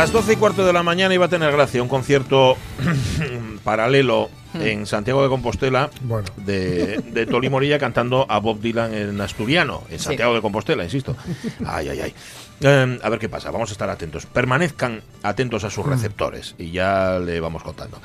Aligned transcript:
Las 0.00 0.12
12 0.12 0.32
y 0.32 0.36
cuarto 0.36 0.64
de 0.64 0.72
la 0.72 0.82
mañana 0.82 1.12
iba 1.12 1.26
a 1.26 1.28
tener 1.28 1.52
gracia 1.52 1.82
un 1.82 1.88
concierto 1.90 2.56
paralelo 3.64 4.30
en 4.54 4.86
Santiago 4.86 5.22
de 5.22 5.28
Compostela 5.28 5.90
Bueno. 6.00 6.26
de, 6.38 7.02
de 7.12 7.26
Toli 7.26 7.50
Morilla 7.50 7.78
cantando 7.78 8.24
a 8.26 8.38
Bob 8.38 8.62
Dylan 8.62 8.94
en 8.94 9.20
asturiano, 9.20 9.82
en 9.90 9.98
Santiago 9.98 10.34
de 10.34 10.40
Compostela, 10.40 10.84
insisto. 10.84 11.14
Ay, 11.66 11.90
ay, 11.90 12.00
ay. 12.00 12.14
Eh, 12.62 12.98
a 13.02 13.08
ver 13.08 13.18
qué 13.18 13.28
pasa, 13.28 13.50
vamos 13.50 13.70
a 13.70 13.72
estar 13.72 13.88
atentos. 13.90 14.26
Permanezcan 14.26 15.00
atentos 15.22 15.64
a 15.64 15.70
sus 15.70 15.86
receptores 15.86 16.54
y 16.58 16.70
ya 16.72 17.18
le 17.18 17.40
vamos 17.40 17.62
contando. 17.62 17.98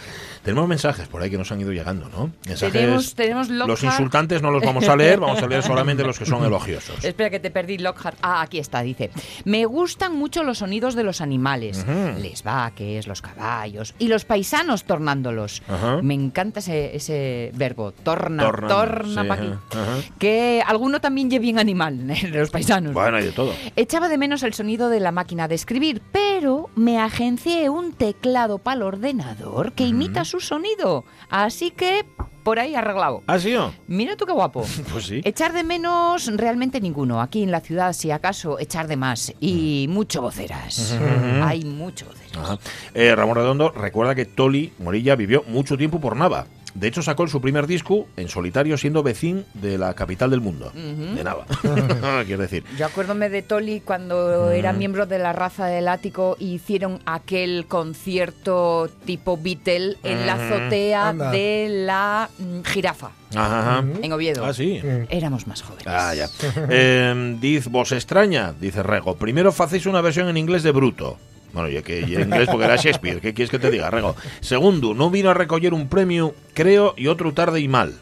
Tenemos 0.43 0.67
mensajes 0.67 1.07
por 1.07 1.21
ahí 1.23 1.29
que 1.31 1.37
nos 1.37 1.51
han 1.51 1.59
ido 1.59 1.71
llegando, 1.71 2.07
¿no? 2.09 2.31
Mensajes, 2.47 2.71
Tenemos- 2.73 3.15
tenemos 3.15 3.49
los 3.49 3.83
insultantes 3.83 4.41
no 4.41 4.51
los 4.51 4.63
vamos 4.63 4.87
a 4.87 4.95
leer, 4.97 5.19
vamos 5.19 5.41
a 5.41 5.47
leer 5.47 5.63
solamente 5.63 6.03
los 6.03 6.19
que 6.19 6.25
son 6.25 6.43
elogiosos. 6.45 7.03
Espera 7.03 7.29
que 7.29 7.39
te 7.39 7.49
perdí, 7.51 7.79
Lockhart. 7.79 8.17
Ah, 8.21 8.41
aquí 8.41 8.59
está, 8.59 8.81
dice. 8.81 9.09
Me 9.43 9.65
gustan 9.65 10.15
mucho 10.15 10.43
los 10.43 10.59
sonidos 10.59 10.93
de 10.95 11.03
los 11.03 11.19
animales. 11.21 11.79
Ujú. 11.87 12.19
Les 12.21 12.43
vaques, 12.43 13.07
los 13.07 13.21
caballos 13.21 13.95
y 13.99 14.07
los 14.07 14.23
paisanos 14.25 14.83
tornándolos. 14.83 15.63
Ajá. 15.67 16.01
Me 16.01 16.13
encanta 16.13 16.59
ese, 16.59 16.95
ese 16.95 17.51
verbo, 17.55 17.91
torna, 17.91 18.43
torna, 18.43 19.21
sí, 19.23 19.27
pa' 19.27 19.33
aquí. 19.33 19.47
ajá. 19.71 19.97
Que 20.19 20.63
alguno 20.65 21.01
también 21.01 21.29
lleve 21.29 21.43
bien 21.45 21.59
animal, 21.59 22.05
de 22.07 22.29
los 22.39 22.51
paisanos. 22.51 22.93
Bueno, 22.93 23.17
hay 23.17 23.25
de 23.25 23.31
todo. 23.31 23.53
Echaba 23.75 24.07
de 24.09 24.17
menos 24.17 24.43
el 24.45 24.53
sonido 24.53 24.89
de 24.89 24.99
la 24.99 25.11
máquina 25.11 25.47
de 25.47 25.55
escribir, 25.55 26.01
pero 26.11 26.69
me 26.75 26.99
agencié 26.99 27.69
un 27.69 27.93
teclado 27.93 28.57
para 28.57 28.77
el 28.77 28.83
ordenador 28.83 29.73
que 29.73 29.85
imita 29.85 30.25
su 30.25 30.39
sonido. 30.39 31.05
Así 31.29 31.71
que 31.71 32.05
por 32.43 32.59
ahí 32.59 32.75
arreglado. 32.75 33.23
¿Ah, 33.27 33.39
sí 33.39 33.55
o? 33.55 33.73
Mira 33.87 34.15
tú 34.15 34.25
qué 34.25 34.33
guapo. 34.33 34.63
Pues 34.91 35.05
sí. 35.05 35.21
Echar 35.23 35.51
de 35.51 35.63
menos 35.63 36.27
realmente 36.37 36.79
ninguno. 36.79 37.21
Aquí 37.21 37.41
en 37.43 37.51
la 37.51 37.59
ciudad, 37.59 37.91
si 37.93 38.11
acaso, 38.11 38.59
echar 38.59 38.87
de 38.87 38.95
más. 38.97 39.33
Y 39.39 39.87
mucho 39.89 40.21
voceras. 40.21 40.97
Hay 41.43 41.65
mucho 41.65 42.05
voceras. 42.05 42.37
Ajá. 42.37 42.59
Eh, 42.93 43.15
Ramón 43.15 43.35
Redondo 43.35 43.71
recuerda 43.71 44.13
que 44.13 44.25
Toli 44.25 44.71
Morilla 44.79 45.15
vivió 45.15 45.43
mucho 45.47 45.75
tiempo 45.77 45.99
por 45.99 46.15
Nava. 46.15 46.45
De 46.75 46.87
hecho, 46.87 47.01
sacó 47.01 47.25
su 47.27 47.39
primer 47.39 47.67
disco 47.67 48.05
en 48.17 48.27
solitario 48.27 48.77
siendo 48.77 49.01
vecín 49.01 49.45
de 49.53 49.77
la 49.77 49.93
capital 49.93 50.29
del 50.29 50.41
mundo, 50.41 50.71
de 50.73 51.23
Nava. 51.23 51.45
Quiero 52.25 52.41
decir. 52.41 52.63
Yo 52.77 52.85
acuérdome 52.85 53.29
de 53.29 53.41
Toli 53.41 53.79
cuando 53.79 54.51
era 54.51 54.73
miembro 54.73 55.05
de 55.05 55.17
la 55.17 55.31
raza 55.31 55.67
del 55.67 55.87
ático 55.87 56.35
y 56.37 56.53
hicieron 56.53 56.99
aquel 57.05 57.65
concierto 57.67 58.89
tipo 59.05 59.37
Beatle 59.37 59.95
en 60.03 60.27
la 60.27 60.33
azotea 60.33 61.09
Anda. 61.09 61.31
de 61.31 61.67
la 61.85 62.29
mm, 62.37 62.61
jirafa 62.63 63.11
Ajá, 63.33 63.77
ajá. 63.77 63.83
en 64.01 64.11
Oviedo. 64.13 64.45
Ah, 64.45 64.53
sí. 64.53 64.81
Éramos 65.09 65.47
más 65.47 65.61
jóvenes. 65.61 65.87
Ah, 65.87 66.13
ya. 66.13 66.29
Eh, 66.69 67.37
diz, 67.39 67.67
vos 67.67 67.91
extraña, 67.91 68.53
dice 68.59 68.83
Rego. 68.83 69.15
Primero 69.15 69.51
facéis 69.51 69.85
una 69.85 70.01
versión 70.01 70.27
en 70.29 70.37
inglés 70.37 70.63
de 70.63 70.71
Bruto. 70.71 71.17
Bueno, 71.55 71.69
ya 71.69 71.81
que 71.81 72.01
y 72.01 72.15
en 72.15 72.21
inglés 72.27 72.47
porque 72.51 72.65
era 72.65 72.75
Shakespeare. 72.75 73.19
¿Qué 73.21 73.33
quieres 73.33 73.49
que 73.49 73.57
te 73.57 73.71
diga, 73.71 73.89
Rego? 73.89 74.15
Segundo, 74.41 74.93
no 74.93 75.09
vino 75.09 75.31
a 75.31 75.33
recoger 75.33 75.73
un 75.73 75.87
premio, 75.89 76.35
creo, 76.53 76.93
y 76.97 77.07
otro 77.07 77.33
tarde 77.33 77.61
y 77.61 77.67
mal. 77.67 77.95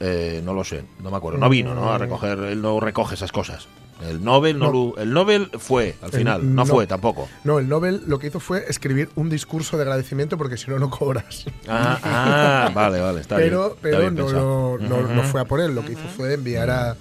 Eh, 0.00 0.40
no 0.44 0.54
lo 0.54 0.62
sé, 0.64 0.84
no 1.02 1.10
me 1.10 1.16
acuerdo. 1.18 1.38
No 1.38 1.48
vino, 1.50 1.74
¿no? 1.74 1.92
A 1.92 1.98
recoger, 1.98 2.38
él 2.38 2.62
no 2.62 2.78
recoge 2.80 3.14
esas 3.16 3.32
cosas. 3.32 3.66
El 4.06 4.22
Nobel 4.22 4.58
no, 4.58 4.66
No. 4.66 4.72
lo- 4.94 4.98
el 4.98 5.10
Nobel 5.10 5.48
fue 5.58 5.96
al 6.02 6.10
El- 6.12 6.18
final, 6.18 6.54
no, 6.54 6.64
no. 6.64 6.66
fue 6.66 6.86
tampoco. 6.86 7.28
No, 7.44 7.58
el 7.58 7.66
Nobel 7.66 8.02
lo 8.06 8.18
que 8.18 8.26
hizo 8.26 8.40
fue 8.40 8.64
escribir 8.68 9.08
un 9.16 9.30
discurso 9.30 9.78
de 9.78 9.84
agradecimiento 9.84 10.36
porque 10.36 10.58
si 10.58 10.70
no, 10.70 10.78
no 10.78 10.90
cobras. 10.90 11.46
Ah, 11.66 11.98
ah, 12.04 12.70
vale, 12.74 13.00
vale, 13.00 13.22
está 13.22 13.36
pero 13.36 13.60
bien. 13.60 13.70
está 13.72 13.80
pero 13.82 13.98
bien 14.00 14.14
no, 14.16 14.78
no 15.08 15.22
fue 15.22 15.40
a 15.40 15.44
por 15.46 15.60
él. 15.60 15.74
Lo 15.74 15.82
que 15.84 15.92
hizo 15.92 16.06
fue 16.14 16.34
enviar 16.34 16.68
a, 16.70 16.96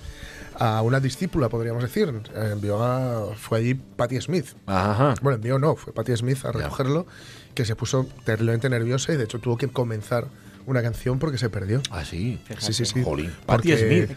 a 0.60 0.82
una 0.82 1.00
discípula, 1.00 1.50
podríamos 1.50 1.84
decir. 1.84 2.14
Envió 2.36 2.84
a, 2.84 3.36
fue 3.36 3.60
allí 3.60 3.74
Patti 3.76 4.20
Smith. 4.22 4.48
Ajá. 4.66 5.16
Bueno, 5.22 5.36
envió 5.36 5.60
no, 5.60 5.76
fue 5.76 5.94
Patti 5.94 6.16
Smith 6.16 6.40
a 6.46 6.52
Ya. 6.52 6.60
recogerlo, 6.64 7.06
que 7.54 7.66
se 7.66 7.76
puso 7.76 8.08
terriblemente 8.24 8.70
nerviosa 8.70 9.14
y 9.14 9.18
de 9.18 9.24
hecho 9.26 9.40
tuvo 9.40 9.58
que 9.58 9.68
comenzar 9.68 10.28
una 10.68 10.82
canción 10.82 11.20
porque 11.20 11.38
se 11.38 11.50
perdió. 11.50 11.82
Ah, 11.92 12.04
sí. 12.04 12.40
Sí, 12.58 12.74
sí, 12.74 12.86
sí. 12.86 13.04
Jolín. 13.04 13.32
Patti 13.46 13.70
Porque- 13.70 14.08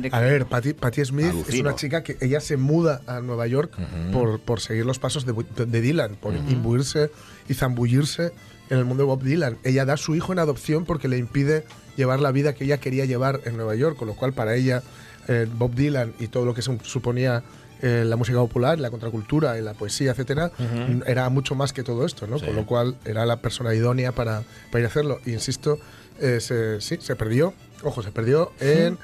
Smith. 0.00 0.14
A 0.14 0.20
ver, 0.20 0.46
Patti, 0.46 0.72
Patti 0.72 1.04
Smith 1.04 1.34
es 1.48 1.60
una 1.60 1.74
chica 1.74 2.02
que 2.02 2.16
ella 2.22 2.40
se 2.40 2.56
muda 2.56 3.02
a 3.06 3.20
Nueva 3.20 3.46
York 3.46 3.72
por, 4.12 4.40
por 4.40 4.60
seguir 4.60 4.86
los 4.86 4.98
pasos 4.98 5.26
de, 5.26 5.34
de 5.66 5.80
Dylan, 5.82 6.14
por 6.16 6.34
imbuirse 6.34 7.10
y 7.46 7.52
zambullirse 7.54 8.32
en 8.70 8.78
el 8.78 8.84
mundo 8.86 9.02
de 9.02 9.06
Bob 9.08 9.22
Dylan. 9.22 9.58
Ella 9.64 9.84
da 9.84 9.94
a 9.94 9.96
su 9.98 10.14
hijo 10.14 10.32
en 10.32 10.38
adopción 10.38 10.86
porque 10.86 11.08
le 11.08 11.18
impide 11.18 11.64
llevar 11.96 12.20
la 12.20 12.32
vida 12.32 12.54
que 12.54 12.64
ella 12.64 12.78
quería 12.78 13.04
llevar 13.04 13.40
en 13.44 13.56
Nueva 13.58 13.74
York, 13.74 13.96
con 13.98 14.08
lo 14.08 14.14
cual 14.14 14.32
para 14.32 14.54
ella 14.54 14.82
eh, 15.28 15.46
Bob 15.52 15.74
Dylan 15.74 16.14
y 16.18 16.28
todo 16.28 16.44
lo 16.44 16.54
que 16.54 16.62
se 16.62 16.76
suponía 16.82 17.42
eh, 17.80 18.02
la 18.04 18.16
música 18.16 18.38
popular, 18.38 18.80
la 18.80 18.90
contracultura 18.90 19.56
y 19.56 19.62
la 19.62 19.72
poesía, 19.72 20.10
etcétera, 20.10 20.50
era 21.06 21.28
mucho 21.28 21.54
más 21.54 21.72
que 21.72 21.84
todo 21.84 22.04
esto, 22.04 22.26
¿no? 22.26 22.38
Sí. 22.38 22.46
Con 22.46 22.56
lo 22.56 22.66
cual 22.66 22.96
era 23.04 23.24
la 23.24 23.36
persona 23.36 23.72
idónea 23.72 24.10
para, 24.10 24.42
para 24.70 24.80
ir 24.80 24.84
a 24.86 24.88
hacerlo. 24.88 25.20
Y 25.24 25.32
insisto, 25.32 25.78
eh, 26.20 26.40
se, 26.40 26.80
sí, 26.80 26.98
se 27.00 27.14
perdió, 27.14 27.54
ojo, 27.84 28.02
se 28.02 28.10
perdió 28.10 28.50
en 28.58 28.98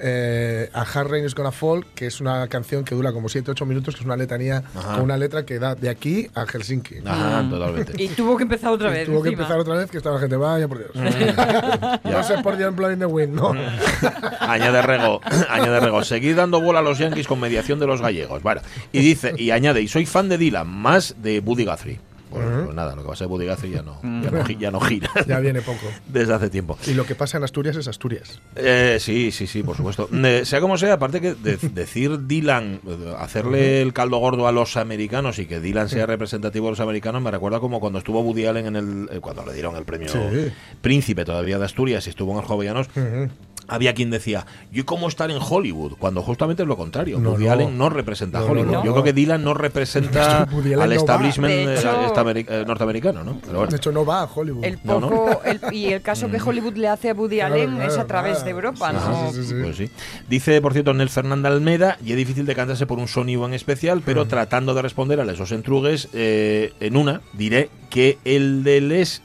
eh, 0.00 0.68
A 0.72 0.82
Hard 0.82 1.08
Rain 1.10 1.24
is 1.24 1.34
Gonna 1.34 1.52
Fall, 1.52 1.84
que 1.94 2.06
es 2.06 2.20
una 2.20 2.48
canción 2.48 2.84
que 2.84 2.94
dura 2.94 3.12
como 3.12 3.28
7-8 3.28 3.66
minutos, 3.66 3.94
que 3.94 4.00
es 4.00 4.06
una 4.06 4.16
letanía 4.16 4.62
Ajá. 4.74 4.94
con 4.94 5.02
una 5.04 5.16
letra 5.16 5.44
que 5.44 5.58
da 5.58 5.74
de 5.74 5.88
aquí 5.90 6.28
a 6.34 6.46
Helsinki. 6.46 6.96
Ajá, 7.04 7.46
totalmente. 7.48 8.02
Y 8.02 8.08
tuvo 8.08 8.36
que 8.36 8.42
empezar 8.44 8.72
otra 8.72 8.90
Y 8.90 8.92
vez. 8.92 9.06
tuvo 9.06 9.22
que 9.22 9.28
empezar 9.30 9.58
otra 9.58 9.74
vez, 9.74 9.90
que 9.90 9.98
estaba 9.98 10.16
la 10.16 10.20
gente, 10.22 10.36
vaya 10.36 10.66
por 10.68 10.78
Dios. 10.78 10.90
no 12.04 12.22
sé 12.24 12.38
por 12.42 12.56
Dios 12.56 12.74
Blood 12.74 12.92
in 12.92 12.98
the 13.00 13.06
Wind, 13.06 13.34
no. 13.34 13.52
añade 14.40 14.82
Rego, 14.82 15.20
añade 15.48 15.80
Rego, 15.80 16.02
seguid 16.04 16.36
dando 16.36 16.60
bola 16.60 16.80
a 16.80 16.82
los 16.82 16.98
Yankees 16.98 17.26
con 17.26 17.38
mediación 17.40 17.78
de 17.78 17.86
los 17.86 18.00
gallegos. 18.00 18.42
Bueno, 18.42 18.60
y 18.92 19.00
dice, 19.00 19.34
y 19.36 19.50
añade, 19.50 19.82
y 19.82 19.88
soy 19.88 20.06
fan 20.06 20.28
de 20.28 20.38
Dylan, 20.38 20.68
más 20.68 21.14
de 21.22 21.40
Buddy 21.40 21.64
Guthrie. 21.66 22.00
Pues, 22.30 22.44
pues 22.64 22.74
nada, 22.76 22.94
lo 22.94 23.02
que 23.02 23.08
va 23.08 23.14
a 23.14 23.16
ser 23.16 23.26
Buddy 23.26 23.46
Guthrie 23.48 23.70
ya 23.72 23.82
no, 23.82 24.00
ya 24.02 24.30
no, 24.30 24.48
ya 24.48 24.70
no 24.70 24.80
gira. 24.80 25.10
ya 25.26 25.40
viene 25.40 25.60
poco. 25.62 25.86
Desde 26.08 26.32
hace 26.34 26.48
tiempo. 26.50 26.78
Y 26.86 26.94
lo 26.94 27.04
que 27.04 27.14
pasa 27.14 27.38
en 27.38 27.44
Asturias 27.44 27.76
es 27.76 27.88
Asturias. 27.88 28.40
Eh, 28.56 28.98
sí, 29.00 29.30
sí, 29.32 29.46
sí, 29.46 29.62
por 29.62 29.76
supuesto. 29.76 30.08
Eh, 30.30 30.44
sea 30.44 30.60
como 30.60 30.78
sea, 30.78 30.92
aparte 30.94 31.20
que 31.20 31.34
de- 31.34 31.56
decir 31.56 32.26
Dylan, 32.26 32.80
hacerle 33.18 33.82
el 33.82 33.92
caldo 33.92 34.18
gordo 34.18 34.46
a 34.46 34.52
los 34.52 34.76
americanos 34.76 35.38
y 35.40 35.46
que 35.46 35.58
Dylan 35.60 35.88
sea 35.88 36.06
representativo 36.06 36.66
de 36.66 36.72
los 36.72 36.80
americanos, 36.80 37.20
me 37.22 37.30
recuerda 37.30 37.58
como 37.58 37.80
cuando 37.80 37.98
estuvo 37.98 38.20
Woody 38.20 38.46
Allen 38.46 38.66
en 38.66 38.76
el. 38.76 39.08
eh, 39.10 39.20
cuando 39.20 39.44
le 39.44 39.52
dieron 39.54 39.74
el 39.76 39.84
premio 39.84 40.08
Sí. 40.08 40.18
Príncipe 40.80 41.24
todavía 41.24 41.58
de 41.58 41.64
Asturias 41.64 42.06
y 42.06 42.10
estuvo 42.10 42.32
en 42.32 42.38
el 42.38 42.44
Jovellanos. 42.44 42.88
Había 43.72 43.94
quien 43.94 44.10
decía, 44.10 44.46
¿y 44.72 44.82
cómo 44.82 45.06
estar 45.06 45.30
en 45.30 45.38
Hollywood? 45.40 45.92
Cuando 45.98 46.22
justamente 46.22 46.62
es 46.62 46.68
lo 46.68 46.76
contrario. 46.76 47.20
No, 47.20 47.30
Woody 47.30 47.44
no. 47.46 47.52
Allen 47.52 47.78
no 47.78 47.88
representa 47.88 48.38
a 48.38 48.40
No, 48.42 48.48
Hollywood. 48.48 48.72
no. 48.72 48.84
Yo 48.84 48.92
creo 48.92 49.04
que 49.04 49.12
Dylan 49.12 49.44
no 49.44 49.54
representa 49.54 50.42
al 50.80 50.92
establishment 50.92 51.52
eh, 51.54 51.74
hecho- 51.78 52.30
eh, 52.52 52.64
norteamericano, 52.66 53.22
¿no? 53.22 53.38
Pero 53.40 53.58
bueno. 53.58 53.70
De 53.70 53.76
hecho, 53.76 53.92
no 53.92 54.04
va 54.04 54.22
a 54.22 54.24
Hollywood. 54.24 54.64
El 54.64 54.78
No, 54.82 54.98
no. 54.98 55.08
poco, 55.08 55.42
el- 55.44 55.60
y 55.72 55.86
el 55.92 56.02
caso 56.02 56.28
que 56.30 56.38
Hollywood 56.44 56.74
le 56.74 56.88
hace 56.88 57.10
a 57.10 57.14
Woody 57.14 57.36
Claro, 57.36 57.54
Allen 57.54 57.76
claro, 57.76 57.92
es 57.92 57.98
a 57.98 58.06
través 58.06 58.32
claro. 58.32 58.44
de 58.44 58.50
Europa, 58.50 58.90
Sí, 58.90 58.96
¿no? 59.08 59.30
sí, 59.32 59.42
sí, 59.42 59.48
sí. 59.48 59.54
Pues 59.62 59.76
sí. 59.76 59.90
Dice, 60.28 60.60
por 60.60 60.72
cierto, 60.72 60.92
Nel 60.94 61.08
Fernanda 61.08 61.48
Almeda, 61.48 61.96
y 62.04 62.10
es 62.10 62.16
difícil 62.16 62.46
de 62.46 62.54
cantarse 62.54 62.86
por 62.86 62.98
un 62.98 63.06
sonido 63.08 63.46
en 63.46 63.54
especial, 63.54 64.02
pero 64.04 64.26
tratando 64.26 64.74
de 64.74 64.82
responder 64.82 65.20
a 65.20 65.30
esos 65.30 65.52
entrugues, 65.52 66.08
eh, 66.12 66.72
en 66.80 66.96
una 66.96 67.20
diré 67.34 67.70
que 67.88 68.18
el 68.24 68.64
de 68.64 68.80
Les 68.80 69.22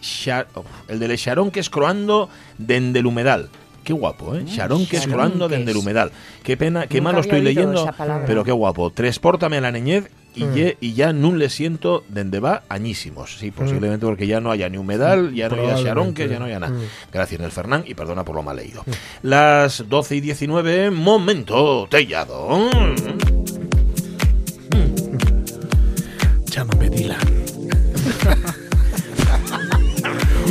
oh, 0.56 0.64
el 0.88 1.00
de 1.00 1.08
Les 1.08 1.20
Sharon 1.20 1.50
que 1.52 1.60
es 1.60 1.70
croando 1.70 2.30
dende 2.58 3.00
el 3.00 3.06
humedal. 3.08 3.50
Qué 3.86 3.94
guapo, 3.94 4.36
¿eh? 4.36 4.44
Sharon 4.46 4.86
que 4.86 4.98
es 4.98 5.06
croando 5.08 5.36
Sharonques. 5.46 5.58
dende 5.58 5.72
el 5.72 5.78
humedal. 5.78 6.12
Qué 6.44 6.58
pena, 6.58 6.88
qué 6.88 6.98
Nunca 6.98 7.04
malo 7.04 7.20
había 7.20 7.32
estoy 7.32 7.42
leyendo, 7.42 7.86
pero 8.28 8.44
qué 8.44 8.52
guapo. 8.52 8.90
Transpórtame 8.90 9.58
a 9.58 9.62
la 9.62 9.72
niñez 9.72 10.10
y, 10.36 10.44
ye- 10.54 10.78
y 10.82 10.94
ya 10.94 11.14
no 11.14 11.34
le 11.34 11.50
siento 11.50 12.04
dende 12.10 12.40
va 12.42 12.64
añísimos. 12.68 13.38
Sí, 13.40 13.52
posiblemente 13.52 14.06
porque 14.06 14.28
ya 14.28 14.42
no 14.42 14.52
haya 14.52 14.68
ni 14.68 14.78
humedal, 14.78 15.34
ya 15.34 15.48
no 15.48 15.56
haya 15.62 15.78
xaronques, 15.82 16.30
ya 16.30 16.40
no 16.40 16.46
haya 16.46 16.60
nada. 16.60 16.74
Mm. 16.74 16.82
Gracias, 17.14 17.40
Nel 17.40 17.52
Fernán, 17.52 17.84
y 17.88 17.94
perdona 17.94 18.26
por 18.26 18.36
lo 18.36 18.44
mal 18.44 18.58
leído. 18.58 18.84
Las 19.22 19.88
12 19.88 20.16
y 20.18 20.22
19, 20.22 20.92
momento 20.92 21.88
tellado. 21.90 22.68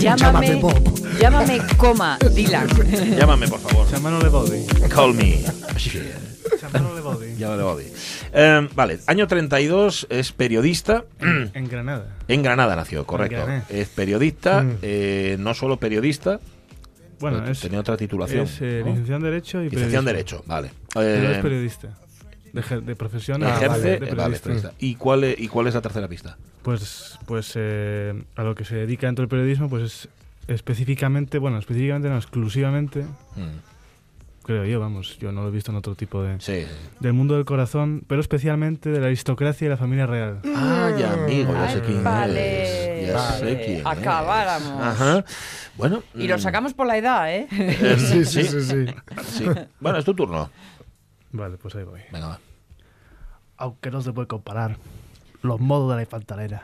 Llámame, 0.04 0.60
llámame 1.18 1.60
coma, 1.78 2.18
Dylan. 2.34 2.68
Llámame, 3.16 3.48
por 3.48 3.58
favor. 3.60 3.86
Llámalo 3.90 4.18
le 4.20 4.28
body. 4.28 4.66
Call 4.88 5.14
me. 5.14 5.40
Llámalo 6.60 6.94
le 6.94 7.00
body. 7.00 7.36
Llámale, 7.38 7.62
Bobby. 7.62 7.84
Eh, 8.34 8.68
vale, 8.74 8.98
año 9.06 9.26
32, 9.26 10.06
es 10.10 10.32
periodista. 10.32 11.04
En 11.20 11.68
Granada. 11.68 12.16
En 12.28 12.42
Granada 12.42 12.76
nació, 12.76 13.06
correcto. 13.06 13.36
Granada. 13.36 13.64
Es 13.70 13.88
periodista, 13.88 14.62
Mm. 14.62 14.76
eh, 14.82 15.36
no 15.38 15.54
solo 15.54 15.78
periodista, 15.78 16.38
Bueno, 17.20 17.46
es, 17.48 17.60
tenía 17.60 17.80
otra 17.80 17.96
titulación. 17.96 18.44
es 18.44 18.58
eh, 18.60 18.82
¿no? 18.84 18.90
licenciado 18.90 19.16
en 19.18 19.22
Derecho 19.24 19.62
y 19.62 19.70
Licenciado 19.70 20.00
en. 20.00 20.04
Derecho, 20.04 20.42
vale. 20.46 20.70
Pero 20.92 21.06
Eh, 21.06 21.32
es 21.36 21.38
periodista. 21.42 21.88
De, 22.54 22.80
de 22.80 22.96
profesión 22.96 23.42
Ah, 23.42 23.56
ejerce, 23.56 23.80
de 23.80 23.94
eh, 23.94 23.98
vale, 23.98 24.10
periodista. 24.14 24.42
periodista. 24.44 24.72
¿Y, 24.78 24.94
cuál 24.94 25.24
es, 25.24 25.38
¿Y 25.40 25.48
cuál 25.48 25.66
es 25.66 25.74
la 25.74 25.82
tercera 25.82 26.08
pista? 26.08 26.36
Pues, 26.62 27.18
pues 27.26 27.52
eh, 27.56 28.14
a 28.36 28.42
lo 28.42 28.54
que 28.54 28.64
se 28.64 28.76
dedica 28.76 29.06
dentro 29.08 29.22
del 29.22 29.28
periodismo, 29.28 29.68
pues 29.68 29.82
es 29.82 30.08
específicamente, 30.46 31.38
bueno, 31.38 31.58
específicamente 31.58 32.08
no, 32.08 32.16
exclusivamente, 32.16 33.02
Mm, 33.36 34.44
creo 34.44 34.64
yo, 34.66 34.78
vamos, 34.78 35.18
yo 35.18 35.32
no 35.32 35.42
lo 35.42 35.48
he 35.48 35.50
visto 35.50 35.70
en 35.72 35.78
otro 35.78 35.94
tipo 35.94 36.22
de... 36.22 36.38
Sí. 36.40 36.62
sí. 36.62 36.66
Del 37.00 37.12
mundo 37.14 37.34
del 37.34 37.44
corazón, 37.44 38.04
pero 38.06 38.20
especialmente 38.20 38.90
de 38.90 39.00
la 39.00 39.06
aristocracia 39.06 39.66
y 39.66 39.68
la 39.68 39.76
familia 39.76 40.06
real. 40.06 40.40
Ah, 40.54 40.92
ya, 40.98 41.12
amigo, 41.14 41.52
ya 41.52 41.68
sé 41.70 41.76
Ay, 41.76 41.82
quién 41.86 42.04
vale. 42.04 43.00
es. 43.02 43.08
Ya 43.08 43.18
sé 43.32 43.62
quién 43.64 43.76
es. 43.78 43.86
Acabáramos. 43.86 44.80
Ajá. 44.82 45.24
Bueno. 45.76 46.02
Y 46.14 46.28
lo 46.28 46.36
mm, 46.36 46.40
sacamos 46.40 46.72
por 46.74 46.86
la 46.86 46.98
edad, 46.98 47.34
¿eh? 47.34 47.46
eh, 47.50 47.96
Sí, 47.98 48.24
sí, 48.24 48.44
sí, 48.44 48.60
sí. 48.60 48.86
sí. 49.24 49.44
Bueno, 49.80 49.98
es 49.98 50.04
tu 50.04 50.14
turno. 50.14 50.50
Vale, 51.34 51.58
pues 51.58 51.74
ahí 51.74 51.82
voy. 51.82 52.00
Venga, 52.12 52.28
va. 52.28 52.40
Aunque 53.56 53.90
no 53.90 54.00
se 54.00 54.12
puede 54.12 54.28
comparar 54.28 54.76
los 55.42 55.58
modos 55.58 55.90
de 55.90 55.96
la 55.96 56.02
infantalera 56.02 56.62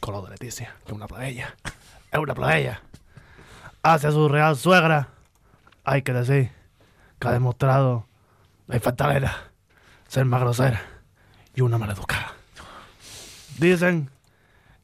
con 0.00 0.12
los 0.12 0.24
de 0.24 0.30
Leticia, 0.32 0.76
que 0.84 0.92
es 0.92 0.92
una 0.92 1.06
plebeya. 1.06 1.56
Es 2.10 2.18
una 2.18 2.34
plebeya. 2.34 2.82
Hacia 3.82 4.10
su 4.10 4.28
real 4.28 4.56
suegra, 4.56 5.08
hay 5.82 6.02
que 6.02 6.12
decir 6.12 6.50
que 7.18 7.28
ha 7.28 7.32
demostrado 7.32 8.06
la 8.66 8.76
infantalera 8.76 9.50
ser 10.08 10.26
más 10.26 10.42
grosera 10.42 10.82
y 11.54 11.62
una 11.62 11.78
maleducada. 11.78 12.34
Dicen 13.56 14.10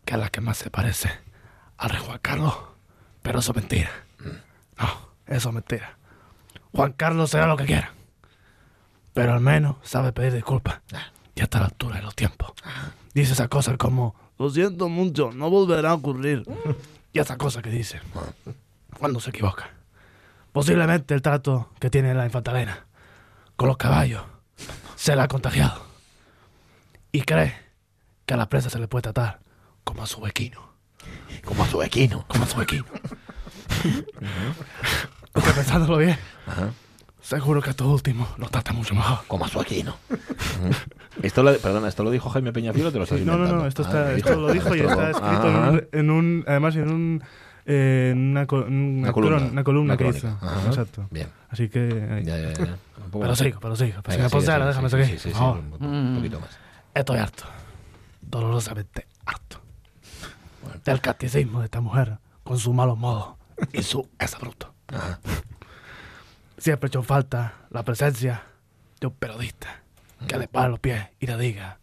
que 0.06 0.14
es 0.14 0.20
la 0.20 0.30
que 0.30 0.40
más 0.40 0.56
se 0.56 0.70
parece 0.70 1.10
al 1.76 1.90
rey 1.90 2.00
Juan 2.02 2.19
Carlos, 2.22 2.54
pero 3.20 3.40
eso 3.40 3.52
es 3.52 3.56
mentira. 3.56 3.90
No, 4.78 4.88
eso 5.26 5.48
es 5.50 5.54
mentira. 5.54 5.98
Juan 6.72 6.92
Carlos 6.92 7.30
será 7.30 7.46
lo 7.46 7.58
que 7.58 7.66
quiera, 7.66 7.92
pero 9.19 9.32
al 9.32 9.41
menos 9.41 9.75
sabe 9.82 10.12
pedir 10.12 10.32
disculpas 10.32 10.79
y 11.35 11.41
hasta 11.41 11.59
la 11.59 11.65
altura 11.65 11.97
de 11.97 12.03
los 12.03 12.15
tiempos. 12.15 12.53
Dice 13.15 13.32
esas 13.32 13.49
cosas 13.49 13.76
como, 13.76 14.15
lo 14.38 14.49
siento 14.49 14.88
mucho, 14.88 15.32
no 15.32 15.50
volverá 15.50 15.91
a 15.91 15.94
ocurrir. 15.94 16.44
Y 17.12 17.19
esas 17.19 17.37
cosas 17.37 17.65
que 17.65 17.70
dice 17.70 18.00
cuando 18.97 19.19
se 19.19 19.31
equivoca. 19.31 19.70
Posiblemente 20.53 21.15
el 21.15 21.23
trato 21.23 21.73
que 21.81 21.91
tiene 21.91 22.15
la 22.15 22.26
infantalena 22.26 22.87
con 23.56 23.67
los 23.67 23.76
caballos 23.76 24.23
se 24.94 25.17
la 25.17 25.25
ha 25.25 25.29
contagiado. 25.29 25.85
Y 27.11 27.23
cree 27.23 27.56
que 28.25 28.35
a 28.35 28.37
la 28.37 28.49
presa 28.49 28.71
se 28.71 28.79
le 28.79 28.87
puede 28.87 29.03
tratar 29.03 29.41
como 29.82 30.05
a 30.05 30.06
su 30.06 30.21
bequino. 30.21 30.62
Como 31.44 31.64
a 31.64 31.67
su 31.67 31.82
equino. 31.82 32.25
Como 32.29 32.44
a 32.44 32.47
su 32.47 32.56
bequino. 32.56 32.85
Porque 35.32 35.50
pensándolo 35.56 35.97
bien, 35.97 36.17
Ajá. 36.47 36.71
Seguro 37.28 37.60
que 37.60 37.69
a 37.69 37.72
estos 37.72 37.86
últimos 37.86 38.28
los 38.38 38.50
trata 38.50 38.72
mucho 38.72 38.94
mejor. 38.94 39.19
Como 39.28 39.44
a 39.44 39.48
su 39.48 39.60
equino. 39.60 39.96
Ujú. 40.10 40.70
Esto 41.22 41.42
lo, 41.42 41.56
perdona, 41.58 41.88
¿esto 41.88 42.02
lo 42.04 42.10
dijo 42.10 42.30
Jaime 42.30 42.52
Peñafiel 42.52 42.86
o 42.86 42.92
te 42.92 42.98
lo 42.98 43.04
estás 43.04 43.19
Sí, 43.19 43.25
no, 43.25 43.36
no, 43.36 43.46
no, 43.46 43.66
esto, 43.66 43.82
Ah, 43.82 43.86
está, 43.86 44.08
dijo- 44.14 44.28
esto 44.28 44.40
lo 44.40 44.52
dijo 44.52 44.75
y 44.75 44.80
está 44.80 44.94
lo- 44.96 45.08
escrito 45.10 45.48
en 45.48 45.56
un, 45.56 45.88
en 45.92 46.10
un- 46.10 46.44
además 46.46 46.76
en 46.76 46.90
un, 46.90 47.22
eh, 47.66 48.10
en 48.12 48.19
una, 48.30 48.46
co- 48.46 48.66
en 48.66 48.72
una, 48.75 48.98
Una 49.08 49.12
columna. 49.12 49.48
una 49.52 49.64
columna 49.64 49.96
que 49.96 50.08
hizo. 50.08 50.28
Ajá. 50.28 50.66
Exacto. 50.69 51.06
Bien. 51.10 51.28
Así 51.50 51.69
que... 51.69 51.80
ahí. 52.10 52.25
Ya, 52.25 52.38
ya, 52.38 52.52
ya. 52.52 52.64
Un 52.64 53.10
poco 53.10 53.19
Pero 53.20 53.28
más. 53.30 53.38
sigo, 53.38 53.60
pero 53.60 53.76
sigo. 53.76 54.00
Pero 54.02 54.16
Venga, 54.16 54.28
si 54.28 54.36
me 54.36 54.42
sigue, 54.42 54.64
déjame 54.66 54.90
seguir. 54.90 55.06
sí, 55.06 55.19
sí, 55.19 55.32
sí, 55.34 55.42
un, 55.42 55.86
un 55.86 56.14
poquito 56.16 56.40
más. 56.40 56.50
Estoy 56.94 57.19
harto. 57.19 57.44
Dolorosamente 58.20 59.06
harto. 59.26 59.60
Del 60.84 61.00
casticismo 61.00 61.60
de 61.60 61.66
esta 61.66 61.80
mujer 61.80 62.19
con 62.42 62.58
sus 62.58 62.75
malos 62.75 62.96
modos 62.98 63.34
y 63.72 63.82
su 63.82 64.08
exabruto. 64.19 64.72
Ajá. 64.88 65.19
Siempre 66.58 66.87
he 66.87 66.88
hecho 66.88 67.02
falta 67.02 67.55
la 67.70 67.82
presencia 67.84 68.43
de 69.00 69.06
un 69.06 69.14
periodista 69.14 69.82
que 70.26 70.37
le 70.38 70.49
pare 70.49 70.69
los 70.70 70.81
pies 70.81 71.06
y 71.20 71.26
le 71.26 71.37
diga 71.38 71.78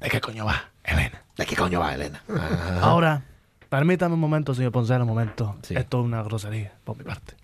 ¿de 0.00 0.08
qué 0.08 0.20
coño 0.20 0.44
va, 0.44 0.70
Elena? 0.84 1.22
¿De 1.36 1.46
qué 1.46 1.56
coño 1.56 1.80
va, 1.80 1.94
Elena? 1.94 2.22
Ajá. 2.28 2.80
Ahora, 2.80 3.22
permítame 3.68 4.14
un 4.14 4.20
momento, 4.20 4.54
señor 4.54 4.70
Poncela, 4.72 5.02
un 5.02 5.08
momento. 5.08 5.56
Sí. 5.62 5.74
Esto 5.76 6.00
es 6.00 6.04
una 6.04 6.22
grosería 6.22 6.72
por 6.84 6.96
mi 6.96 7.02
parte. 7.02 7.34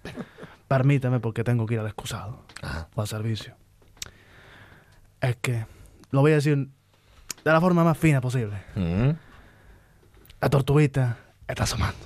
Permítame 0.68 1.18
porque 1.18 1.42
tengo 1.42 1.66
que 1.66 1.74
ir 1.74 1.80
al 1.80 1.86
excusado 1.86 2.44
Ajá. 2.62 2.88
o 2.94 3.00
al 3.00 3.08
servicio. 3.08 3.56
Es 5.20 5.36
que 5.36 5.66
lo 6.12 6.20
voy 6.20 6.32
a 6.32 6.36
decir 6.36 6.56
de 6.56 7.52
la 7.52 7.60
forma 7.60 7.82
más 7.82 7.98
fina 7.98 8.20
posible. 8.20 8.62
Ujú. 8.76 9.16
La 10.40 10.48
tortuguita 10.48 11.18
está 11.50 11.64
asomando. 11.64 11.96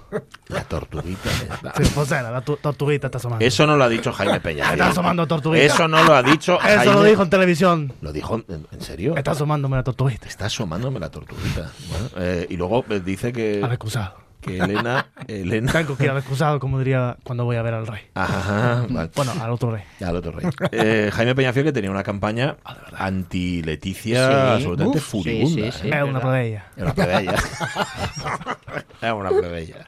La 0.48 0.62
tortuguita. 0.64 1.30
está- 1.30 1.72
Sí, 1.82 1.90
Poncela, 1.94 2.30
la 2.30 2.40
tu- 2.40 2.56
tortuguita 2.56 3.06
está 3.08 3.18
asomando. 3.18 3.44
Eso 3.44 3.66
no 3.66 3.76
lo 3.76 3.84
ha 3.84 3.88
dicho 3.88 4.12
Jaime 4.12 4.40
Peñafiel. 4.40 4.74
Está 4.80 4.90
asomando 4.90 5.26
tortuguita. 5.26 5.64
Eso 5.64 5.88
no 5.88 6.02
lo 6.04 6.14
ha 6.14 6.22
dicho 6.22 6.58
Eso 6.66 6.92
lo 6.92 7.02
dijo 7.02 7.22
en 7.22 7.30
televisión. 7.30 7.92
¿Lo 8.00 8.12
dijo 8.12 8.36
en, 8.48 8.66
en 8.70 8.80
serio? 8.80 9.16
Está 9.16 9.32
asomándome 9.32 9.76
la 9.76 9.82
tortuguita. 9.84 10.26
Está 10.28 10.46
asomándome 10.46 11.00
la 11.00 11.10
tortuguita. 11.10 11.70
Bueno, 11.88 12.08
eh, 12.18 12.46
y 12.50 12.56
luego 12.56 12.84
eh, 12.90 13.00
dice 13.04 13.32
que, 13.32 13.60
Al 13.62 13.70
excusado. 13.72 14.16
que 14.40 14.58
Elena. 14.58 15.06
Elena. 15.26 15.72
Tengo 15.72 15.96
que 15.96 16.04
ir 16.04 16.10
al 16.10 16.18
excusado, 16.18 16.60
como 16.60 16.78
diría 16.78 17.16
cuando 17.24 17.44
voy 17.44 17.56
a 17.56 17.62
ver 17.62 17.74
al 17.74 17.86
rey. 17.86 18.02
Ajá, 18.14 18.84
vale. 18.90 19.10
Bueno, 19.16 19.32
al 19.40 19.50
otro 19.50 19.70
rey. 19.70 19.82
Al 20.04 20.16
otro 20.16 20.32
rey. 20.32 20.46
Eh, 20.70 21.10
Jaime 21.12 21.34
Peñafiel 21.34 21.64
que 21.64 21.72
tenía 21.72 21.90
una 21.90 22.02
campaña 22.02 22.56
Ah, 22.64 22.76
anti-Leticia 22.98 24.26
Sí. 24.28 24.34
absolutamente 24.56 24.98
Uf, 24.98 25.04
furibunda. 25.04 25.72
sí, 25.72 25.78
sí. 25.82 25.88
¿eh? 25.88 25.92
Es 25.96 26.02
una 26.04 26.20
plebeya. 26.20 26.66
Era 26.76 26.84
una 26.86 26.94
plebeya. 26.94 27.34
Era 29.00 29.14
una 29.14 29.30
plebeya. 29.30 29.86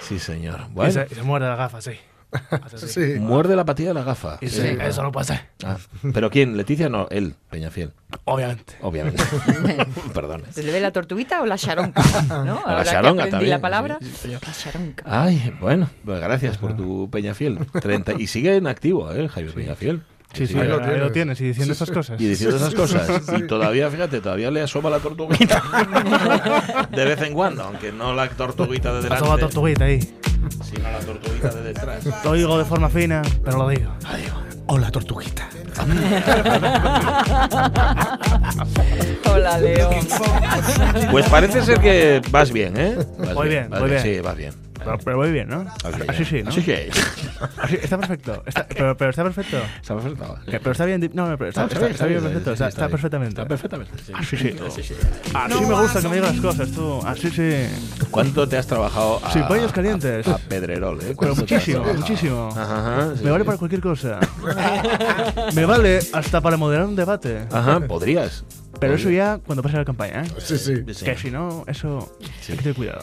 Sí, 0.00 0.18
señor. 0.18 0.60
Y, 0.70 0.72
Bueno, 0.74 0.92
se, 0.92 1.06
y 1.10 1.14
se 1.14 1.22
muerde 1.22 1.48
la 1.48 1.56
gafa, 1.56 1.80
sí. 1.80 1.92
Sí. 2.76 3.16
muerde 3.18 3.54
la 3.56 3.64
patilla 3.64 3.88
de 3.88 3.94
la 3.94 4.04
gafa. 4.04 4.38
Y 4.40 4.48
sí, 4.48 4.62
eso 4.80 5.02
no 5.02 5.24
ser, 5.24 5.40
Ah, 5.64 5.76
¿Pero 6.14 6.30
quién? 6.30 6.56
¿Leticia? 6.56 6.88
No, 6.88 7.06
él, 7.10 7.34
Peñafiel. 7.50 7.92
obviamente. 8.24 8.76
Obviamente. 8.80 9.22
Perdón. 10.14 10.42
¿Se 10.50 10.62
le 10.62 10.72
ve 10.72 10.80
la 10.80 10.92
tortuguita 10.92 11.42
o 11.42 11.46
la 11.46 11.58
charonca? 11.58 12.02
¿No? 12.28 12.62
la 12.66 12.80
aprendí 12.80 13.30
también, 13.30 13.50
la 13.50 13.60
palabra. 13.60 13.98
sí, 14.00 14.28
la 14.28 14.40
charonca. 14.40 15.04
Ay, 15.06 15.54
bueno, 15.60 15.90
pues 16.04 16.20
gracias 16.20 16.56
por 16.56 16.74
tu 16.76 17.10
Peñafiel. 17.10 17.58
30, 17.80 18.14
y 18.18 18.26
sigue 18.26 18.56
en 18.56 18.66
activo, 18.66 19.12
¿eh? 19.12 19.28
Jaime 19.28 19.52
Peñafiel. 19.52 20.02
Sí, 20.34 20.46
sí, 20.46 20.58
ahí 20.58 20.66
lo 20.66 20.78
lo, 20.80 21.12
tienes. 21.12 21.40
y 21.40 21.44
diciendo 21.44 21.72
estas 21.72 21.90
cosas. 21.90 22.20
Y 22.20 22.26
diciendo 22.26 22.56
esas 22.56 22.74
cosas. 22.74 23.22
Y 23.38 23.46
todavía, 23.46 23.90
fíjate, 23.90 24.20
todavía 24.20 24.50
le 24.50 24.62
asoma 24.62 24.88
la 24.88 24.98
tortuguita. 24.98 25.62
De 26.90 27.04
vez 27.04 27.20
en 27.20 27.34
cuando, 27.34 27.64
aunque 27.64 27.92
no 27.92 28.14
la 28.14 28.28
tortuguita 28.30 28.90
de 28.94 29.02
delante. 29.02 29.24
Asoma 29.24 29.38
tortuguita 29.38 29.84
ahí. 29.84 30.00
Sino 30.64 30.90
la 30.90 31.00
tortuguita 31.00 31.50
de 31.50 31.62
detrás. 31.62 32.24
Lo 32.24 32.32
digo 32.32 32.58
de 32.58 32.64
forma 32.64 32.88
fina, 32.88 33.22
pero 33.44 33.58
lo 33.58 33.68
digo. 33.68 33.92
Adiós. 34.04 34.32
Hola, 34.66 34.90
tortuguita. 34.90 35.48
Hola, 39.32 39.58
León. 39.58 39.94
Pues 41.10 41.28
parece 41.28 41.62
ser 41.62 41.80
que 41.80 42.20
vas 42.30 42.52
bien, 42.52 42.74
¿eh? 42.76 42.96
Vas 43.18 43.34
Voy 43.34 43.48
bien, 43.48 43.68
vas 43.70 43.80
voy 43.80 43.90
bien. 43.90 44.02
Sí, 44.02 44.20
vas 44.20 44.36
bien. 44.36 44.52
Pero, 44.84 44.98
pero 44.98 45.16
voy 45.16 45.30
bien, 45.30 45.48
¿no? 45.48 45.60
Bien. 45.60 46.10
Así 46.10 46.24
sí, 46.24 46.42
¿no? 46.42 46.50
Así 46.50 46.60
que. 46.62 46.90
Así- 47.58 47.78
está 47.80 47.98
perfecto. 47.98 48.42
Está- 48.44 48.66
pero, 48.66 48.96
pero 48.96 49.10
está 49.10 49.22
perfecto. 49.22 49.56
Está 49.80 49.94
perfecto. 49.94 50.36
Que- 50.44 50.58
Pero 50.58 50.72
está 50.72 50.84
bien. 50.86 51.00
di- 51.00 51.10
No, 51.14 51.30
no, 51.30 51.38
pero 51.38 51.50
está, 51.50 51.66
está- 51.66 51.86
está 51.86 52.06
bien 52.06 52.20
perfecto. 52.20 52.52
Está, 52.52 52.66
está 52.66 52.88
perfectamente. 52.88 53.40
Está 53.42 53.46
perfectamente. 53.48 53.92
sí. 54.04 54.12
Así 54.12 54.36
sí. 54.36 54.56
Sí, 54.74 54.82
sí. 54.82 54.94
Así 55.34 55.60
me 55.64 55.74
gusta 55.80 56.00
que 56.02 56.08
me 56.08 56.16
digas 56.16 56.32
las 56.32 56.40
cosas, 56.44 56.72
tú. 56.72 57.00
Así 57.06 57.30
sí. 57.30 57.66
¿Cuánto 58.10 58.48
te 58.48 58.58
has 58.58 58.66
trabajado 58.66 59.20
a, 59.24 59.30
Sin 59.32 59.46
paños 59.46 59.70
calientes. 59.72 60.26
a, 60.26 60.34
a 60.34 60.38
Pedrerol, 60.38 60.96
eh? 60.96 60.98
Pero 61.04 61.16
¿Cuánto 61.16 61.44
te 61.44 61.54
has 61.54 61.60
muchísimo, 61.62 61.84
trabajado? 61.84 62.00
muchísimo. 62.00 62.48
Ajá, 62.50 62.64
ajá, 63.04 63.12
sí, 63.16 63.24
Me 63.24 63.30
vale 63.30 63.44
sí. 63.44 63.46
para 63.46 63.58
cualquier 63.58 63.80
cosa. 63.82 64.18
Me 65.54 65.61
vale 65.66 66.00
hasta 66.12 66.40
para 66.40 66.56
moderar 66.56 66.86
un 66.86 66.96
debate. 66.96 67.46
Ajá, 67.50 67.80
podrías. 67.80 68.44
Pero 68.80 68.94
eso 68.94 69.10
ya 69.10 69.38
cuando 69.38 69.62
pase 69.62 69.76
la 69.76 69.84
campaña, 69.84 70.22
¿eh? 70.24 70.28
Sí, 70.38 70.58
sí. 70.58 70.82
Sí. 70.92 71.04
Que 71.04 71.16
si 71.16 71.30
no, 71.30 71.64
eso 71.66 72.16
hay 72.48 72.56
que 72.56 72.62
tener 72.62 72.74
cuidado. 72.74 73.00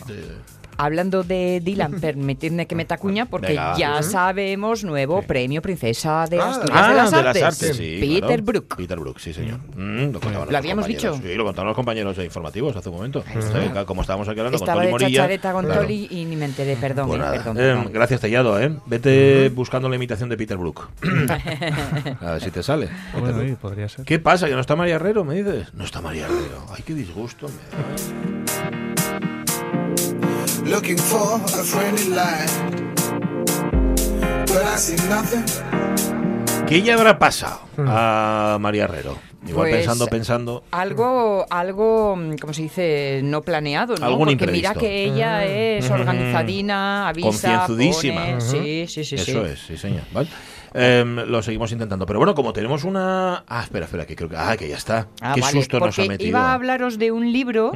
Sí. 0.79 0.83
hablando 0.85 1.23
de 1.23 1.61
Dylan, 1.63 1.99
permitidme 1.99 2.65
que 2.67 2.75
me 2.75 2.85
tacuña, 2.85 3.25
porque 3.25 3.49
Venga. 3.49 3.75
ya 3.77 4.01
sabemos 4.03 4.83
nuevo 4.83 5.21
premio 5.21 5.61
Princesa 5.61 6.25
de 6.29 6.39
Ah, 6.39 6.49
Asturias 6.51 6.79
Ah, 6.81 6.89
de 6.89 6.95
las 6.95 7.11
de 7.11 7.17
Artes. 7.17 7.41
las 7.41 7.53
artes, 7.61 7.77
sí. 7.77 7.97
Peter 7.99 8.19
claro. 8.27 8.43
Brook. 8.43 8.75
Peter 8.77 8.99
Brook, 8.99 9.19
sí, 9.19 9.33
señor. 9.33 9.59
Mm, 9.75 10.11
lo, 10.13 10.19
contaban 10.19 10.45
¿Lo 10.47 10.51
los 10.51 10.55
habíamos 10.55 10.87
dicho? 10.87 11.15
Sí, 11.21 11.33
lo 11.35 11.43
contaban 11.43 11.67
los 11.67 11.75
compañeros 11.75 12.15
de 12.17 12.25
informativos 12.25 12.75
hace 12.75 12.89
un 12.89 12.95
momento. 12.95 13.23
Sea, 13.23 13.85
como 13.85 14.01
estábamos 14.01 14.27
aquí 14.29 14.39
hablando 14.39 14.57
Estaba 14.57 14.73
con 14.75 14.85
de 14.85 14.91
Toli 14.91 15.03
Morilla. 15.03 15.17
chachareta 15.21 15.51
con 15.53 15.65
claro. 15.65 15.81
Toli 15.81 16.07
y 16.11 16.25
ni 16.25 16.35
me 16.35 16.45
enteré, 16.45 16.75
perdón, 16.75 17.07
Pues 17.07 17.19
eh, 17.19 17.23
nada. 17.23 17.33
perdón, 17.37 17.57
Eh, 17.57 17.59
perdón. 17.61 17.89
gracias, 17.93 18.21
Tellado, 18.21 18.59
¿eh? 18.61 18.71
Vete 18.85 19.49
buscando 19.49 19.89
la 19.89 19.95
imitación 19.97 20.29
de 20.29 20.37
Peter 20.37 20.57
Brook. 20.57 20.89
A 22.21 22.31
ver 22.31 22.41
si 22.41 22.51
te 22.51 22.63
sale. 22.63 22.89
Bueno, 23.19 23.41
sí, 23.41 23.55
podría 23.59 23.89
ser. 23.89 24.05
¿Qué 24.05 24.19
pasa? 24.19 24.47
¿Que 24.47 24.53
no 24.53 24.61
está 24.61 24.75
María 24.75 24.95
Herrero? 24.95 25.23
¿Me 25.25 25.35
dices? 25.35 25.73
No 25.73 25.83
está 25.83 26.01
María 26.01 26.25
Herrero. 26.25 26.65
Ay, 26.75 26.83
qué 26.85 26.93
disgusto 26.93 27.47
me 27.47 27.53
da. 27.53 28.38
Looking 30.69 30.97
for 30.97 31.35
a 31.35 31.63
friendly 31.63 32.09
light. 32.09 32.49
But 34.47 34.63
I 34.65 34.77
see 34.77 34.95
nothing. 35.09 35.45
¿Qué 36.67 36.81
ya 36.83 36.93
habrá 36.95 37.17
pasado 37.17 37.61
a 37.77 38.57
María 38.59 38.83
Herrero? 38.85 39.17
Igual 39.47 39.69
Pues, 39.69 39.77
pensando, 39.77 40.05
pensando. 40.07 40.63
Algo, 40.71 41.45
algo, 41.49 42.15
como 42.39 42.53
se 42.53 42.61
dice, 42.63 43.21
no 43.23 43.41
planeado, 43.41 43.95
¿no? 43.95 44.05
Algún 44.05 44.27
Porque 44.27 44.45
mira 44.47 44.69
imprevisto. 44.69 44.79
que 44.79 45.03
ella 45.05 45.45
es 45.45 45.89
organizadina, 45.89 47.07
avisa, 47.07 47.27
Concienzudísima. 47.29 48.21
pone- 48.25 48.41
Sí, 48.41 48.85
sí, 48.87 49.03
sí, 49.03 49.17
sí. 49.17 49.31
Eso 49.31 49.45
es, 49.45 49.59
sí, 49.59 49.77
señor. 49.77 50.03
¿Vale? 50.11 50.29
Em, 50.73 51.15
lo 51.15 51.41
seguimos 51.41 51.71
intentando. 51.71 52.05
Pero 52.05 52.19
bueno, 52.19 52.35
como 52.35 52.53
tenemos 52.53 52.83
una. 52.83 53.43
Ah, 53.47 53.61
espera, 53.63 53.85
espera, 53.85 54.05
que 54.05 54.15
creo 54.15 54.29
que. 54.29 54.37
Ah, 54.37 54.55
que 54.57 54.67
ya 54.67 54.77
está. 54.77 55.07
Ah, 55.21 55.33
Qué 55.35 55.41
vale, 55.41 55.53
susto 55.53 55.79
nos 55.79 55.97
ha 55.99 56.05
metido. 56.05 56.29
Iba 56.29 56.51
a 56.51 56.53
hablaros 56.53 56.97
de 56.97 57.11
un 57.11 57.31
libro 57.31 57.71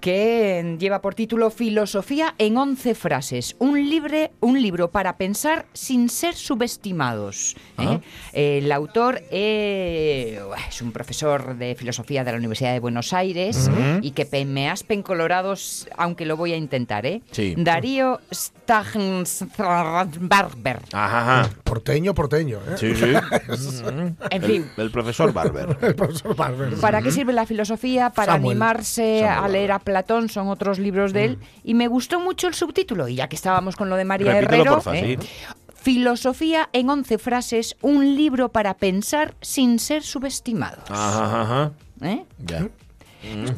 que 0.00 0.76
lleva 0.78 1.00
por 1.00 1.14
título 1.14 1.50
Filosofía 1.50 2.34
en 2.38 2.56
11 2.56 2.94
frases. 2.94 3.56
Un, 3.58 3.88
libre, 3.88 4.32
un 4.40 4.60
libro 4.60 4.90
para 4.90 5.16
pensar 5.16 5.66
sin 5.72 6.08
ser 6.08 6.34
subestimados. 6.34 7.56
¿eh? 7.78 7.84
Ah. 7.86 8.00
El 8.32 8.70
autor 8.72 9.22
eh, 9.30 10.40
es 10.68 10.82
un 10.82 10.92
profesor 10.92 11.56
de 11.56 11.74
filosofía 11.74 12.24
de 12.24 12.32
la 12.32 12.38
Universidad 12.38 12.72
de 12.72 12.80
Buenos 12.80 13.12
Aires 13.12 13.70
y 14.02 14.10
que 14.12 14.26
me 14.44 14.68
aspen 14.68 15.02
colorados, 15.02 15.88
aunque 15.96 16.26
lo 16.26 16.36
voy 16.36 16.52
a 16.52 16.56
intentar. 16.56 17.06
¿eh? 17.06 17.22
Sí. 17.30 17.54
Darío 17.56 18.20
Stagnsbarber. 18.32 20.80
Ajá, 20.92 21.40
ajá. 21.42 21.50
Porteño, 21.64 22.14
porteño. 22.18 22.58
¿eh? 22.68 22.74
Sí, 22.76 22.94
sí. 22.94 23.06
Mm, 23.06 24.16
En 24.30 24.42
el, 24.42 24.50
fin. 24.50 24.70
el 24.76 24.90
profesor 24.90 25.32
Barber. 25.32 25.78
El 25.82 25.94
profesor 25.94 26.34
Barber. 26.36 26.74
¿Para 26.80 27.00
qué 27.00 27.10
sirve 27.10 27.32
la 27.32 27.46
filosofía? 27.46 28.10
Para 28.10 28.32
Samuel. 28.32 28.50
animarse 28.52 29.20
Samuel 29.20 29.44
a 29.44 29.48
leer 29.48 29.70
Barber. 29.70 29.82
a 29.82 29.84
Platón, 29.84 30.28
son 30.28 30.48
otros 30.48 30.78
libros 30.78 31.12
de 31.12 31.24
él. 31.24 31.38
Y 31.64 31.74
me 31.74 31.86
gustó 31.88 32.20
mucho 32.20 32.48
el 32.48 32.54
subtítulo. 32.54 33.06
Y 33.08 33.14
ya 33.14 33.28
que 33.28 33.36
estábamos 33.36 33.76
con 33.76 33.88
lo 33.88 33.96
de 33.96 34.04
María 34.04 34.32
Repítelo, 34.32 34.54
Herrero. 34.62 34.74
porfa, 34.74 34.96
¿eh? 34.98 35.18
sí. 35.20 35.28
Filosofía 35.80 36.68
en 36.72 36.90
11 36.90 37.18
frases, 37.18 37.76
un 37.82 38.16
libro 38.16 38.50
para 38.50 38.74
pensar 38.74 39.34
sin 39.40 39.78
ser 39.78 40.02
subestimados. 40.02 40.90
Ajá, 40.90 41.42
ajá. 41.42 41.72
¿Eh? 42.02 42.24
Ya. 42.44 42.68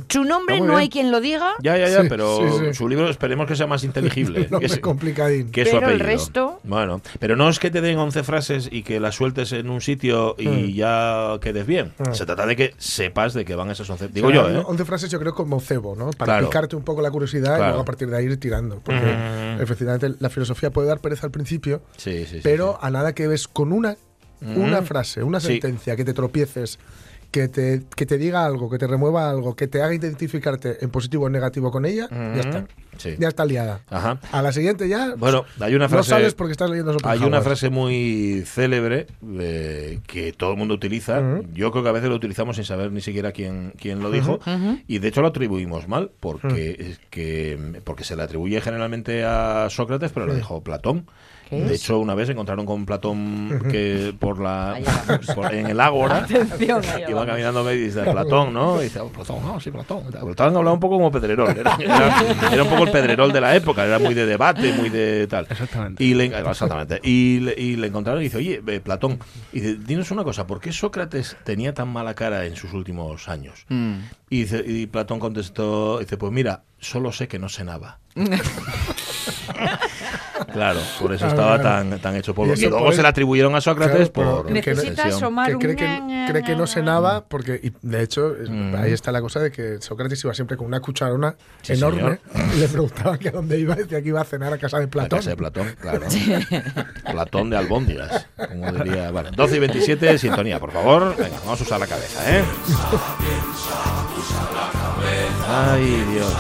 Su 0.09 0.25
nombre 0.25 0.61
no 0.61 0.77
hay 0.77 0.89
quien 0.89 1.11
lo 1.11 1.21
diga, 1.21 1.53
Ya, 1.63 1.77
ya, 1.77 1.89
ya, 1.89 2.03
Sí, 2.03 2.07
pero 2.09 2.39
sí, 2.39 2.65
sí. 2.69 2.75
su 2.75 2.89
libro 2.89 3.09
esperemos 3.11 3.47
que 3.47 3.55
sea 3.57 3.67
más 3.67 3.85
inteligible. 3.85 4.49
No 4.51 4.59
que, 4.59 4.67
es- 4.67 4.79
complicadín. 4.79 5.51
que 5.51 5.65
su 5.67 5.73
Pero 5.73 5.89
el 5.91 6.01
apellido. 6.01 6.07
resto- 6.07 6.61
Bueno, 6.65 7.01
pero 7.19 7.37
no 7.37 7.49
es 7.49 7.59
que 7.59 7.71
te 7.71 7.81
den 7.81 7.99
11 7.99 8.23
frases 8.23 8.69
y 8.73 8.83
que 8.83 9.01
las 9.01 9.15
sueltes 9.17 9.53
en 9.53 9.69
un 9.71 9.81
sitio 9.81 10.35
y 10.39 10.49
Mm. 10.49 10.67
ya 10.75 11.39
quedes 11.41 11.67
bien. 11.67 11.93
Se 12.13 12.25
trata 12.27 12.47
de 12.47 12.57
que 12.57 12.75
sepas 12.79 13.35
de 13.35 13.45
que 13.45 13.55
van 13.55 13.71
esas 13.71 13.89
11. 13.91 14.07
O 14.07 14.09
Digo 14.09 14.31
sea, 14.31 14.43
yo, 14.51 14.61
¿eh? 14.61 14.63
11 14.67 14.85
frases 14.85 15.11
yo 15.11 15.19
creo 15.21 15.35
como 15.35 15.61
cebo, 15.61 15.95
¿no? 15.95 16.11
Para 16.11 16.33
Claro. 16.35 16.47
picarte 16.49 16.77
un 16.77 16.83
poco 16.83 17.03
la 17.03 17.11
curiosidad 17.11 17.55
y 17.55 17.57
Claro. 17.59 17.65
luego 17.67 17.81
a 17.83 17.85
partir 17.85 18.09
de 18.09 18.17
ahí 18.17 18.25
ir 18.25 18.41
tirando. 18.41 18.81
Porque 18.81 19.01
Mm. 19.01 19.61
efectivamente 19.63 20.15
la 20.19 20.31
filosofía 20.31 20.71
puede 20.71 20.89
dar 20.89 21.01
pereza 21.01 21.27
al 21.27 21.33
principio, 21.33 21.83
Sí, 21.97 22.21
sí, 22.25 22.37
sí. 22.37 22.41
pero 22.43 22.73
sí. 22.73 22.79
a 22.87 22.91
nada 22.91 23.15
que 23.15 23.29
ves 23.29 23.47
con 23.47 23.73
una, 23.73 23.97
una 24.41 24.81
Mm. 24.81 24.85
frase, 24.85 25.23
una 25.23 25.39
Sí. 25.39 25.49
sentencia, 25.49 25.97
que 25.97 26.05
te 26.05 26.15
tropieces, 26.15 26.79
que 27.31 27.49
te, 27.49 27.83
que 27.95 28.07
te 28.07 28.19
diga 28.19 28.45
algo, 28.45 28.69
que 28.71 28.79
te 28.79 28.87
remueva 28.87 29.31
algo, 29.31 29.55
que 29.55 29.69
te 29.69 29.83
haga 29.83 29.95
identificarte 29.95 30.85
en 30.85 30.91
positivo 30.91 31.25
o 31.25 31.27
en 31.29 31.33
negativo 31.33 31.71
con 31.71 31.85
ella, 31.85 32.09
ya 32.11 32.41
está. 32.41 32.67
Sí. 32.97 33.15
Ya 33.19 33.29
está 33.29 33.47
liada. 33.47 33.81
Ajá. 33.89 34.21
A 34.31 34.43
la 34.43 34.53
siguiente 34.53 34.87
ya 34.89 35.15
Bueno, 35.17 35.45
hay 35.61 35.75
una 35.75 35.87
no 35.87 35.89
frase. 35.89 36.11
sales 36.11 36.35
porque 36.35 36.53
estás 36.53 36.69
leyendo 36.69 36.95
Hay 37.05 37.21
una 37.21 37.41
frase 37.41 37.71
muy 37.71 38.43
célebre 38.47 39.07
eh, 39.39 40.01
que 40.07 40.33
todo 40.33 40.53
el 40.53 40.59
mundo 40.59 40.75
utiliza. 40.75 41.23
Yo 41.55 41.71
creo 41.71 41.83
que 41.83 41.89
a 41.89 41.93
veces 41.93 42.11
lo 42.11 42.17
utilizamos 42.17 42.57
sin 42.57 42.65
saber 42.67 42.93
ni 42.93 43.01
siquiera 43.01 43.33
quién, 43.33 43.73
quién 43.81 44.01
lo 44.01 44.11
dijo. 44.11 44.41
Y 44.87 44.99
de 44.99 45.09
hecho 45.09 45.23
lo 45.23 45.29
atribuimos 45.29 45.89
mal 45.89 46.11
porque, 46.21 46.77
es 46.79 47.01
que, 47.11 47.81
porque 47.85 48.05
se 48.05 48.17
le 48.17 48.23
atribuye 48.23 48.61
generalmente 48.61 49.25
a 49.25 49.69
Sócrates, 49.71 50.11
pero 50.13 50.27
lo 50.27 50.35
dijo 50.35 50.61
Platón. 50.63 51.07
¿Qué 51.51 51.57
De 51.65 51.75
es? 51.75 51.83
hecho, 51.83 51.99
una 51.99 52.15
vez 52.15 52.27
se 52.29 52.33
encontraron 52.33 52.65
con 52.65 52.87
Platón 52.87 53.61
que 53.71 54.15
por 54.19 54.41
la 54.41 54.79
por- 55.35 55.53
en 55.53 55.67
el 55.67 55.81
Ágora. 55.81 56.19
Atención, 56.19 56.83
Iba 56.85 57.09
vamos. 57.11 57.27
caminando 57.27 57.73
y 57.73 57.77
dice 57.79 58.03
Platón, 58.05 58.53
¿no? 58.55 58.81
Y 58.81 58.85
dice, 58.85 59.01
"Oh, 59.01 59.09
Platón, 59.09 59.43
no, 59.43 59.59
sí, 59.61 59.71
Platón. 59.71 60.05
Platón 60.05 60.57
hablaba 60.57 60.73
un 60.73 60.81
poco 60.81 60.95
como 60.97 61.11
Pedrerol. 61.11 61.51
Era, 61.59 61.77
era- 61.81 62.53
era 62.53 62.63
un 62.63 62.69
poco 62.71 62.85
el 62.85 62.91
Pedrerol 62.93 63.33
de 63.33 63.41
la 63.41 63.57
época. 63.57 63.85
Era 63.85 63.99
muy 63.99 64.15
de 64.15 64.27
debate, 64.27 64.73
muy 64.73 64.89
de 64.91 65.27
tal. 65.27 65.47
Exactamente. 65.51 66.03
Y 66.05 66.15
le, 66.15 66.27
exactamente. 66.27 67.01
Y 67.03 67.41
le, 67.41 67.55
y 67.61 67.77
le 67.77 67.89
encontraron 67.89 68.21
y 68.23 68.25
dice, 68.25 68.37
oye, 68.37 68.63
eh, 68.67 68.81
Platón, 68.81 69.19
y 69.53 69.61
dice, 69.61 69.77
dinos 69.85 70.11
una 70.13 70.23
cosa, 70.25 70.47
¿por 70.47 70.61
qué 70.61 70.73
Sócrates 70.73 71.37
tenía 71.45 71.75
tan 71.75 71.89
mala 71.89 72.15
cara 72.15 72.47
en 72.47 72.55
sus 72.57 72.73
últimos 72.73 73.29
años? 73.29 73.67
Mm. 73.69 73.95
Y, 74.31 74.43
dice, 74.43 74.63
y 74.65 74.87
Platón 74.87 75.19
contestó, 75.19 75.99
dice, 75.99 76.17
pues 76.17 76.33
mira, 76.33 76.63
solo 76.79 77.11
sé 77.11 77.27
que 77.27 77.39
no 77.41 77.49
sé 77.49 77.65
nada. 77.65 77.99
Claro, 80.53 80.81
por 81.01 81.13
eso 81.13 81.27
estaba 81.27 81.61
tan, 81.61 81.99
tan 82.01 82.17
hecho 82.17 82.35
polvo. 82.35 82.53
Y 82.55 82.57
Y, 82.57 82.61
eso 82.61 82.71
luego 82.71 82.87
por 82.87 82.95
se 82.95 83.03
le 83.03 83.09
atribuyeron 83.09 83.55
a 83.55 83.61
Sócrates 83.61 84.11
Claro, 84.11 84.43
por 84.45 84.57
extensión. 84.57 85.07
asomar 85.09 85.49
que 85.51 85.57
cree 85.59 85.77
que, 85.77 86.25
cree 86.29 86.43
que 86.43 86.57
no 86.57 86.67
sé 86.67 86.81
ña. 86.81 86.87
nada 86.87 87.25
porque 87.27 87.61
y 87.63 87.73
de 87.83 88.03
hecho 88.03 88.37
es- 88.37 88.49
Mm. 88.51 88.75
ahí 88.77 88.93
está 88.93 89.13
la 89.13 89.21
cosa 89.21 89.41
de 89.41 89.51
que 89.53 89.81
Sócrates 89.81 90.23
iba 90.25 90.35
siempre 90.35 90.57
con 90.57 90.67
una 90.67 90.81
cucharona 90.81 91.37
Sí, 91.63 91.75
enorme 91.75 92.19
y 92.55 92.59
le 92.59 92.69
preguntaba 92.69 93.19
que 93.19 93.29
a 93.29 93.33
dónde 93.33 93.59
iba 93.59 93.75
y 93.75 93.79
decía 93.79 94.01
que 94.03 94.09
iba 94.09 94.21
a 94.21 94.25
cenar 94.25 94.53
a 94.53 94.59
casa 94.59 94.79
de 94.79 94.85
La 94.87 94.91
Platón 94.91 95.19
casa 95.19 95.31
de 95.31 95.37
Platón, 95.37 95.75
claro. 95.81 96.07
Platón 97.13 97.51
de 97.51 97.57
albóndigas, 97.57 98.27
como 98.49 98.73
diría. 98.73 99.11
Bueno, 99.11 99.31
12 99.33 99.57
y 99.57 99.59
27, 99.61 100.19
sintonía, 100.19 100.59
por 100.59 100.73
favor. 100.73 101.15
Venga, 101.17 101.37
vamos 101.45 101.61
a 101.61 101.65
usar 101.65 101.81
la 101.81 101.87
cabeza, 101.87 102.39
¿eh? 102.39 102.43
Ay, 105.49 106.05
Dios. 106.13 106.33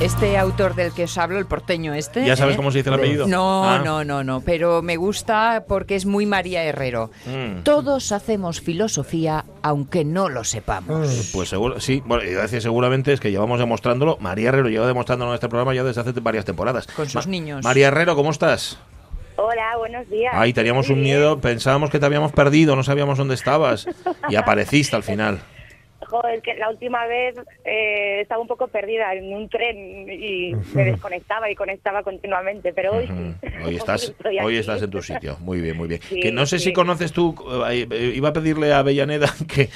Este 0.00 0.38
autor 0.38 0.76
del 0.76 0.92
que 0.92 1.04
os 1.04 1.18
hablo, 1.18 1.40
el 1.40 1.46
porteño 1.46 1.92
este. 1.92 2.24
¿Ya 2.24 2.36
sabes 2.36 2.54
¿eh? 2.54 2.56
cómo 2.56 2.70
se 2.70 2.78
dice 2.78 2.90
el 2.90 2.94
apellido? 2.94 3.26
No, 3.26 3.64
Ah. 3.68 3.80
no, 3.84 4.04
no, 4.04 4.22
no, 4.22 4.40
pero 4.42 4.80
me 4.80 4.96
gusta 4.96 5.64
porque 5.66 5.96
es 5.96 6.06
muy 6.06 6.24
María 6.24 6.62
Herrero. 6.62 7.10
Mm. 7.26 7.62
Todos 7.64 8.12
hacemos 8.12 8.60
filosofía 8.60 9.44
aunque 9.60 10.04
no 10.04 10.28
lo 10.28 10.44
sepamos. 10.44 11.30
Pues 11.34 11.48
seguro, 11.48 11.80
sí, 11.80 12.00
bueno, 12.06 12.22
iba 12.22 12.38
a 12.38 12.42
decir 12.42 12.62
seguramente 12.62 13.12
es 13.12 13.18
que 13.18 13.32
llevamos 13.32 13.58
demostrándolo. 13.58 14.18
María 14.20 14.50
Herrero 14.50 14.68
lleva 14.68 14.86
demostrándolo 14.86 15.32
en 15.32 15.34
este 15.34 15.48
programa 15.48 15.74
ya 15.74 15.82
desde 15.82 16.00
hace 16.02 16.12
varias 16.20 16.44
temporadas. 16.44 16.86
Con 16.86 17.08
sus 17.08 17.26
niños. 17.26 17.64
María 17.64 17.88
Herrero, 17.88 18.14
¿cómo 18.14 18.30
estás? 18.30 18.78
Hola, 19.34 19.76
buenos 19.78 20.08
días. 20.08 20.32
Ay, 20.36 20.52
teníamos 20.52 20.86
Muy 20.88 20.96
un 20.96 21.02
bien. 21.02 21.16
miedo, 21.16 21.40
pensábamos 21.40 21.90
que 21.90 21.98
te 21.98 22.06
habíamos 22.06 22.30
perdido, 22.30 22.76
no 22.76 22.84
sabíamos 22.84 23.18
dónde 23.18 23.34
estabas. 23.34 23.86
Y 24.28 24.36
apareciste 24.36 24.94
al 24.94 25.02
final. 25.02 25.40
Joder, 26.08 26.40
que 26.40 26.54
la 26.54 26.70
última 26.70 27.06
vez 27.06 27.36
eh, 27.64 28.20
estaba 28.22 28.40
un 28.40 28.48
poco 28.48 28.68
perdida 28.68 29.12
en 29.12 29.32
un 29.34 29.48
tren 29.48 30.08
y 30.10 30.54
me 30.74 30.84
desconectaba 30.84 31.50
y 31.50 31.54
conectaba 31.54 32.02
continuamente, 32.02 32.72
pero 32.72 32.92
hoy. 32.92 33.08
Hoy 33.64 33.76
estás, 33.76 34.14
hoy 34.42 34.56
en 34.56 34.90
tu 34.90 35.02
sitio. 35.02 35.36
Muy 35.40 35.60
bien, 35.60 35.76
muy 35.76 35.88
bien. 35.88 36.00
Sí, 36.02 36.20
que 36.20 36.30
no 36.30 36.46
sé 36.46 36.60
si 36.60 36.72
conoces 36.72 37.12
tú, 37.12 37.34
eh, 37.68 38.12
iba 38.14 38.28
a 38.28 38.32
pedirle 38.32 38.72
a 38.72 38.78
Avellaneda 38.78 39.28
que, 39.48 39.68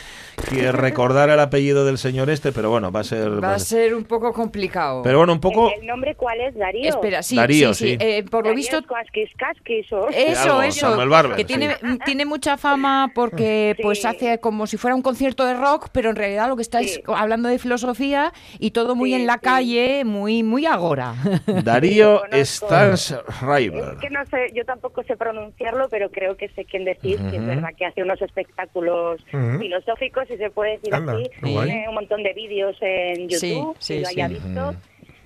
que 0.48 0.72
recordara 0.72 1.34
el 1.34 1.40
apellido 1.40 1.84
del 1.84 1.98
señor 1.98 2.30
este, 2.30 2.52
pero 2.52 2.70
bueno, 2.70 2.90
va 2.92 3.00
a 3.00 3.04
ser... 3.04 3.42
Va 3.42 3.54
a 3.54 3.58
ser 3.58 3.94
un 3.94 4.04
poco 4.04 4.32
complicado. 4.32 5.02
Pero 5.02 5.18
bueno, 5.18 5.32
un 5.34 5.40
poco... 5.40 5.72
¿El 5.78 5.86
nombre 5.86 6.14
cuál 6.14 6.40
es? 6.40 6.54
¿Darío? 6.54 6.88
Espera, 6.88 7.22
sí, 7.22 7.36
Darío, 7.36 7.74
sí, 7.74 7.84
sí. 7.84 7.90
sí. 7.92 7.96
Eh, 8.00 8.22
por 8.24 8.44
lo 8.44 8.50
Darío 8.50 8.56
visto, 8.56 8.82
Casquis, 8.82 9.30
Casquis, 9.36 9.92
o- 9.92 10.08
eso, 10.08 10.62
eso. 10.62 10.96
Barber, 11.08 11.32
que 11.36 11.42
sí. 11.42 11.46
tiene, 11.46 11.76
tiene 12.04 12.24
mucha 12.24 12.56
fama 12.56 13.10
porque 13.14 13.74
Sí. 13.76 13.82
pues 13.82 14.04
hace 14.04 14.38
como 14.40 14.66
si 14.66 14.76
fuera 14.76 14.94
un 14.94 15.02
concierto 15.02 15.44
de 15.44 15.54
rock, 15.54 15.88
pero 15.92 16.10
en 16.10 16.16
realidad 16.16 16.48
lo 16.48 16.56
que 16.56 16.62
está 16.62 16.80
es 16.80 16.94
Sí. 16.94 17.02
hablando 17.06 17.48
de 17.48 17.58
filosofía 17.58 18.32
y 18.58 18.70
todo 18.72 18.94
muy 18.94 19.10
Sí, 19.10 19.16
en 19.16 19.26
la 19.26 19.34
sí. 19.34 19.40
calle, 19.42 20.04
muy, 20.04 20.42
muy 20.42 20.66
agora. 20.66 21.14
Darío. 21.64 22.22
Stansriver. 22.44 23.94
Es 23.94 24.00
que 24.00 24.10
no 24.10 24.24
sé, 24.26 24.52
yo 24.54 24.64
tampoco 24.64 25.02
sé 25.04 25.16
pronunciarlo, 25.16 25.88
pero 25.90 26.10
creo 26.10 26.36
que 26.36 26.48
sé 26.50 26.64
quién 26.64 26.84
decís, 26.84 27.16
que 27.30 27.36
es 27.36 27.46
verdad 27.46 27.70
que 27.76 27.86
hace 27.86 28.02
unos 28.02 28.20
espectáculos 28.22 29.20
Ujú. 29.32 29.58
filosóficos, 29.58 30.21
si 30.26 30.36
se 30.36 30.50
puede 30.50 30.72
decir 30.72 30.94
Anda, 30.94 31.14
así. 31.14 31.30
Tiene 31.42 31.86
un 31.88 31.94
montón 31.94 32.22
de 32.22 32.32
vídeos 32.32 32.76
en 32.80 33.28
Sí, 33.30 33.54
YouTube, 33.54 33.76
sí, 33.78 33.94
si 33.94 34.00
lo 34.00 34.08
haya 34.08 34.28
sí. 34.28 34.34
visto. 34.34 34.74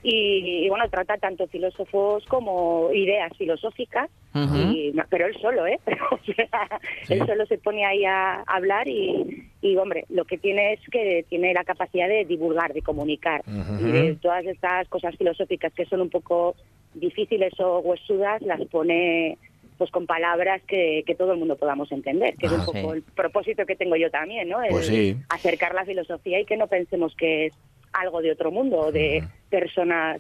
Y, 0.03 0.65
y, 0.65 0.69
bueno, 0.69 0.88
trata 0.88 1.17
tanto 1.17 1.49
filósofos 1.49 2.25
como 2.26 2.91
ideas 2.93 3.33
filosóficas, 3.37 4.09
y, 4.55 4.93
pero 5.11 5.26
él 5.26 5.37
solo, 5.41 5.67
¿eh? 5.67 5.81
o 6.12 6.19
sea, 6.33 6.81
él 7.09 7.26
solo 7.26 7.45
se 7.47 7.59
pone 7.59 7.85
ahí 7.85 8.05
a 8.05 8.43
hablar 8.43 8.87
y, 8.87 9.49
y 9.62 9.76
hombre, 9.76 10.05
lo 10.11 10.25
que 10.25 10.38
tiene 10.38 10.75
es 10.75 10.81
que 10.93 11.25
tiene 11.29 11.53
la 11.55 11.65
capacidad 11.65 12.07
de 12.07 12.25
divulgar, 12.25 12.73
de 12.73 12.83
comunicar. 12.83 13.43
Y 13.81 13.91
de 13.91 14.17
todas 14.23 14.45
estas 14.45 14.87
cosas 14.88 15.17
filosóficas 15.17 15.73
que 15.73 15.87
son 15.87 16.03
un 16.03 16.11
poco 16.11 16.55
difíciles 16.95 17.59
o 17.59 17.81
huesudas, 17.81 18.43
las 18.43 18.65
pone 18.67 19.38
pues 19.78 19.90
con 19.90 20.06
palabras 20.06 20.62
que, 20.66 21.02
que 21.06 21.14
todo 21.14 21.33
el 21.33 21.38
mundo 21.38 21.56
podamos 21.56 21.90
entender, 21.92 22.35
que 22.37 22.47
es 22.47 22.52
un 22.52 22.61
Ah, 22.61 22.64
poco 22.66 22.80
sí. 22.92 22.97
el 22.97 23.02
propósito 23.02 23.66
que 23.66 23.76
tengo 23.76 23.97
yo 23.97 24.11
también, 24.11 24.49
¿no? 24.49 24.62
El 24.62 24.71
Pues 24.71 24.87
sí. 24.87 25.16
acercar 25.28 25.75
la 25.75 25.85
filosofía 25.85 26.40
y 26.40 26.45
que 26.47 26.56
no 26.56 26.66
pensemos 26.66 27.14
que 27.16 27.47
es 27.47 27.54
algo 27.92 28.23
de 28.23 28.33
otro 28.33 28.50
mundo 28.50 28.78
o 28.78 28.92
de 28.92 29.23
personas 29.50 30.18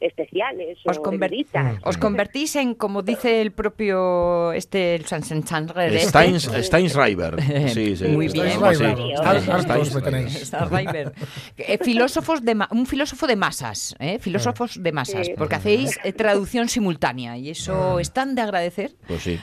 especiales 0.00 0.78
Os, 0.86 0.96
o 0.98 1.02
eruditas. 1.12 1.78
os 1.84 1.96
convertís 1.98 2.56
en, 2.56 2.74
como 2.74 3.02
dice 3.02 3.42
el 3.42 3.52
propio 3.52 4.52
este 4.52 4.94
el 4.94 5.04
San- 5.04 5.22
San- 5.22 5.46
San- 5.46 5.68
Steins, 5.68 6.50
Steinsreiber. 6.62 7.36
Sí, 7.68 7.96
sí. 7.96 8.04
Muy 8.08 8.28
bien. 8.28 8.46
filósofos 11.82 12.42
de 12.44 12.54
ma- 12.54 12.68
un 12.72 12.86
filósofo 12.86 13.26
de 13.26 13.36
masas, 13.36 13.94
¿eh? 13.98 14.18
filósofos 14.18 14.82
de 14.82 14.92
masas, 14.92 15.26
Sí. 15.26 15.34
porque 15.36 15.56
hacéis 15.56 15.98
eh, 16.04 16.12
traducción 16.12 16.68
simultánea 16.68 17.36
y 17.36 17.50
eso 17.50 17.98
es 18.00 18.12
tan 18.12 18.34
de 18.34 18.42
agradecer. 18.42 18.92
Pues 19.06 19.22
sí. 19.22 19.38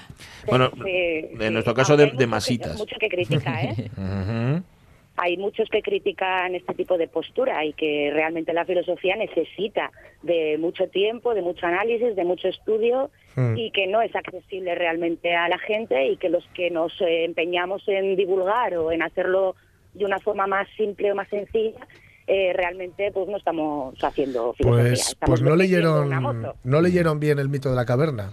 Bueno, 0.47 0.71
Sí, 0.83 1.27
en 1.39 1.53
nuestro 1.53 1.73
caso 1.73 1.93
Aunque 1.93 2.15
de, 2.17 2.27
masitas. 2.27 2.77
Mucho 2.77 2.95
que 2.99 3.09
critica, 3.09 3.61
¿eh? 3.63 3.89
Hay 5.17 5.35
muchos 5.37 5.67
que 5.69 5.81
critican 5.81 6.55
este 6.55 6.73
tipo 6.73 6.97
de 6.97 7.07
postura 7.07 7.65
y 7.65 7.73
que 7.73 8.11
realmente 8.13 8.53
la 8.53 8.65
filosofía 8.65 9.15
necesita 9.15 9.91
de 10.21 10.57
mucho 10.59 10.87
tiempo, 10.87 11.33
de 11.33 11.41
mucho 11.41 11.65
análisis, 11.65 12.15
de 12.15 12.23
mucho 12.23 12.47
estudio 12.47 13.09
Mm. 13.37 13.55
y 13.55 13.69
que 13.71 13.85
no 13.85 14.01
es 14.01 14.15
accesible 14.15 14.73
realmente 14.73 15.35
a 15.35 15.47
la 15.47 15.59
gente 15.59 16.07
y 16.07 16.17
que 16.17 16.27
los 16.27 16.43
que 16.55 16.71
nos 16.71 16.91
empeñamos 16.99 17.83
en 17.87 18.15
divulgar 18.15 18.75
o 18.75 18.91
en 18.91 19.03
hacerlo 19.03 19.55
de 19.93 20.05
una 20.05 20.19
forma 20.19 20.47
más 20.47 20.67
simple 20.75 21.11
o 21.11 21.15
más 21.15 21.29
sencilla, 21.29 21.87
eh, 22.25 22.51
realmente 22.55 23.11
pues 23.11 23.27
no 23.29 23.37
estamos 23.37 23.95
haciendo 24.03 24.53
filosofía. 24.53 24.89
Pues, 24.89 25.09
estamos 25.09 25.39
pues 25.39 25.41
no 25.47 25.55
leyeron 25.55 26.51
no 26.63 26.81
leyeron 26.81 27.19
bien 27.19 27.37
el 27.37 27.47
mito 27.47 27.69
de 27.69 27.75
la 27.75 27.85
caverna. 27.85 28.31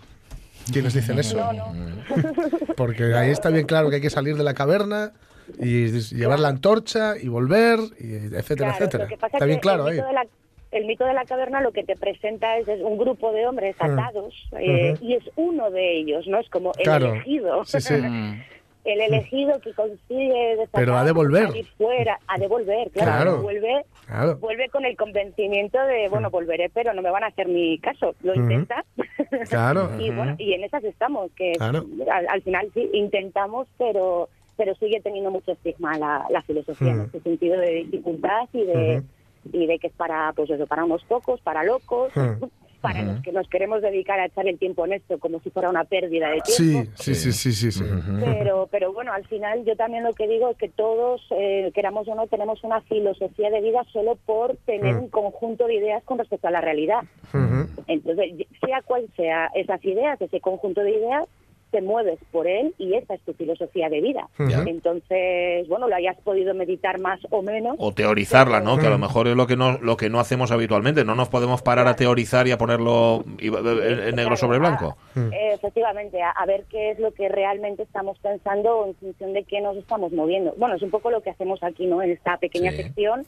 ¿Quiénes 0.73 0.95
dicen 0.95 1.19
eso? 1.19 1.37
No, 1.37 1.53
no. 1.53 2.75
Porque 2.75 3.13
ahí 3.15 3.31
está 3.31 3.51
bien 3.51 3.67
claro 3.67 3.91
que 3.91 3.97
hay 3.97 4.03
que 4.03 4.09
salir 4.09 4.37
de 4.37 4.45
la 4.45 4.55
caverna 4.55 5.13
y 5.61 5.87
llevar 6.15 6.39
la 6.41 6.49
antorcha 6.49 7.15
y 7.21 7.29
volver, 7.29 7.79
y 7.99 8.15
etcétera, 8.35 8.71
Claro, 8.71 8.77
etcétera. 8.85 9.05
lo 9.05 9.09
que 9.11 9.17
pasa 9.17 9.37
Está 9.37 9.45
es 9.45 9.49
bien 9.49 9.59
que 9.59 9.63
claro 9.63 9.83
el 9.89 9.93
ahí. 9.93 9.97
mito, 9.97 10.07
de 10.09 10.13
la, 10.15 10.27
el 10.73 10.85
mito 10.87 11.05
de 11.05 11.15
la 11.15 11.25
caverna 11.25 11.61
lo 11.61 11.73
que 11.73 11.85
te 11.85 11.97
presenta 11.97 12.57
es, 12.59 12.67
es 12.69 12.81
un 12.83 12.99
grupo 12.99 13.31
de 13.33 13.47
hombres 13.47 13.77
Mm. 13.81 13.85
atados 13.99 14.35
eh, 14.59 14.97
y 15.01 15.15
es 15.15 15.23
uno 15.37 15.71
de 15.71 15.99
ellos, 15.99 16.27
¿no? 16.27 16.39
Es 16.41 16.49
como 16.51 16.73
el 16.77 16.83
Claro. 16.85 17.13
elegido. 17.13 17.65
Sí, 17.65 17.81
sí. 17.81 17.95
Mm. 18.03 18.43
el 18.85 19.01
elegido 19.01 19.59
que 19.61 19.73
consigue 19.73 20.59
Pero 20.75 20.95
ha 20.99 21.05
de 21.05 21.13
volver. 21.13 21.47
salir 21.49 21.67
fuera, 21.79 22.19
a 22.27 22.37
devolver, 22.39 22.91
claro, 22.91 23.11
Claro. 23.23 23.43
vuelve 23.43 23.85
Claro. 24.07 24.37
vuelve 24.37 24.69
con 24.69 24.85
el 24.85 24.95
convencimiento 24.95 25.79
de 25.87 26.11
bueno 26.11 26.29
volveré 26.29 26.69
pero 26.69 26.93
no 26.93 27.01
me 27.01 27.11
van 27.11 27.25
a 27.25 27.29
hacer 27.29 27.49
ni 27.49 27.79
caso 27.79 28.15
lo 28.23 28.33
Ujú. 28.33 28.43
intenta 28.43 28.85
Claro. 29.49 29.89
y 29.99 30.11
bueno 30.11 30.35
y 30.39 30.53
en 30.53 30.65
esas 30.65 30.85
estamos 30.85 31.31
que 31.33 31.53
Claro. 31.53 31.87
al, 32.13 32.29
al 32.29 32.43
final 32.43 32.69
sí 32.75 32.91
intentamos 32.93 33.67
pero 33.79 34.29
pero 34.57 34.75
sigue 34.77 35.01
teniendo 35.01 35.31
mucho 35.31 35.53
estigma 35.53 35.99
la, 35.99 36.27
la 36.31 36.43
filosofía 36.43 36.93
en 36.93 37.01
este 37.03 37.21
sentido 37.21 37.59
de 37.61 37.71
dificultad 37.85 38.49
y 38.53 38.65
de 38.65 39.03
y 39.53 39.67
de 39.67 39.79
que 39.79 39.89
es 39.89 39.93
para 39.95 40.33
pues 40.35 40.49
eso 40.51 40.67
para 40.67 40.85
unos 40.85 41.03
pocos 41.05 41.41
para 41.43 41.63
locos 41.65 42.13
Mm. 42.17 42.45
para 42.85 43.01
los 43.03 43.23
que 43.23 43.33
nos 43.33 43.49
queremos 43.49 43.81
dedicar 43.81 44.21
a 44.21 44.27
echar 44.27 44.47
el 44.47 44.59
tiempo 44.59 44.85
en 44.85 44.93
esto 44.93 45.19
como 45.19 45.41
si 45.41 45.49
fuera 45.49 45.71
una 45.71 45.85
pérdida 45.85 46.29
de 46.29 46.43
Sí, 46.45 46.73
tiempo 46.73 46.91
sí, 46.97 47.15
sí, 47.15 47.33
sí, 47.33 47.53
sí, 47.53 47.73
sí. 47.73 47.83
Pero 48.21 48.69
pero 48.71 48.93
bueno 48.93 49.11
al 49.15 49.25
final 49.27 49.65
yo 49.65 49.75
también 49.75 50.05
lo 50.05 50.13
que 50.13 50.29
digo 50.29 50.51
es 50.51 50.59
que 50.59 50.69
todos 50.69 51.23
eh, 51.31 51.71
queramos 51.75 52.07
o 52.09 52.15
no 52.15 52.27
tenemos 52.27 52.63
una 52.63 52.83
filosofía 52.83 53.49
de 53.49 53.63
vida 53.63 53.85
solo 53.91 54.17
por 54.27 54.57
tener 54.67 54.97
Mm. 54.97 54.99
un 55.05 55.09
conjunto 55.09 55.67
de 55.67 55.77
ideas 55.77 56.03
con 56.05 56.19
respecto 56.19 56.49
a 56.49 56.51
la 56.51 56.61
realidad. 56.61 57.01
Entonces 57.87 58.47
sea 58.65 58.83
cual 58.83 59.07
sea 59.17 59.51
esas 59.55 59.83
ideas 59.85 60.21
ese 60.21 60.41
conjunto 60.41 60.83
de 60.83 60.91
ideas 60.91 61.25
te 61.75 61.83
mueves 61.83 62.21
por 62.31 62.47
él 62.47 62.73
y 62.79 62.95
esa 62.95 63.15
es 63.15 63.21
tu 63.23 63.33
filosofía 63.33 63.89
de 63.89 64.01
vida 64.01 64.29
Ya. 64.39 64.63
entonces 64.67 65.67
bueno 65.67 65.89
lo 65.89 65.97
hayas 65.97 66.17
podido 66.23 66.55
meditar 66.55 67.01
más 67.01 67.19
o 67.31 67.43
menos 67.43 67.75
O 67.79 67.93
teorizarla, 67.93 68.61
¿no? 68.61 68.79
Que 68.79 68.87
a 68.87 68.91
lo 68.91 68.99
mejor 68.99 69.27
es 69.27 69.35
lo 69.35 69.49
que 69.49 69.57
no 69.57 69.79
lo 69.79 69.97
que 69.97 70.09
no 70.09 70.21
hacemos 70.21 70.53
habitualmente. 70.53 71.05
No 71.05 71.15
nos 71.17 71.29
podemos 71.29 71.63
parar 71.63 71.89
a 71.89 71.97
teorizar 71.97 72.47
y 72.47 72.53
a 72.53 72.59
ponerlo 72.59 73.25
y- 73.41 73.49
en, 73.49 74.15
negro 74.15 74.37
sobre 74.37 74.59
blanco. 74.61 74.97
Efectivamente, 75.33 76.19
a, 76.23 76.47
ver 76.47 76.65
qué 76.71 76.91
es 76.93 76.99
lo 77.01 77.13
que 77.13 77.29
realmente 77.29 77.83
estamos 77.83 78.19
pensando 78.19 78.87
en 78.87 78.95
función 78.95 79.33
de 79.33 79.43
qué 79.45 79.61
nos 79.61 79.77
estamos 79.77 80.13
moviendo. 80.13 80.55
Bueno, 80.57 80.77
es 80.77 80.83
un 80.83 80.91
poco 80.91 81.11
lo 81.11 81.21
que 81.23 81.31
hacemos 81.31 81.63
aquí, 81.63 81.87
¿no? 81.87 82.03
En 82.03 82.11
esta 82.13 82.37
pequeña 82.37 82.71
Sí. 82.73 82.77
sección, 82.85 83.27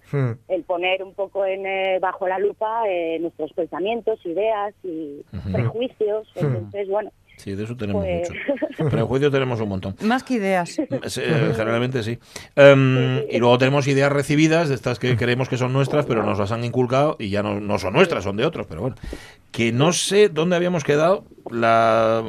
el 0.49 0.63
poner 0.65 1.03
un 1.03 1.15
poco 1.15 1.45
en 1.45 1.67
eh, 1.67 1.99
bajo 2.01 2.29
la 2.29 2.39
lupa 2.39 2.83
eh, 2.89 3.19
nuestros 3.21 3.53
pensamientos, 3.53 4.25
ideas 4.25 4.75
y 4.85 5.23
prejuicios. 5.53 6.29
Entonces, 6.37 6.89
bueno, 6.89 7.11
Sí, 7.37 7.55
de 7.55 7.65
eso 7.65 7.77
tenemos 7.77 8.05
Pues- 8.05 8.31
mucho. 8.31 8.91
Prejuicios 8.91 9.31
tenemos 9.33 9.61
un 9.61 9.69
montón. 9.69 9.95
Más 10.03 10.23
que 10.23 10.35
ideas. 10.35 10.71
Sí, 10.71 10.83
eh, 11.23 11.53
generalmente 11.57 12.03
sí. 12.03 12.19
Em, 12.55 13.19
y 13.31 13.39
luego 13.39 13.57
tenemos 13.59 13.87
ideas 13.89 14.11
recibidas, 14.13 14.69
de 14.69 14.75
estas 14.75 14.99
que 14.99 15.17
creemos 15.17 15.49
que 15.49 15.57
son 15.57 15.73
nuestras, 15.73 16.07
pero 16.07 16.23
nos 16.25 16.39
las 16.39 16.53
han 16.53 16.65
inculcado 16.65 17.17
y 17.19 17.31
ya 17.31 17.43
no, 17.43 17.61
no 17.61 17.79
son 17.79 17.93
nuestras, 17.95 18.25
son 18.25 18.37
de 18.37 18.45
otros. 18.45 18.67
Pero 18.69 18.81
bueno, 18.83 18.97
que 19.57 19.73
no 19.73 19.93
sé 19.95 20.29
dónde 20.29 20.55
habíamos 20.55 20.85
quedado 20.85 21.25
la, 21.51 22.23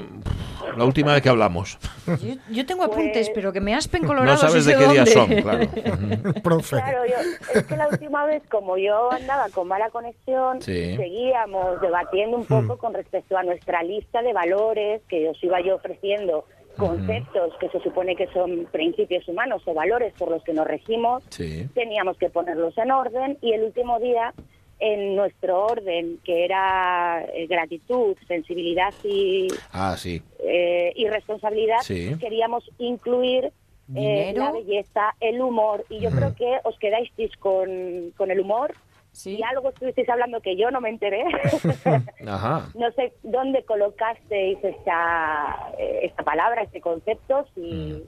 la 0.78 0.84
última 0.86 1.12
vez 1.12 1.22
que 1.22 1.28
hablamos. 1.28 1.78
Yo, 2.08 2.36
yo 2.50 2.66
tengo 2.66 2.86
Pues- 2.86 2.98
apuntes, 2.98 3.30
pero 3.36 3.52
que 3.52 3.60
me 3.60 3.76
aspen 3.76 4.04
No 4.04 4.08
colorados. 4.08 4.40
sabes 4.40 4.64
de 4.66 4.74
qué 4.78 4.88
día 4.88 5.04
dónde. 5.04 5.12
son, 5.12 5.28
claro. 5.42 6.34
Profe. 6.44 6.78
claro, 6.78 7.06
yo, 7.06 7.16
es 7.60 7.66
que 7.66 7.76
la 7.76 7.90
última 7.90 8.26
vez, 8.26 8.44
como 8.50 8.78
yo 8.78 9.12
andaba 9.12 9.50
con 9.50 9.68
mala 9.68 9.90
conexión, 9.90 10.62
Sí. 10.62 10.96
seguíamos 10.96 11.82
debatiendo 11.82 12.38
un 12.38 12.46
poco 12.46 12.78
con 12.78 12.94
respecto 12.94 13.38
a 13.38 13.44
nuestra 13.44 13.84
lista 13.84 14.22
de 14.22 14.32
valores 14.32 15.02
que 15.10 15.28
os 15.28 15.44
iba 15.44 15.60
yo 15.60 15.76
ofreciendo 15.76 16.46
conceptos 16.78 17.54
que 17.60 17.68
se 17.70 17.80
supone 17.82 18.16
que 18.16 18.28
son 18.28 18.68
principios 18.72 19.28
humanos 19.28 19.64
o 19.66 19.74
valores 19.74 20.14
por 20.14 20.30
los 20.30 20.44
que 20.44 20.54
nos 20.54 20.68
regimos, 20.68 21.24
Sí. 21.30 21.68
teníamos 21.74 22.18
que 22.18 22.30
ponerlos 22.30 22.78
en 22.78 22.92
orden 22.92 23.38
y 23.42 23.52
el 23.54 23.64
último 23.64 24.00
día 24.00 24.34
en 24.80 25.16
nuestro 25.16 25.66
orden, 25.66 26.20
que 26.24 26.46
era 26.46 27.26
eh, 27.34 27.48
gratitud, 27.48 28.16
sensibilidad 28.28 28.94
y, 29.04 29.48
Ah, 29.72 29.96
sí. 29.98 30.22
eh, 30.40 30.92
y 30.96 31.08
responsabilidad, 31.08 31.80
Sí. 31.82 32.16
queríamos 32.20 32.70
incluir 32.78 33.52
eh, 33.96 34.34
la 34.36 34.52
belleza, 34.52 35.16
el 35.22 35.42
humor, 35.42 35.86
y 35.90 36.00
yo 36.00 36.10
creo 36.12 36.36
que 36.36 36.60
os 36.66 36.78
quedáis 36.78 37.10
con, 37.40 38.12
con 38.18 38.32
el 38.32 38.40
humor 38.42 38.74
Sí. 39.14 39.38
y 39.40 39.44
algo 39.44 39.70
estuvisteis 39.70 40.08
hablando 40.10 40.42
que 40.42 40.56
yo 40.58 40.70
no 40.72 40.80
me 40.82 40.90
enteré. 40.90 41.24
Ajá. 42.28 42.68
no 42.76 42.92
sé 42.92 43.14
dónde 43.24 43.64
colocasteis 43.64 44.62
esta, 44.64 45.72
eh, 45.80 46.02
esta 46.04 46.24
palabra, 46.24 46.62
este 46.64 46.82
concepto, 46.82 47.48
si, 47.56 48.04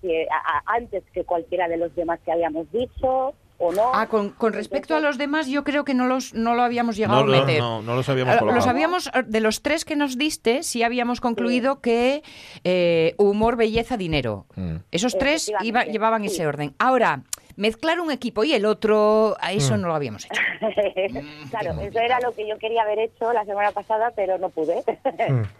si, 0.00 0.14
a- 0.22 0.24
a- 0.44 0.62
antes 0.74 1.04
que 1.14 1.24
cualquiera 1.24 1.68
de 1.68 1.76
los 1.78 1.94
demás 1.94 2.20
que 2.24 2.32
habíamos 2.32 2.70
dicho 2.72 3.32
o 3.62 3.72
no. 3.72 3.90
Ah, 3.94 4.08
con, 4.08 4.30
con 4.30 4.52
respecto 4.52 4.94
a 4.96 5.00
los 5.00 5.18
demás, 5.18 5.46
yo 5.46 5.62
creo 5.64 5.84
que 5.84 5.94
no 5.94 6.06
los 6.06 6.34
no 6.34 6.54
lo 6.54 6.62
habíamos 6.62 6.96
llegado 6.96 7.24
No, 7.24 7.32
a 7.32 7.40
meter. 7.40 7.60
no, 7.60 7.80
no 7.82 7.94
los 7.94 8.08
habíamos 8.08 8.34
Ah, 8.34 8.38
colocado. 8.38 8.58
Los 8.58 8.66
habíamos, 8.68 9.10
de 9.26 9.40
los 9.40 9.62
tres 9.62 9.84
que 9.84 9.96
nos 9.96 10.18
diste, 10.18 10.62
sí 10.62 10.82
habíamos 10.82 11.20
concluido 11.20 11.80
que 11.80 12.22
eh, 12.64 13.14
humor, 13.18 13.56
belleza, 13.56 13.96
dinero. 13.96 14.46
Mm. 14.56 14.76
Esos 14.90 15.16
tres 15.16 15.52
iba- 15.62 15.84
llevaban 15.84 16.22
sí. 16.22 16.28
ese 16.28 16.46
orden. 16.46 16.74
Ahora, 16.78 17.22
mezclar 17.56 18.00
un 18.00 18.10
equipo 18.10 18.44
y 18.44 18.52
el 18.54 18.64
otro, 18.64 19.36
a 19.40 19.52
eso 19.52 19.76
Mm. 19.76 19.80
no 19.82 19.88
lo 19.88 19.94
habíamos 19.94 20.24
hecho. 20.24 20.40
claro, 21.50 21.80
eso 21.80 21.98
era 21.98 22.18
lo 22.20 22.32
que 22.32 22.48
yo 22.48 22.56
quería 22.58 22.82
haber 22.82 22.98
hecho 22.98 23.32
la 23.32 23.44
semana 23.44 23.72
pasada, 23.72 24.10
pero 24.16 24.38
no 24.38 24.48
pude. 24.48 24.82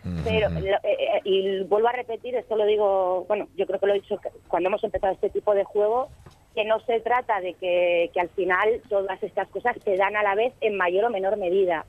Mm. 0.05 0.19
pero 0.25 0.49
lo- 0.49 0.59
eh, 0.59 0.81
eh, 0.85 1.21
y 1.25 1.63
vuelvo 1.65 1.89
a 1.89 1.93
repetir, 1.93 2.35
esto 2.35 2.57
lo 2.57 2.65
digo, 2.67 3.25
bueno, 3.29 3.47
yo 3.57 3.67
creo 3.67 3.79
que 3.79 3.87
lo 3.87 3.93
he 3.95 4.01
dicho 4.01 4.19
cuando 4.49 4.69
hemos 4.69 4.83
empezado 4.85 5.13
este 5.13 5.31
tipo 5.31 5.55
de 5.55 5.65
juego, 5.65 6.09
que 6.55 6.65
no 6.65 6.81
se 6.81 7.01
trata 7.01 7.41
de 7.41 7.55
que, 7.55 8.11
que 8.13 8.21
al 8.21 8.29
final 8.31 8.81
todas 8.89 9.23
estas 9.23 9.49
cosas 9.49 9.77
se 9.85 9.97
dan 9.97 10.17
a 10.17 10.23
la 10.23 10.35
vez 10.35 10.53
en 10.61 10.77
mayor 10.77 11.05
o 11.07 11.11
menor 11.11 11.37
medida. 11.37 11.87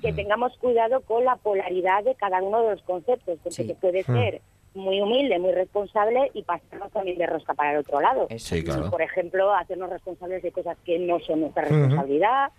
Que 0.00 0.12
tengamos 0.12 0.56
cuidado 0.58 1.00
con 1.02 1.24
la 1.24 1.36
polaridad 1.36 2.04
de 2.04 2.14
cada 2.14 2.42
uno 2.42 2.62
de 2.62 2.70
los 2.70 2.82
conceptos, 2.82 3.38
porque 3.42 3.50
Sí. 3.50 3.66
se 3.66 3.74
puede 3.74 4.02
Mm. 4.02 4.14
ser 4.14 4.40
muy 4.74 5.00
humilde, 5.00 5.38
muy 5.38 5.52
responsable 5.52 6.30
y 6.34 6.42
pasarnos 6.42 6.90
también 6.90 7.16
de 7.18 7.26
rosca 7.26 7.54
para 7.54 7.72
el 7.72 7.78
otro 7.78 8.00
lado. 8.00 8.26
Eso. 8.30 8.54
Sí, 8.56 8.64
claro. 8.64 8.90
Por 8.90 9.02
ejemplo, 9.02 9.54
hacernos 9.54 9.88
responsables 9.90 10.42
de 10.42 10.50
cosas 10.52 10.76
que 10.84 10.98
no 10.98 11.20
son 11.20 11.40
nuestra 11.42 11.62
responsabilidad 11.62 12.50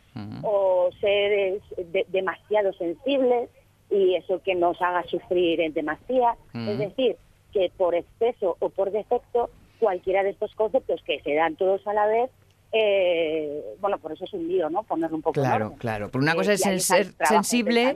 o 0.43 0.89
ser 1.01 1.59
de- 1.77 2.05
demasiado 2.09 2.71
sensibles 2.73 3.49
y 3.89 4.15
eso 4.15 4.41
que 4.43 4.55
nos 4.55 4.81
haga 4.81 5.03
sufrir 5.03 5.59
en 5.61 5.73
demasía. 5.73 6.35
Es 6.53 6.79
decir, 6.79 7.17
que 7.51 7.71
por 7.77 7.95
exceso 7.95 8.55
o 8.59 8.69
por 8.69 8.91
defecto, 8.91 9.49
cualquiera 9.79 10.23
de 10.23 10.31
estos 10.31 10.53
conceptos 10.55 11.01
que 11.05 11.19
se 11.21 11.33
dan 11.33 11.55
todos 11.55 11.85
a 11.87 11.93
la 11.93 12.07
vez 12.07 12.29
eh, 12.77 13.63
bueno, 13.79 13.97
por 13.99 14.11
eso 14.11 14.25
es 14.25 14.33
un 14.33 14.49
lío, 14.49 14.69
¿no? 14.69 14.83
Ponerlo 14.83 15.15
un 15.15 15.21
poco 15.21 15.39
en 15.39 15.45
Claro, 15.45 15.73
claro. 15.77 16.09
Pero 16.11 16.21
una 16.21 16.33
Eh, 16.33 16.35
cosa 16.35 16.51
es 16.53 16.65
el 16.65 16.73
el 16.73 16.81
ser 16.81 17.13
sensible, 17.23 17.95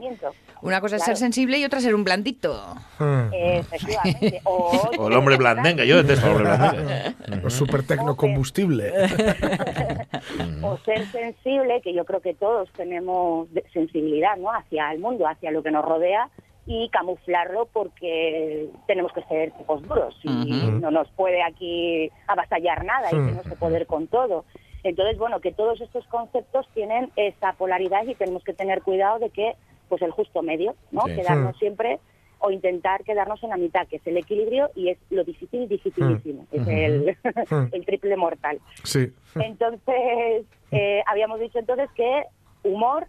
una 0.62 0.80
cosa 0.80 0.96
es 0.96 1.04
ser 1.04 1.18
sensible 1.18 1.58
y 1.58 1.64
otra 1.66 1.80
ser 1.80 1.94
un 1.94 2.02
blandito. 2.02 2.58
Mm. 2.98 3.28
Efectivamente. 3.32 4.40
O, 4.44 4.90
O 4.96 5.08
el 5.08 5.14
hombre 5.16 5.36
blandenga, 5.36 5.84
yo 5.84 5.98
detesto 5.98 6.24
al 6.26 6.32
hombre 6.32 6.48
blandenga. 6.48 7.14
O 7.46 7.50
super 7.50 7.82
tecnocombustible. 7.86 8.90
o 10.62 10.78
ser 10.78 11.06
sensible, 11.10 11.82
que 11.82 11.92
yo 11.92 12.06
creo 12.06 12.20
que 12.20 12.32
todos 12.32 12.70
tenemos 12.74 13.48
sensibilidad 13.74 14.36
¿no? 14.38 14.50
hacia 14.50 14.90
el 14.92 15.00
mundo, 15.00 15.26
hacia 15.26 15.50
lo 15.50 15.62
que 15.62 15.70
nos 15.72 15.84
rodea, 15.84 16.30
y 16.66 16.88
camuflarlo 16.90 17.66
porque 17.72 18.68
tenemos 18.86 19.12
que 19.12 19.22
ser 19.24 19.52
tipos 19.52 19.82
duros 19.82 20.14
y 20.22 20.52
no 20.80 20.90
nos 20.90 21.08
puede 21.12 21.42
aquí 21.42 22.10
avasallar 22.26 22.84
nada 22.84 23.08
y 23.08 23.16
tenemos 23.16 23.46
que 23.46 23.56
poder 23.56 23.86
con 23.86 24.06
todo. 24.06 24.44
Entonces, 24.82 25.18
bueno, 25.18 25.40
que 25.40 25.52
todos 25.52 25.80
estos 25.80 26.06
conceptos 26.06 26.66
tienen 26.74 27.10
esa 27.16 27.52
polaridad 27.54 28.04
y 28.06 28.14
tenemos 28.14 28.44
que 28.44 28.54
tener 28.54 28.82
cuidado 28.82 29.18
de 29.18 29.30
que, 29.30 29.54
pues 29.88 30.00
el 30.02 30.10
justo 30.10 30.42
medio, 30.42 30.74
¿no? 30.90 31.02
Sí. 31.06 31.16
Quedarnos 31.16 31.56
siempre 31.58 31.98
o 32.38 32.50
intentar 32.50 33.04
quedarnos 33.04 33.42
en 33.42 33.50
la 33.50 33.58
mitad, 33.58 33.86
que 33.86 33.96
es 33.96 34.06
el 34.06 34.16
equilibrio 34.16 34.70
y 34.74 34.88
es 34.88 34.98
lo 35.10 35.24
difícil, 35.24 35.68
dificilísimo. 35.68 36.46
Es 36.50 36.66
el, 36.66 37.16
el 37.72 37.84
triple 37.84 38.16
mortal. 38.16 38.58
Sí. 38.84 39.12
Entonces, 39.34 40.46
eh, 40.70 41.02
habíamos 41.06 41.38
dicho 41.38 41.58
entonces 41.58 41.90
que 41.94 42.24
humor, 42.62 43.06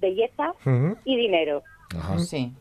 belleza 0.00 0.54
y 1.04 1.16
dinero. 1.16 1.62
Ajá. 1.94 2.18
Sí. 2.18 2.54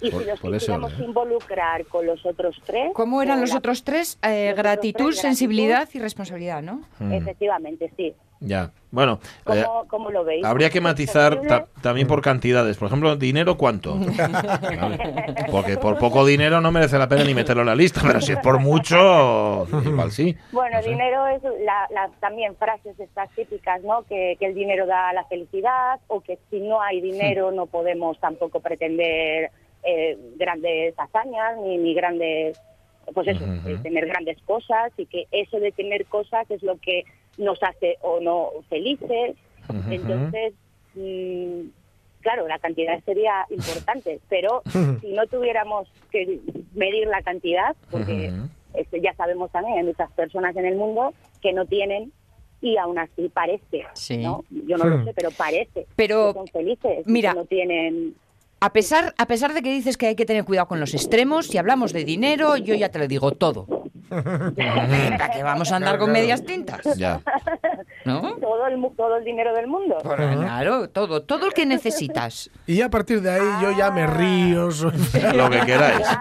Y 0.00 0.10
Por- 0.10 0.22
si 0.24 0.30
ese 0.30 0.40
quisiéramos 0.48 0.92
orden. 0.92 1.04
involucrar 1.08 1.84
con 1.86 2.06
los 2.06 2.24
otros 2.24 2.56
tres... 2.64 2.92
¿Cómo 2.94 3.20
eran 3.22 3.36
con 3.36 3.40
los 3.42 3.50
la- 3.50 3.58
otros 3.58 3.82
tres? 3.84 4.18
Eh, 4.22 4.44
los 4.44 4.52
otros 4.52 4.56
gratitud, 4.62 5.06
tres, 5.06 5.18
sensibilidad 5.20 5.88
y 5.92 5.98
responsabilidad, 5.98 6.62
¿no? 6.62 6.82
Mm. 7.00 7.12
Efectivamente, 7.14 7.92
sí. 7.96 8.14
Ya. 8.40 8.70
Bueno, 8.92 9.18
eh, 9.24 9.64
¿Cómo, 9.66 9.88
cómo 9.88 10.10
lo 10.12 10.22
veis? 10.24 10.44
habría 10.44 10.70
que 10.70 10.78
¿Es 10.78 10.84
matizar 10.84 11.42
ta- 11.42 11.64
también 11.82 12.06
por 12.06 12.22
cantidades. 12.22 12.76
Por 12.76 12.86
ejemplo, 12.86 13.16
dinero, 13.16 13.56
¿cuánto? 13.58 13.96
Vale. 14.80 15.34
Porque 15.50 15.76
por 15.76 15.98
poco 15.98 16.24
dinero 16.24 16.60
no 16.60 16.70
merece 16.70 16.98
la 16.98 17.08
pena 17.08 17.24
ni 17.24 17.34
meterlo 17.34 17.62
en 17.62 17.66
la 17.66 17.74
lista, 17.74 18.00
pero 18.06 18.20
si 18.20 18.32
es 18.32 18.38
por 18.38 18.60
mucho, 18.60 19.66
igual 19.84 20.12
sí. 20.12 20.36
Bueno, 20.52 20.76
No 20.76 20.82
sé. 20.84 20.88
dinero 20.90 21.26
es 21.26 21.42
la, 21.64 21.86
la- 21.90 22.10
también 22.20 22.54
frases 22.56 22.98
estas 23.00 23.28
típicas, 23.34 23.82
¿no? 23.82 24.02
Que, 24.04 24.36
que 24.38 24.46
el 24.46 24.54
dinero 24.54 24.86
da 24.86 25.12
la 25.12 25.24
felicidad 25.24 25.98
o 26.06 26.20
que 26.20 26.38
si 26.50 26.60
no 26.60 26.80
hay 26.80 27.00
dinero 27.00 27.50
no 27.50 27.66
podemos 27.66 28.18
tampoco 28.20 28.60
pretender 28.60 29.50
eh, 29.84 30.16
grandes 30.36 30.94
hazañas 30.98 31.58
ni, 31.58 31.76
ni 31.78 31.94
grandes, 31.94 32.60
pues 33.14 33.28
eso, 33.28 33.44
eh, 33.66 33.76
tener 33.82 34.06
grandes 34.06 34.38
cosas 34.42 34.92
y 34.96 35.06
que 35.06 35.26
eso 35.30 35.58
de 35.60 35.72
tener 35.72 36.06
cosas 36.06 36.50
es 36.50 36.62
lo 36.62 36.76
que 36.78 37.04
nos 37.38 37.62
hace 37.62 37.96
o 38.02 38.20
no 38.20 38.50
felices. 38.68 39.36
Entonces, 39.90 40.54
mm, 40.94 41.68
claro, 42.20 42.48
la 42.48 42.58
cantidad 42.58 43.02
sería 43.04 43.46
importante, 43.50 44.20
pero 44.28 44.62
si 45.00 45.12
no 45.12 45.26
tuviéramos 45.26 45.88
que 46.10 46.40
medir 46.74 47.06
la 47.06 47.22
cantidad, 47.22 47.76
porque 47.90 48.32
este, 48.74 49.00
ya 49.00 49.14
sabemos 49.14 49.50
también, 49.50 49.78
hay 49.78 49.84
muchas 49.84 50.10
personas 50.12 50.56
en 50.56 50.66
el 50.66 50.76
mundo 50.76 51.12
que 51.40 51.52
no 51.52 51.66
tienen 51.66 52.12
y 52.60 52.76
aún 52.76 52.98
así 52.98 53.28
parece, 53.28 53.84
Sí. 53.92 54.18
¿no? 54.18 54.44
Yo 54.50 54.76
no 54.76 54.84
lo 54.86 54.98
Hmm. 54.98 55.04
sé, 55.04 55.12
pero 55.14 55.30
parece 55.30 55.86
Pero, 55.96 56.28
que 56.28 56.38
son 56.40 56.46
felices, 56.48 57.06
mira, 57.06 57.32
que 57.32 57.38
no 57.38 57.44
tienen... 57.44 58.14
A 58.60 58.72
pesar, 58.72 59.14
a 59.18 59.26
pesar 59.26 59.54
de 59.54 59.62
que 59.62 59.70
dices 59.70 59.96
que 59.96 60.08
hay 60.08 60.16
que 60.16 60.24
tener 60.26 60.44
cuidado 60.44 60.66
con 60.66 60.80
los 60.80 60.92
extremos, 60.92 61.46
si 61.46 61.58
hablamos 61.58 61.92
de 61.92 62.04
dinero, 62.04 62.56
yo 62.56 62.74
ya 62.74 62.88
te 62.88 62.98
lo 62.98 63.06
digo 63.06 63.30
todo. 63.32 63.66
¿Para 64.08 65.30
qué 65.32 65.42
vamos 65.44 65.70
a 65.70 65.76
andar 65.76 65.98
con 65.98 66.10
medias 66.10 66.42
tintas? 66.44 66.80
Ya. 66.96 67.20
¿No? 68.04 68.36
Todo 68.36 68.66
el, 68.66 68.82
todo 68.96 69.16
el 69.18 69.24
dinero 69.24 69.54
del 69.54 69.66
mundo. 69.68 69.98
Claro, 70.02 70.88
todo, 70.88 71.22
todo 71.22 71.46
lo 71.46 71.52
que 71.52 71.66
necesitas. 71.66 72.50
Y 72.66 72.80
a 72.80 72.88
partir 72.90 73.20
de 73.22 73.30
ahí 73.30 73.46
yo 73.62 73.70
ya 73.72 73.90
me 73.92 74.06
río. 74.06 74.70
soy- 74.72 74.92
Lo 75.34 75.50
que 75.50 75.60
queráis. 75.60 76.06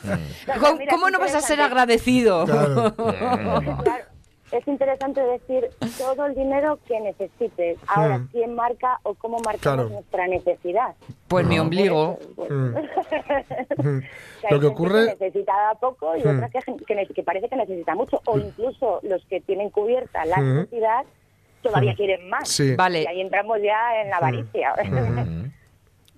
Claro, 0.00 0.54
claro, 0.56 0.60
¿Cómo, 0.60 0.76
mira, 0.78 0.90
cómo 0.92 1.10
no 1.10 1.18
vas 1.18 1.34
a 1.34 1.40
ser 1.42 1.60
agradecido? 1.60 2.46
Es 4.52 4.66
interesante 4.66 5.20
decir 5.22 5.68
todo 5.96 6.26
el 6.26 6.34
dinero 6.34 6.78
que 6.86 6.98
necesites. 7.00 7.78
Ahora, 7.86 8.18
Hmm. 8.18 8.28
¿quién 8.32 8.54
marca 8.54 8.98
o 9.04 9.14
cómo 9.14 9.38
marcamos 9.38 9.60
Claro. 9.60 9.88
nuestra 9.88 10.26
necesidad? 10.26 10.94
Pues 11.28 11.46
mi 11.46 11.58
ombligo. 11.58 12.18
Mm. 12.50 12.74
Que 14.40 14.46
hay 14.46 14.50
Lo 14.50 14.60
que 14.60 14.66
gente 14.66 14.66
ocurre- 14.66 15.04
que 15.06 15.24
necesita 15.24 15.52
poco 15.80 16.16
y 16.16 16.22
Hmm. 16.22 16.36
otra 16.36 16.48
que, 16.48 16.58
que, 16.84 16.94
ne- 16.94 17.06
que 17.06 17.22
parece 17.22 17.48
que 17.48 17.56
necesita 17.56 17.94
mucho. 17.94 18.20
O 18.26 18.38
incluso 18.38 18.98
los 19.04 19.24
que 19.26 19.40
tienen 19.40 19.70
cubierta 19.70 20.24
la 20.24 20.38
necesidad 20.38 21.04
todavía 21.62 21.94
quieren 21.94 22.28
más. 22.28 22.48
Sí. 22.48 22.74
Vale. 22.74 23.02
Y 23.02 23.06
ahí 23.06 23.20
entramos 23.20 23.58
ya 23.62 24.00
en 24.02 24.10
la 24.10 24.16
avaricia. 24.16 24.72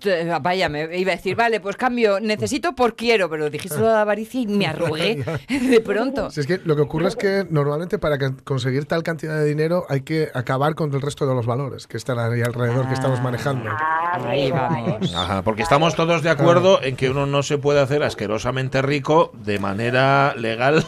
Eh, 0.05 0.31
Vaya, 0.41 0.69
me 0.69 0.97
iba 0.97 1.13
a 1.13 1.15
decir, 1.15 1.35
vale, 1.35 1.59
pues 1.59 1.75
cambio, 1.77 2.19
necesito 2.19 2.73
por 2.73 2.95
quiero, 2.95 3.29
pero 3.29 3.49
dijiste 3.49 3.77
lo 3.79 3.87
de 3.87 3.93
la 3.93 4.01
avaricia 4.01 4.41
y 4.41 4.47
me 4.47 4.65
arrugué 4.67 5.23
de 5.49 5.79
pronto. 5.81 6.29
Si 6.31 6.39
es 6.41 6.47
que 6.47 6.59
lo 6.63 6.75
que 6.75 6.81
ocurre 6.81 7.07
es 7.07 7.15
que 7.15 7.45
normalmente 7.49 7.99
para 7.99 8.17
conseguir 8.43 8.85
tal 8.85 9.03
cantidad 9.03 9.37
de 9.37 9.45
dinero 9.45 9.85
hay 9.89 10.01
que 10.01 10.29
acabar 10.33 10.75
con 10.75 10.93
el 10.93 11.01
resto 11.01 11.25
de 11.27 11.35
los 11.35 11.45
valores 11.45 11.87
que 11.87 11.97
están 11.97 12.19
ahí 12.19 12.41
alrededor, 12.41 12.87
que 12.87 12.93
estamos 12.93 13.21
manejando. 13.21 13.69
Ah, 13.71 14.19
Ahí 14.25 14.51
amigo, 14.51 14.55
vamos. 14.57 15.15
Ajá, 15.15 15.41
porque 15.41 15.63
estamos 15.63 15.95
todos 15.95 16.21
de 16.23 16.29
acuerdo 16.29 16.81
en 16.83 16.95
que 16.95 17.09
uno 17.09 17.25
no 17.25 17.43
se 17.43 17.57
puede 17.57 17.79
hacer 17.79 18.03
asquerosamente 18.03 18.81
rico 18.81 19.31
de 19.33 19.59
manera 19.59 20.33
legal, 20.37 20.85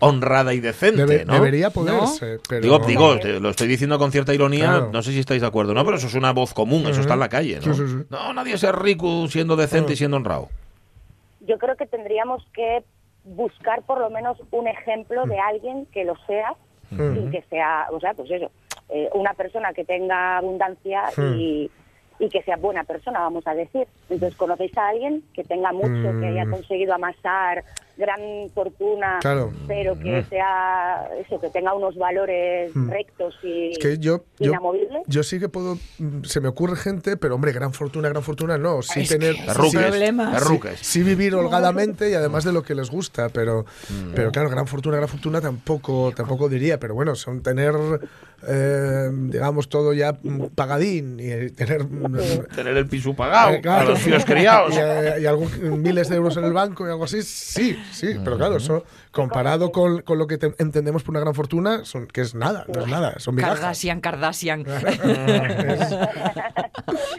honrada 0.00 0.54
y 0.54 0.60
decente, 0.60 1.04
Debe- 1.06 1.24
¿no? 1.26 1.34
Debería 1.34 1.70
poderse, 1.70 2.38
pero... 2.48 2.62
Digo, 2.62 2.78
digo, 2.86 3.18
te- 3.18 3.40
lo 3.40 3.50
estoy 3.50 3.68
diciendo 3.68 3.98
con 3.98 4.12
cierta 4.12 4.34
ironía, 4.34 4.62
Claro. 4.66 4.90
no 4.92 5.02
sé 5.02 5.12
si 5.12 5.18
estáis 5.20 5.40
de 5.40 5.46
acuerdo, 5.46 5.74
¿no? 5.74 5.84
Pero 5.84 5.96
eso 5.96 6.06
es 6.06 6.14
una 6.14 6.32
voz 6.32 6.52
común, 6.54 6.86
eso 6.86 7.00
está 7.00 7.14
en 7.14 7.20
la 7.20 7.28
calle, 7.28 7.60
¿no? 7.64 7.74
Sí, 7.74 7.82
sí, 7.86 7.88
sí. 7.88 8.04
No, 8.10 8.32
nadie 8.42 8.54
es 8.54 8.72
rico 8.72 9.26
siendo 9.28 9.56
decente 9.56 9.92
y 9.92 9.96
siendo 9.96 10.16
honrado. 10.16 10.48
Yo 11.40 11.58
creo 11.58 11.76
que 11.76 11.86
tendríamos 11.86 12.46
que 12.52 12.84
buscar 13.24 13.82
por 13.82 14.00
lo 14.00 14.10
menos 14.10 14.38
un 14.50 14.66
ejemplo 14.68 15.24
de 15.26 15.38
alguien 15.38 15.86
que 15.86 16.04
lo 16.04 16.16
sea 16.26 16.54
y 16.90 17.30
que 17.30 17.42
sea, 17.48 17.86
o 17.90 18.00
sea, 18.00 18.12
pues 18.12 18.30
eso, 18.30 18.50
eh, 18.90 19.08
una 19.14 19.32
persona 19.32 19.72
que 19.72 19.84
tenga 19.84 20.36
abundancia 20.36 21.04
y, 21.16 21.70
y 22.18 22.28
que 22.28 22.42
sea 22.42 22.56
buena 22.56 22.84
persona, 22.84 23.20
vamos 23.20 23.46
a 23.46 23.54
decir. 23.54 23.86
Entonces, 24.12 24.36
¿conocéis 24.36 24.76
a 24.76 24.88
alguien 24.88 25.22
que 25.34 25.42
tenga 25.44 25.72
mucho, 25.72 26.18
que 26.20 26.26
haya 26.26 26.44
conseguido 26.50 26.94
amasar 26.94 27.64
gran 27.96 28.20
fortuna, 28.54 29.18
Claro. 29.20 29.52
pero 29.68 29.98
que 29.98 30.24
sea 30.30 31.08
eso, 31.24 31.38
que 31.38 31.50
tenga 31.50 31.74
unos 31.74 31.94
valores 31.96 32.72
rectos 32.88 33.34
y 33.42 33.72
Es 33.72 33.78
que 33.78 33.98
yo, 33.98 34.24
inamovibles? 34.38 35.02
yo 35.06 35.22
sí 35.22 35.38
que 35.38 35.48
puedo. 35.50 35.76
mm, 35.98 36.22
Se 36.24 36.40
me 36.40 36.48
ocurre 36.48 36.76
gente, 36.76 37.16
pero 37.18 37.34
hombre, 37.34 37.52
gran 37.52 37.72
fortuna, 37.74 38.08
gran 38.08 38.22
fortuna, 38.22 38.56
no. 38.56 38.80
Sí 38.82 39.00
Es 39.00 39.08
tener. 39.10 39.36
sí- 39.36 39.76
problemas. 39.76 40.32
perruques. 40.40 40.80
Sí 40.80 41.02
vivir 41.02 41.34
holgadamente 41.34 42.10
y 42.10 42.14
además 42.14 42.44
de 42.44 42.52
lo 42.52 42.62
que 42.62 42.74
les 42.74 42.90
gusta, 42.90 43.28
pero, 43.28 43.66
pero 44.14 44.30
claro, 44.32 44.48
gran 44.48 44.66
fortuna, 44.66 44.96
gran 44.96 45.08
fortuna 45.08 45.40
tampoco, 45.42 46.12
tampoco 46.16 46.48
diría, 46.48 46.78
pero 46.80 46.94
bueno, 46.94 47.14
son 47.14 47.42
tener, 47.42 47.74
eh, 48.48 49.10
digamos, 49.12 49.68
todo 49.68 49.92
ya 49.92 50.12
mm, 50.22 50.46
pagadín 50.54 51.18
y 51.20 51.50
tener 51.50 51.84
mm, 51.84 52.46
Tener 52.54 52.76
el 52.76 52.86
piso 52.88 53.14
pagado, 53.14 53.52
eh, 53.54 53.60
claro, 53.60 53.94
criados. 54.24 54.74
y, 54.74 54.78
eh, 54.78 55.20
y 55.22 55.26
algún, 55.26 55.82
miles 55.82 56.08
de 56.08 56.16
euros 56.16 56.36
en 56.36 56.44
el 56.44 56.52
banco 56.52 56.86
y 56.86 56.90
algo 56.90 57.04
así, 57.04 57.22
sí, 57.22 57.78
sí, 57.92 58.16
pero 58.22 58.36
claro, 58.36 58.56
eso 58.56 58.84
comparado 59.12 59.70
con, 59.72 60.02
con 60.02 60.18
lo 60.18 60.26
que 60.26 60.38
te- 60.38 60.54
entendemos 60.58 61.02
por 61.02 61.12
una 61.12 61.20
gran 61.20 61.34
fortuna, 61.34 61.84
son, 61.84 62.06
que 62.06 62.22
es 62.22 62.34
nada, 62.34 62.64
no 62.74 62.80
es 62.82 62.88
nada, 62.88 63.18
son 63.18 63.34
migajas. 63.34 63.60
Kardashian, 63.60 64.00
Kardashian. 64.00 64.64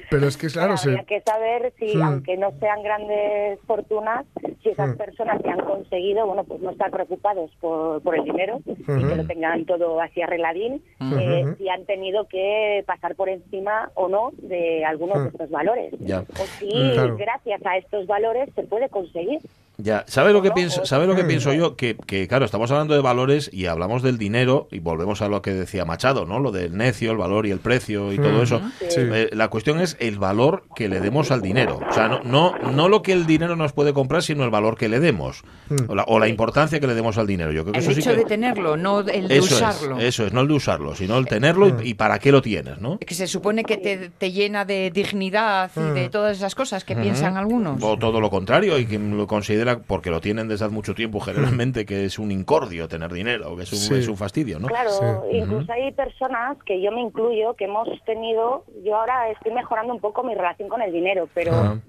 Pero 0.09 0.27
es 0.27 0.37
que 0.37 0.47
claro, 0.47 0.77
se- 0.77 0.89
habría 0.89 1.05
que 1.05 1.21
saber 1.21 1.73
si, 1.79 1.95
Hmm. 1.97 2.01
aunque 2.03 2.37
no 2.37 2.51
sean 2.59 2.83
grandes 2.83 3.59
fortunas, 3.65 4.25
si 4.61 4.69
esas 4.69 4.89
Hmm. 4.91 4.97
personas 4.97 5.41
que 5.41 5.49
han 5.49 5.61
conseguido, 5.61 6.25
bueno, 6.27 6.43
pues 6.43 6.61
no 6.61 6.71
estar 6.71 6.91
preocupados 6.91 7.51
por, 7.59 8.01
por 8.01 8.15
el 8.15 8.23
dinero 8.23 8.59
y 8.65 8.75
que 8.83 9.15
lo 9.15 9.25
tengan 9.25 9.65
todo 9.65 9.99
así 10.01 10.21
arregladín, 10.21 10.83
eh, 11.19 11.55
si 11.57 11.69
han 11.69 11.85
tenido 11.85 12.27
que 12.27 12.83
pasar 12.85 13.15
por 13.15 13.29
encima 13.29 13.91
o 13.95 14.07
no 14.07 14.31
de 14.37 14.85
algunos 14.85 15.23
de 15.23 15.29
estos 15.29 15.49
valores. 15.49 15.93
Ya. 15.99 16.19
O 16.21 16.45
si 16.59 16.65
Hmm, 16.73 16.93
claro. 16.93 17.17
gracias 17.17 17.61
a 17.65 17.77
estos 17.77 18.07
valores 18.07 18.49
se 18.55 18.63
puede 18.63 18.89
conseguir. 18.89 19.39
Ya, 19.77 20.05
¿sabe 20.07 20.33
lo 20.33 20.41
que 20.43 20.51
pienso? 20.51 20.83
o- 20.83 20.85
¿Sabe 20.85 21.07
lo 21.07 21.15
que 21.15 21.23
pienso 21.23 21.51
yo? 21.51 21.75
Que, 21.75 21.95
que, 22.05 22.27
claro, 22.27 22.45
estamos 22.45 22.69
hablando 22.69 22.93
de 22.93 23.01
valores 23.01 23.49
y 23.51 23.65
hablamos 23.65 24.03
del 24.03 24.19
dinero 24.19 24.67
y 24.71 24.77
volvemos 24.79 25.21
a 25.23 25.27
lo 25.29 25.41
que 25.41 25.51
decía 25.51 25.83
Machado, 25.83 26.25
¿no? 26.25 26.39
Lo 26.39 26.51
del 26.51 26.77
necio, 26.77 27.09
el 27.11 27.17
valor 27.17 27.47
y 27.47 27.51
el 27.51 27.59
precio 27.59 28.13
y 28.13 28.17
todo 28.17 28.43
eso. 28.43 28.61
Sí. 28.89 28.97
Eh, 28.99 29.29
la 29.33 29.47
cuestión 29.47 29.79
es 29.81 29.97
el 29.99 30.19
valor 30.19 30.65
que 30.75 30.87
le 30.89 30.99
demos 30.99 31.31
al 31.31 31.41
dinero. 31.41 31.79
O 31.89 31.93
sea, 31.93 32.07
no, 32.07 32.21
no, 32.23 32.55
no 32.71 32.87
lo 32.87 33.01
que 33.01 33.13
el 33.13 33.25
dinero 33.25 33.55
nos 33.55 33.73
puede 33.73 33.93
comprar, 33.93 34.21
sino 34.21 34.43
el 34.43 34.51
valor 34.51 34.77
que 34.77 34.89
le 34.89 34.99
demos. 34.99 35.43
O, 35.87 35.95
la, 35.95 36.03
o 36.03 36.19
la 36.19 36.27
importancia 36.27 36.79
que 36.79 36.85
le 36.85 36.93
demos 36.93 37.17
al 37.17 37.25
dinero. 37.25 37.51
Yo 37.51 37.63
creo 37.63 37.73
que 37.73 37.79
El 37.79 37.85
eso 37.85 37.93
sí 37.93 38.01
hecho 38.01 38.11
que... 38.11 38.17
de 38.17 38.25
tenerlo, 38.25 38.77
no 38.77 38.99
el 38.99 39.27
de 39.27 39.37
eso 39.37 39.55
usarlo. 39.55 39.97
es, 39.97 40.03
eso 40.05 40.27
es, 40.27 40.33
no 40.33 40.41
el 40.41 40.47
de 40.49 40.53
usarlo, 40.53 40.93
sino 40.95 41.17
el 41.17 41.25
tenerlo 41.25 41.67
y, 41.81 41.89
y 41.89 41.93
para 41.95 42.19
qué 42.19 42.31
lo 42.31 42.43
tienes, 42.43 42.79
¿no? 42.79 42.99
Que 42.99 43.15
se 43.15 43.25
supone 43.25 43.63
que 43.63 43.77
te, 43.77 44.09
te 44.09 44.31
llena 44.31 44.65
de 44.65 44.91
dignidad 44.93 45.71
y 45.75 45.93
de 45.99 46.09
todas 46.09 46.37
esas 46.37 46.53
cosas 46.53 46.83
que 46.83 46.95
piensan 46.95 47.37
algunos. 47.37 47.81
O 47.81 47.97
todo 47.97 48.21
lo 48.21 48.29
contrario, 48.29 48.77
y 48.77 48.85
quien 48.85 49.17
lo 49.17 49.25
considera 49.25 49.62
considera, 49.65 49.87
porque 49.87 50.09
lo 50.09 50.21
tienen 50.21 50.47
desde 50.47 50.65
hace 50.65 50.73
mucho 50.73 50.93
tiempo 50.93 51.19
generalmente, 51.19 51.85
que 51.85 52.05
es 52.05 52.19
un 52.19 52.31
incordio 52.31 52.87
tener 52.87 53.11
dinero, 53.11 53.55
que 53.55 53.63
es 53.63 53.71
un, 53.73 53.79
Sí. 53.79 53.93
es 53.95 54.07
un 54.07 54.17
fastidio, 54.17 54.59
¿no? 54.59 54.67
Claro, 54.67 54.89
Sí. 54.89 55.37
incluso 55.37 55.71
hay 55.71 55.91
personas 55.91 56.57
que 56.65 56.81
yo 56.81 56.91
me 56.91 57.01
incluyo, 57.01 57.53
que 57.55 57.65
hemos 57.65 57.87
tenido, 58.05 58.65
yo 58.83 58.95
ahora 58.95 59.29
estoy 59.31 59.53
mejorando 59.53 59.93
un 59.93 59.99
poco 59.99 60.23
mi 60.23 60.33
relación 60.35 60.69
con 60.69 60.81
el 60.81 60.91
dinero, 60.91 61.27
pero 61.33 61.51
Ajá. 61.51 61.79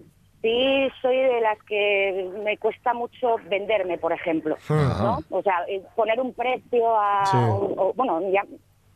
sí 0.42 0.88
soy 1.02 1.16
de 1.16 1.40
las 1.40 1.58
que 1.64 2.30
me 2.44 2.56
cuesta 2.58 2.94
mucho 2.94 3.36
venderme, 3.48 3.98
por 3.98 4.12
ejemplo. 4.12 4.56
¿no? 4.68 5.18
O 5.30 5.42
sea, 5.42 5.64
eh, 5.68 5.82
poner 5.96 6.20
un 6.20 6.32
precio 6.34 6.98
a, 6.98 7.24
Sí. 7.26 7.36
un- 7.36 7.74
o, 7.78 7.92
bueno, 7.94 8.20
ya 8.30 8.44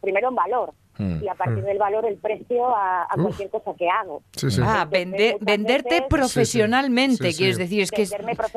primero 0.00 0.28
un 0.28 0.34
valor 0.36 0.72
Mm. 0.98 1.22
y 1.22 1.28
a 1.28 1.34
partir 1.34 1.62
del 1.64 1.78
valor 1.78 2.04
el 2.06 2.16
precio 2.16 2.74
a, 2.74 3.04
a 3.04 3.14
cualquier 3.14 3.50
cosa 3.50 3.70
que 3.78 3.88
hago. 3.88 4.22
Sí, 4.36 4.50
sí. 4.50 4.60
Ah, 4.64 4.84
vende- 4.90 5.36
venderte 5.40 5.88
veces- 5.90 6.08
profesionalmente, 6.08 7.24
Sí, 7.26 7.32
sí. 7.32 7.38
quieres 7.38 7.58
decir, 7.58 7.82
es 7.82 7.90
que 7.90 8.02
es... 8.02 8.14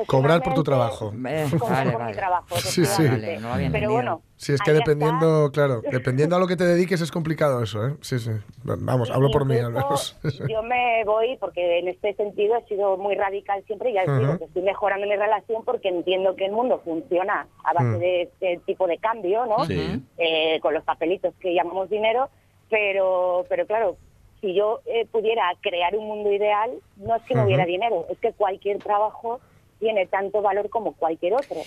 Cobrar 0.07 0.41
por 0.41 0.53
tu 0.55 0.63
trabajo. 0.63 1.13
Eh, 1.27 1.47
cobrar 1.59 1.77
vale, 1.77 1.91
por 1.91 1.99
vale. 2.01 2.11
mi 2.13 2.17
trabajo, 2.17 2.55
Sí, 2.57 2.85
sí. 2.85 3.07
Vale, 3.07 3.39
no 3.39 3.49
Pero 3.71 3.91
bueno, 3.91 4.21
Sí, 4.41 4.53
es 4.53 4.61
que 4.61 4.71
ahí 4.71 4.77
está. 4.77 4.89
dependiendo, 4.89 5.51
claro, 5.53 5.81
dependiendo 5.91 6.35
a 6.35 6.39
lo 6.39 6.47
que 6.47 6.55
te 6.55 6.63
dediques 6.65 6.99
es 6.99 7.11
complicado 7.11 7.61
eso, 7.61 7.85
¿eh? 7.85 7.93
Sí, 8.01 8.17
sí. 8.17 8.31
Vamos, 8.63 9.11
hablo 9.11 9.29
por 9.29 9.45
mí 9.45 9.55
al 9.57 9.71
menos. 9.71 10.17
Yo 10.49 10.63
me 10.63 11.03
voy 11.05 11.37
porque 11.39 11.77
en 11.77 11.87
este 11.87 12.15
sentido 12.15 12.55
he 12.57 12.63
sido 12.67 12.97
muy 12.97 13.13
radical 13.13 13.63
siempre 13.67 13.91
y 13.91 13.93
ya 13.93 14.01
digo 14.01 14.29
Ujú. 14.31 14.39
que 14.39 14.45
estoy 14.45 14.63
mejorando 14.63 15.05
mi 15.05 15.15
relación 15.15 15.63
porque 15.63 15.89
entiendo 15.89 16.35
que 16.35 16.45
el 16.47 16.53
mundo 16.53 16.81
funciona 16.83 17.47
a 17.63 17.73
base 17.73 17.85
Mm. 17.85 17.99
de 17.99 18.21
este 18.23 18.59
tipo 18.65 18.87
de 18.87 18.97
cambio, 18.97 19.45
¿no? 19.45 19.63
Sí. 19.65 20.03
Eh, 20.17 20.59
con 20.61 20.73
los 20.73 20.83
papelitos 20.83 21.35
que 21.39 21.53
llamamos 21.53 21.87
dinero, 21.91 22.29
pero, 22.69 23.45
pero 23.47 23.67
claro, 23.67 23.97
si 24.39 24.55
yo 24.55 24.79
eh, 24.87 25.05
pudiera 25.11 25.43
crear 25.61 25.95
un 25.95 26.07
mundo 26.07 26.31
ideal, 26.31 26.71
no 26.97 27.15
es 27.15 27.21
que 27.23 27.35
no 27.35 27.43
hubiera 27.45 27.65
dinero, 27.65 28.07
es 28.09 28.17
que 28.17 28.33
cualquier 28.33 28.79
trabajo 28.79 29.39
tiene 29.81 30.05
tanto 30.05 30.41
valor 30.41 30.69
como 30.69 30.93
cualquier 30.93 31.33
otro. 31.33 31.57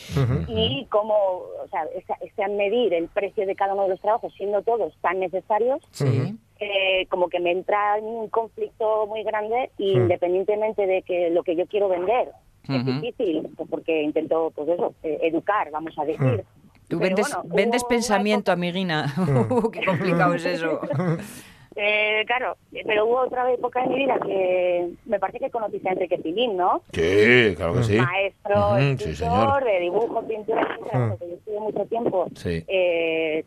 Y 0.49 0.87
como, 0.87 1.15
o 1.15 1.69
sea, 1.71 1.83
esa, 1.95 2.15
esa 2.21 2.49
medir 2.49 2.95
el 2.95 3.09
precio 3.09 3.45
de 3.45 3.57
cada 3.57 3.75
uno 3.75 3.83
de 3.83 3.89
los 3.91 4.01
trabajos, 4.01 4.33
siendo 4.37 4.63
todos 4.63 4.95
tan 5.03 5.19
necesarios, 5.19 5.83
eh, 6.61 7.07
como 7.11 7.29
que 7.29 7.41
me 7.41 7.51
entra 7.51 7.99
en 7.99 8.05
un 8.05 8.29
conflicto 8.29 9.07
muy 9.09 9.25
grande 9.25 9.71
y 9.77 9.93
independientemente 9.93 10.87
de 10.87 11.03
que 11.03 11.31
lo 11.31 11.43
que 11.43 11.57
yo 11.57 11.67
quiero 11.67 11.89
vender 11.89 12.29
es 12.69 12.87
difícil, 12.87 13.51
pues 13.57 13.69
porque 13.69 14.03
intento, 14.03 14.53
pues 14.55 14.69
eso, 14.69 14.95
eh, 15.03 15.19
educar, 15.23 15.71
vamos 15.71 15.99
a 15.99 16.05
decir. 16.05 16.45
Tú 16.89 16.99
Pero 16.99 17.01
vendes, 17.01 17.35
bueno, 17.35 17.55
vendes 17.55 17.85
pensamiento, 17.85 18.53
amiguina. 18.53 19.13
Uh, 19.19 19.71
qué 19.73 19.85
complicado 19.85 20.35
es 20.35 20.45
eso. 20.47 20.81
Eh, 21.77 22.23
claro, 22.27 22.57
pero 22.87 23.05
hubo 23.07 23.19
otra 23.23 23.51
época 23.53 23.83
en 23.83 23.89
mi 23.91 23.97
vida 23.97 24.17
que 24.25 24.91
me 25.07 25.19
parece 25.19 25.41
que 25.41 25.51
conociste 25.51 25.89
a 25.89 25.93
Enrique 25.93 26.19
Pilín, 26.19 26.57
¿no? 26.57 26.83
Sí, 26.93 27.55
claro 27.57 27.75
que 27.75 27.83
sí. 27.83 27.97
Maestro, 27.99 28.77
sí, 28.79 28.85
escultor, 29.11 29.15
señor. 29.17 29.65
de 29.65 29.81
dibujo, 29.81 30.23
pintura, 30.23 30.63
etcétera, 30.63 30.99
Mm. 31.07 31.11
porque 31.11 31.29
yo 31.29 31.35
estuve 31.35 31.61
mucho 31.61 31.85
tiempo 31.87 32.27
Sí. 32.37 32.65
eh, 32.69 33.45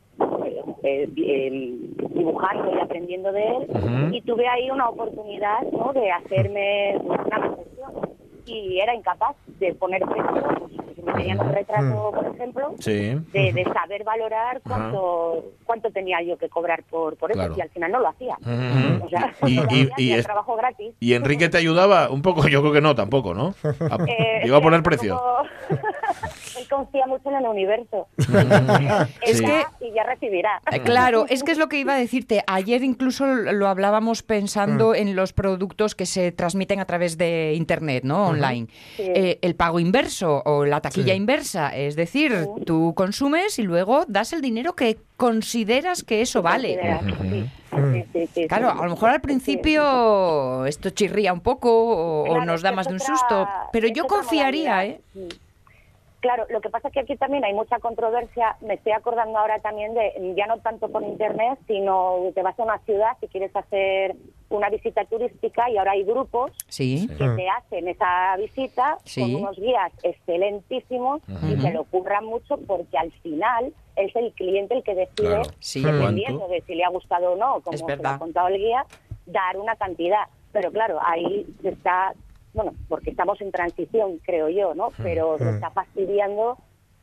eh, 0.83 1.09
eh, 1.17 1.75
dibujando 2.09 2.75
y 2.75 2.79
aprendiendo 2.79 3.31
de 3.31 3.47
él 3.47 3.67
y 4.13 4.21
tuve 4.21 4.47
ahí 4.47 4.69
una 4.71 4.89
oportunidad 4.89 5.61
¿no? 5.71 5.93
de 5.93 6.11
hacerme 6.11 6.97
una 7.03 7.17
profesión 7.39 8.09
y 8.45 8.79
era 8.79 8.93
incapaz 8.95 9.35
de 9.59 9.73
poner 9.75 10.01
precio, 10.01 10.43
pedían 11.13 11.39
un 11.39 11.53
retrato, 11.53 12.11
por 12.13 12.35
ejemplo, 12.35 12.75
Sí. 12.79 13.15
de, 13.33 13.53
de 13.53 13.63
saber 13.73 14.03
valorar 14.03 14.61
cuánto 14.67 15.43
cuánto 15.65 15.91
tenía 15.91 16.21
yo 16.21 16.37
que 16.37 16.47
cobrar 16.49 16.83
por, 16.83 17.17
por 17.17 17.31
eso 17.31 17.39
Claro. 17.39 17.53
y 17.57 17.61
al 17.61 17.69
final 17.69 17.91
no 17.91 17.99
lo 17.99 18.07
hacía. 18.09 18.37
O 19.03 19.09
sea, 19.09 19.33
Y- 19.45 19.53
y- 19.55 19.59
hacía, 19.59 19.89
y 19.97 20.11
es- 20.13 20.25
trabajo 20.25 20.55
gratis. 20.55 20.93
¿Y 20.99 21.13
Enrique 21.13 21.49
te 21.49 21.57
ayudaba? 21.57 22.09
Un 22.09 22.21
poco, 22.21 22.47
yo 22.47 22.61
creo 22.61 22.73
que 22.73 22.81
no, 22.81 22.95
tampoco, 22.95 23.33
¿no? 23.33 23.53
A- 23.63 23.97
Eh, 24.07 24.41
Iba 24.45 24.57
a 24.57 24.61
poner 24.61 24.81
precio. 24.83 25.19
Él 26.57 26.67
confía 26.69 27.05
mucho 27.05 27.29
en 27.29 27.35
el 27.35 27.45
universo. 27.45 28.07
Es 29.21 29.41
que- 29.41 29.63
y 29.81 29.93
ya 29.93 30.03
recibirá. 30.03 30.61
Eh, 30.71 30.79
Claro, 30.81 31.25
es 31.29 31.43
que 31.43 31.51
es 31.51 31.57
lo 31.57 31.67
que 31.69 31.77
iba 31.79 31.93
a 31.93 31.97
decirte. 31.97 32.43
Ayer 32.47 32.83
incluso 32.83 33.25
lo 33.25 33.67
hablábamos 33.67 34.23
pensando 34.23 34.95
en 34.95 35.15
los 35.15 35.33
productos 35.33 35.95
que 35.95 36.05
se 36.05 36.31
transmiten 36.31 36.79
a 36.79 36.85
través 36.85 37.17
de 37.17 37.53
Internet, 37.55 38.03
¿no? 38.03 38.27
Online. 38.27 38.67
Sí. 38.95 39.03
Eh, 39.05 39.39
el 39.41 39.55
pago 39.55 39.79
inverso 39.79 40.41
o 40.45 40.65
la 40.65 40.81
taquilla 40.81 41.06
Sí. 41.13 41.17
inversa. 41.17 41.75
Es 41.75 41.95
decir, 41.95 42.47
tú 42.65 42.93
consumes 42.95 43.59
y 43.59 43.63
luego 43.63 44.05
das 44.07 44.33
el 44.33 44.41
dinero 44.41 44.73
que 44.75 44.97
consideras 45.15 46.03
que 46.03 46.21
eso 46.21 46.41
vale. 46.41 46.79
Sí, 48.13 48.47
Claro, 48.47 48.69
a 48.71 48.75
lo 48.85 48.91
mejor 48.91 49.09
al 49.09 49.21
principio 49.21 50.65
esto 50.65 50.89
chirría 50.91 51.33
un 51.33 51.41
poco 51.41 51.69
o, 51.71 52.23
o 52.29 52.45
nos 52.45 52.61
da 52.61 52.71
más 52.71 52.87
de 52.87 52.93
un 52.93 53.01
otra- 53.01 53.07
susto, 53.15 53.47
pero 53.71 53.87
yo 53.87 54.05
confiaría, 54.07 54.85
¿eh? 54.85 55.01
Claro, 56.19 56.45
lo 56.49 56.61
que 56.61 56.69
pasa 56.69 56.87
es 56.87 56.93
que 56.93 56.99
aquí 57.01 57.15
también 57.15 57.45
hay 57.45 57.53
mucha 57.53 57.77
controversia. 57.79 58.55
Me 58.61 58.73
estoy 58.73 58.91
acordando 58.93 59.37
ahora 59.37 59.59
también 59.59 59.93
de, 59.93 60.33
ya 60.35 60.47
no 60.47 60.57
tanto 60.59 60.89
por 60.89 61.03
internet, 61.03 61.59
sino 61.67 62.15
te 62.33 62.41
vas 62.41 62.59
a 62.59 62.63
una 62.63 62.79
ciudad 62.79 63.11
si 63.21 63.27
quieres 63.27 63.55
hacer 63.55 64.15
una 64.49 64.69
visita 64.69 65.03
turística 65.05 65.69
y 65.69 65.77
ahora 65.77 65.91
hay 65.91 66.03
grupos 66.03 66.51
Sí. 66.67 67.07
que 67.17 67.27
te 67.29 67.49
hacen 67.49 67.87
esa 67.87 68.35
visita 68.37 68.97
Sí. 69.03 69.21
con 69.21 69.35
unos 69.35 69.57
guías 69.57 69.91
excelentísimos 70.03 71.21
y 71.27 71.59
se 71.61 71.71
lo 71.71 71.81
ocurran 71.81 72.25
mucho 72.25 72.57
porque 72.67 72.97
al 72.97 73.11
final 73.23 73.73
es 73.95 74.15
el 74.15 74.31
cliente 74.33 74.75
el 74.75 74.83
que 74.83 74.95
decide, 74.95 75.27
Claro. 75.27 75.43
Sí. 75.59 75.83
dependiendo 75.83 76.47
de 76.47 76.61
si 76.61 76.75
le 76.75 76.83
ha 76.85 76.89
gustado 76.89 77.33
o 77.33 77.35
no, 77.35 77.61
como 77.61 77.77
se 77.77 77.95
lo 77.97 78.07
ha 78.09 78.19
contado 78.19 78.47
el 78.47 78.57
guía, 78.57 78.85
dar 79.25 79.57
una 79.57 79.75
cantidad. 79.75 80.27
Pero 80.53 80.71
claro, 80.71 80.99
ahí 81.05 81.45
se 81.61 81.69
está, 81.69 82.13
bueno, 82.53 82.73
porque 82.87 83.09
estamos 83.09 83.39
en 83.41 83.51
transición, 83.51 84.19
creo 84.23 84.49
yo, 84.49 84.73
¿no? 84.75 84.89
Pero 85.03 85.37
se 85.37 85.49
está 85.49 85.71
fastidiando 85.71 86.57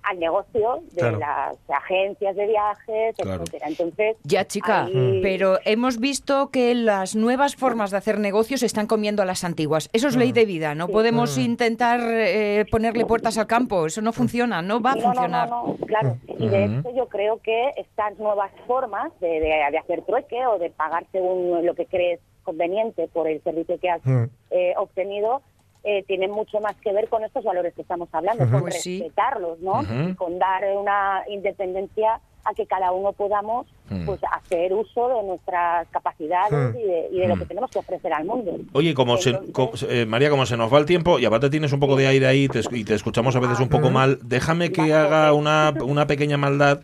al 0.05 0.19
negocio 0.19 0.81
de 0.93 1.01
Claro. 1.01 1.19
las 1.19 1.57
agencias 1.69 2.37
de 2.37 2.47
viajes, 2.47 3.17
Claro. 3.17 3.43
etcétera. 3.43 3.69
Entonces, 3.69 4.17
Ya, 4.25 4.45
chica, 4.47 4.85
ahí- 4.85 5.21
pero 5.23 5.59
hemos 5.65 5.99
visto 5.99 6.51
que 6.51 6.75
las 6.75 7.17
nuevas 7.17 7.57
formas 7.57 7.91
de 7.91 7.97
hacer 7.97 8.19
negocios 8.19 8.61
se 8.61 8.67
están 8.67 8.87
comiendo 8.87 9.23
a 9.23 9.25
las 9.25 9.45
antiguas. 9.45 9.89
Eso 9.93 10.09
es 10.09 10.17
ley 10.17 10.33
de 10.33 10.45
vida. 10.45 10.75
No 10.75 10.89
podemos 10.89 11.39
intentar 11.39 12.01
eh, 12.03 12.65
ponerle 12.71 13.07
puertas 13.07 13.39
al 13.39 13.47
campo. 13.47 13.87
Eso 13.87 14.01
no 14.03 14.13
funciona, 14.13 14.63
no 14.63 14.81
va 14.81 14.93
a 14.93 14.95
No, 14.97 15.01
funcionar. 15.03 15.49
No, 15.49 15.67
no, 15.67 15.77
no, 15.79 15.87
claro. 15.87 16.17
Y 16.39 16.49
de 16.49 16.65
hecho 16.65 16.91
yo 16.95 17.09
creo 17.09 17.41
que 17.43 17.71
estas 17.77 18.19
nuevas 18.19 18.51
formas 18.67 19.13
de, 19.21 19.29
de- 19.29 19.65
de 19.71 19.79
hacer 19.79 20.03
trueque 20.03 20.47
o 20.47 20.59
de 20.59 20.71
pagar 20.71 21.07
según 21.13 21.65
lo 21.65 21.75
que 21.75 21.87
crees 21.87 22.21
conveniente 22.43 23.09
por 23.09 23.27
el 23.27 23.43
servicio 23.43 23.79
que 23.81 23.89
has 23.89 24.05
Mm. 24.05 24.25
eh, 24.51 24.75
obtenido, 24.77 25.41
eh, 25.85 26.03
tienen 26.07 26.31
mucho 26.31 26.61
más 26.61 26.75
que 26.77 26.93
ver 26.93 27.09
con 27.09 27.23
estos 27.25 27.45
valores 27.45 27.75
que 27.75 27.83
estamos 27.83 28.09
hablando, 28.13 28.49
con 28.51 28.63
Pues 28.63 28.83
sí. 28.83 28.99
respetarlos, 29.01 29.59
¿no? 29.61 29.83
Con 30.17 30.39
dar 30.39 30.65
una 30.77 31.23
independencia 31.29 32.21
a 32.47 32.53
que 32.55 32.67
cada 32.67 32.93
uno 32.93 33.13
podamos 33.13 33.67
Mm. 33.91 34.05
pues 34.07 34.21
hacer 34.33 34.73
uso 34.73 35.09
de 35.09 35.23
nuestras 35.23 35.87
capacidades 35.89 36.75
Mm. 36.75 36.79
y 36.79 36.83
de, 36.85 37.09
y 37.13 37.19
de 37.21 37.29
lo 37.29 37.37
Mm. 37.37 37.39
que 37.41 37.45
tenemos 37.47 37.71
que 37.71 37.79
ofrecer 37.79 38.13
al 38.15 38.25
mundo. 38.25 38.53
Oye, 38.73 38.95
como 38.95 39.17
se, 39.19 39.31
Entonces- 39.31 39.53
co- 39.53 39.73
eh, 39.91 40.05
María, 40.07 40.31
como 40.31 40.45
se 40.47 40.57
nos 40.57 40.73
va 40.73 40.79
el 40.79 40.87
tiempo 40.87 41.19
y 41.19 41.25
aparte 41.27 41.49
tienes 41.51 41.73
un 41.73 41.81
poco 41.81 41.97
de 41.97 42.07
aire 42.07 42.27
ahí 42.27 42.49
te 42.49 42.61
y 42.73 42.85
te 42.85 42.95
escuchamos 42.95 43.35
a 43.37 43.41
veces 43.41 43.61
un 43.61 43.69
poco 43.69 43.91
mal, 43.91 44.19
déjame 44.23 44.73
que 44.73 44.93
haga 44.95 45.33
una, 45.35 45.73
una 45.85 46.07
pequeña 46.07 46.37
maldad 46.39 46.81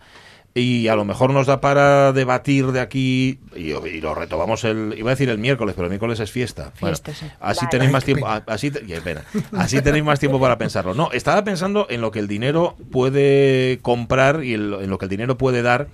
y 0.52 0.88
a 0.88 0.96
lo 0.96 1.04
mejor 1.04 1.32
nos 1.32 1.46
da 1.46 1.60
para 1.60 2.12
debatir 2.12 2.72
de 2.72 2.80
aquí 2.80 3.38
y, 3.54 3.70
y 3.70 4.00
lo 4.00 4.14
retomamos 4.16 4.64
el 4.64 4.94
iba 4.98 5.10
a 5.10 5.14
decir 5.14 5.28
el 5.28 5.38
miércoles 5.38 5.74
pero 5.76 5.86
el 5.86 5.90
miércoles 5.90 6.18
es 6.18 6.30
fiesta 6.32 6.72
Bueno, 6.80 6.96
Fiesta, 6.96 7.14
sí. 7.14 7.26
así 7.40 7.60
Vale. 7.66 7.70
tenéis 7.70 7.92
más 7.92 8.04
tiempo 8.04 8.26
así 8.46 8.70
te- 8.72 8.80
pena. 9.00 9.22
así 9.56 9.80
tenéis 9.80 10.04
más 10.04 10.18
tiempo 10.18 10.40
para 10.40 10.58
pensarlo 10.58 10.92
no 10.92 11.12
estaba 11.12 11.44
pensando 11.44 11.86
en 11.88 12.00
lo 12.00 12.10
que 12.10 12.18
el 12.18 12.26
dinero 12.26 12.74
puede 12.90 13.78
comprar 13.82 14.42
y 14.42 14.54
en 14.54 14.70
lo, 14.70 14.80
en 14.82 14.90
lo 14.90 14.98
que 14.98 15.04
el 15.04 15.08
dinero 15.10 15.38
puede 15.38 15.62
dar 15.62 15.86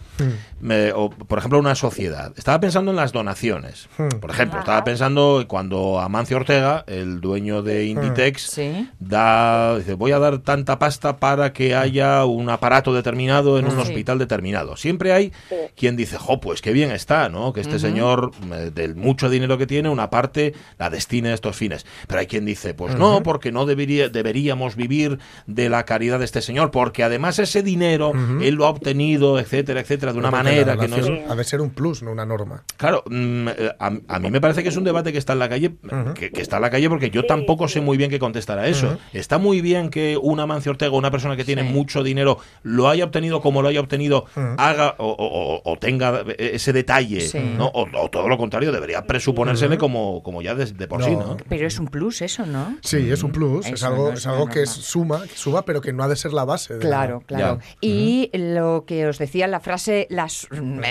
me- 0.60 0.92
o, 0.92 1.10
por 1.10 1.38
ejemplo 1.38 1.58
una 1.58 1.74
sociedad 1.74 2.32
estaba 2.36 2.58
pensando 2.58 2.90
en 2.92 2.96
las 2.96 3.12
donaciones 3.12 3.88
Hmm. 3.98 4.08
por 4.20 4.30
ejemplo 4.30 4.58
estaba 4.60 4.82
pensando 4.84 5.44
cuando 5.48 6.00
Amancio 6.00 6.38
Ortega 6.38 6.82
el 6.86 7.20
dueño 7.20 7.62
de 7.62 7.84
Inditex 7.86 8.42
Sí. 8.42 8.88
da 9.00 9.76
dice 9.76 9.94
voy 9.94 10.12
a 10.12 10.18
dar 10.18 10.38
tanta 10.38 10.78
pasta 10.78 11.18
para 11.18 11.52
que 11.52 11.74
haya 11.74 12.24
un 12.24 12.48
aparato 12.48 12.94
determinado 12.94 13.58
en 13.58 13.66
un 13.66 13.72
Sí. 13.72 13.78
hospital 13.80 14.18
determinado 14.18 14.45
siempre 14.76 15.12
hay 15.12 15.32
Sí. 15.48 15.54
quien 15.76 15.96
dice 15.96 16.16
jo 16.18 16.40
pues 16.40 16.60
qué 16.62 16.72
bien 16.72 16.90
está 16.90 17.28
no 17.28 17.52
que 17.52 17.60
este 17.60 17.78
señor 17.78 18.30
eh, 18.52 18.70
del 18.74 18.94
mucho 18.96 19.28
dinero 19.28 19.58
que 19.58 19.66
tiene 19.66 19.88
una 19.88 20.10
parte 20.10 20.54
la 20.78 20.90
destine 20.90 21.30
a 21.30 21.34
estos 21.34 21.56
fines 21.56 21.86
pero 22.06 22.20
hay 22.20 22.26
quien 22.26 22.44
dice 22.44 22.74
pues 22.74 22.94
no 22.96 23.22
porque 23.22 23.52
no 23.52 23.66
debería 23.66 24.08
deberíamos 24.08 24.76
vivir 24.76 25.18
de 25.46 25.68
la 25.68 25.84
caridad 25.84 26.18
de 26.18 26.24
este 26.24 26.42
señor 26.42 26.70
porque 26.70 27.02
además 27.02 27.38
ese 27.38 27.62
dinero 27.62 28.12
él 28.40 28.54
lo 28.54 28.66
ha 28.66 28.70
obtenido 28.70 29.38
etcétera 29.38 29.80
etcétera 29.80 30.12
de 30.12 30.18
una 30.18 30.30
manera 30.30 30.76
que 30.76 30.88
no 30.88 30.96
es 30.96 31.06
Ha 31.30 31.34
de 31.34 31.44
ser 31.44 31.60
un 31.60 31.70
plus, 31.70 32.02
no 32.02 32.12
una 32.12 32.24
norma. 32.26 32.64
Claro, 32.76 33.02
mm, 33.08 33.48
eh, 33.48 33.70
a, 33.78 33.92
a 34.08 34.18
mí 34.18 34.30
me 34.30 34.40
parece 34.40 34.62
que 34.62 34.68
es 34.68 34.76
un 34.76 34.84
debate 34.84 35.12
que 35.12 35.18
está 35.18 35.32
en 35.32 35.38
la 35.38 35.48
calle, 35.48 35.72
que, 36.14 36.30
que 36.30 36.40
está 36.42 36.56
en 36.56 36.62
la 36.62 36.70
calle 36.70 36.88
porque 36.88 37.10
yo 37.10 37.24
tampoco 37.24 37.68
sé 37.68 37.80
muy 37.80 37.96
bien 37.96 38.10
qué 38.10 38.18
contestar 38.18 38.58
a 38.58 38.68
eso. 38.68 38.98
Está 39.12 39.38
muy 39.38 39.60
bien 39.60 39.90
que 39.90 40.16
una 40.20 40.46
Mancio 40.46 40.72
Ortega, 40.72 40.92
una 40.96 41.10
persona 41.10 41.36
que 41.36 41.44
tiene 41.44 41.62
Sí. 41.62 41.68
mucho 41.72 42.02
dinero, 42.02 42.38
lo 42.62 42.88
haya 42.88 43.04
obtenido 43.04 43.40
como 43.40 43.62
lo 43.62 43.68
haya 43.68 43.80
obtenido 43.80 44.26
haga 44.58 44.94
o, 44.98 45.06
o- 45.08 45.62
o 45.72 45.76
tenga 45.78 46.24
ese 46.38 46.72
detalle, 46.72 47.20
Sí. 47.22 47.38
¿no? 47.56 47.66
O, 47.68 47.86
o 47.98 48.08
todo 48.10 48.28
lo 48.28 48.36
contrario, 48.38 48.72
debería 48.72 49.02
presuponérsele 49.06 49.78
como, 49.78 50.22
como 50.22 50.42
ya 50.42 50.54
de, 50.54 50.66
de 50.66 50.86
por 50.88 51.02
sí, 51.02 51.10
No. 51.12 51.20
¿no? 51.20 51.36
Pero 51.48 51.66
es 51.66 51.78
un 51.78 51.86
plus 51.88 52.22
eso, 52.22 52.44
¿no? 52.46 52.76
Sí, 52.82 53.10
es 53.10 53.22
un 53.22 53.32
plus, 53.32 53.66
es 53.66 53.72
Eso 53.74 53.86
algo, 53.86 54.08
no 54.08 54.12
es 54.14 54.20
es 54.20 54.26
algo 54.26 54.46
que 54.48 54.62
es 54.62 54.70
suma, 54.70 55.22
que 55.22 55.36
suma, 55.36 55.64
pero 55.64 55.80
que 55.80 55.92
no 55.92 56.02
ha 56.02 56.08
de 56.08 56.16
ser 56.16 56.32
la 56.32 56.44
base. 56.44 56.74
de 56.74 56.80
Claro, 56.80 57.20
la- 57.28 57.36
claro. 57.36 57.58
Ya. 57.60 57.76
Y 57.80 58.30
lo 58.34 58.84
que 58.86 59.06
os 59.06 59.18
decía 59.18 59.46
la 59.46 59.60
frase, 59.60 60.06
la 60.10 60.28
su- 60.28 60.46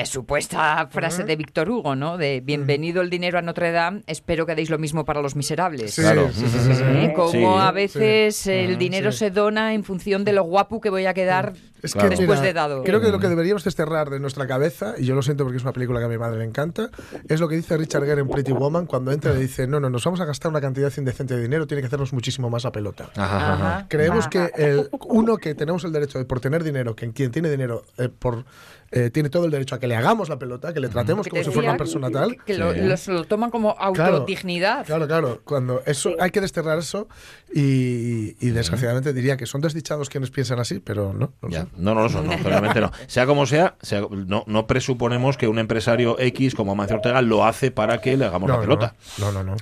supuesta 0.05 0.87
frase 0.91 1.23
de 1.23 1.35
Víctor 1.35 1.69
Hugo, 1.69 1.95
¿no? 1.95 2.17
De 2.17 2.41
bienvenido 2.41 3.01
el 3.01 3.09
dinero 3.09 3.37
a 3.37 3.41
Notre 3.41 3.71
Dame, 3.71 4.01
espero 4.07 4.45
que 4.45 4.55
deis 4.55 4.69
lo 4.69 4.77
mismo 4.77 5.05
para 5.05 5.21
los 5.21 5.35
miserables. 5.35 5.93
Sí, 5.93 6.01
Claro. 6.01 6.29
sí, 6.33 6.45
sí, 6.47 6.59
sí, 6.59 6.73
sí. 6.75 6.83
¿Eh? 6.85 7.13
Como 7.15 7.31
Sí. 7.31 7.43
a 7.43 7.71
veces 7.71 8.47
el 8.47 8.77
dinero 8.77 9.11
sí. 9.11 9.19
se 9.19 9.31
dona 9.31 9.73
en 9.73 9.83
función 9.83 10.23
de 10.23 10.33
lo 10.33 10.43
guapo 10.43 10.79
que 10.81 10.89
voy 10.89 11.05
a 11.05 11.13
quedar 11.13 11.53
Es 11.81 11.93
que, 11.93 12.07
después 12.09 12.29
mira, 12.39 12.41
de 12.41 12.53
dado. 12.53 12.83
Creo 12.83 13.01
que 13.01 13.09
lo 13.11 13.19
que 13.19 13.27
deberíamos 13.35 13.63
desterrar 13.63 14.09
de 14.09 14.19
nuestra 14.19 14.47
cabeza, 14.47 14.95
y 14.97 15.05
yo 15.05 15.15
lo 15.15 15.21
siento 15.21 15.43
porque 15.43 15.57
es 15.57 15.63
una 15.63 15.73
película 15.73 15.99
que 15.99 16.05
a 16.05 16.09
mi 16.09 16.17
madre 16.17 16.39
le 16.39 16.45
encanta, 16.45 16.89
es 17.27 17.39
lo 17.39 17.47
que 17.47 17.55
dice 17.55 17.77
Richard 17.77 18.05
Gere 18.05 18.21
en 18.21 18.27
Pretty 18.29 18.51
Woman 18.51 18.85
cuando 18.85 19.11
entra 19.11 19.31
y 19.31 19.35
le 19.35 19.41
dice, 19.41 19.67
no, 19.67 19.79
no, 19.79 19.89
nos 19.89 20.03
vamos 20.03 20.19
a 20.21 20.25
gastar 20.25 20.49
una 20.51 20.61
cantidad 20.61 20.91
indecente 20.97 21.35
de 21.35 21.41
dinero, 21.41 21.67
tiene 21.67 21.81
que 21.81 21.87
hacernos 21.87 22.13
muchísimo 22.13 22.49
más 22.49 22.65
a 22.65 22.71
pelota. 22.71 23.09
Ajá, 23.15 23.53
ajá. 23.53 23.53
Ajá. 23.77 23.87
Creemos 23.89 24.27
Ajá. 24.27 24.29
que 24.29 24.51
el, 24.63 24.89
uno 25.07 25.37
que 25.37 25.55
tenemos 25.55 25.83
el 25.83 25.91
derecho 25.91 26.17
de 26.19 26.25
por 26.25 26.39
tener 26.39 26.63
dinero, 26.63 26.95
que 26.95 27.11
quien 27.11 27.31
tiene 27.31 27.49
dinero 27.49 27.83
eh, 27.97 28.09
por 28.09 28.45
eh, 28.91 29.09
tiene 29.09 29.29
todo 29.29 29.45
el 29.45 29.51
derecho 29.51 29.75
a 29.75 29.79
que 29.79 29.87
le 29.87 29.95
hagamos 29.95 30.29
la 30.29 30.37
pelota, 30.39 30.71
que 30.73 30.79
le 30.79 30.87
tratemos 30.89 31.25
Que 31.25 31.31
como 31.31 31.43
si 31.43 31.49
fuera 31.51 31.69
una 31.71 31.77
persona 31.77 32.09
tal. 32.11 32.37
Que 32.45 32.57
lo, 32.57 32.73
Sí. 32.73 32.81
lo- 32.81 32.95
se 32.97 33.11
lo 33.11 33.23
toman 33.25 33.49
como 33.49 33.71
autodignidad. 33.77 34.85
Claro, 34.85 35.07
claro. 35.07 35.41
Cuando 35.43 35.81
eso 35.85 36.11
hay 36.19 36.29
que 36.31 36.39
desterrar 36.39 36.77
eso 36.79 37.07
y, 37.53 38.35
y 38.39 38.49
desgraciadamente 38.51 39.11
diría 39.13 39.37
que 39.37 39.45
son 39.47 39.61
desdichados 39.61 40.09
quienes 40.09 40.29
piensan 40.29 40.59
así, 40.59 40.79
pero 40.79 41.13
no. 41.13 41.33
no 41.41 41.49
Ya. 41.49 41.67
No, 41.77 41.95
no 41.95 42.03
lo 42.03 42.09
son, 42.09 42.27
no, 42.27 42.37
claramente 42.37 42.79
no. 42.79 42.91
Sea 43.25 43.33
como 43.33 43.45
sea, 43.47 43.73
sea- 43.81 44.01
no, 44.11 44.43
no 44.45 44.67
presuponemos 44.67 45.35
que 45.35 45.47
un 45.47 45.57
empresario 45.57 46.15
X 46.19 46.53
como 46.53 46.73
Amancio 46.73 46.97
Ortega 46.97 47.21
lo 47.23 47.43
hace 47.43 47.71
para 47.71 47.99
que 47.99 48.15
le 48.17 48.25
hagamos 48.25 48.47
No, 48.47 48.55
la 48.57 48.61
pelota. 48.61 48.93
No, 49.19 49.31
no, 49.31 49.43
no. 49.43 49.55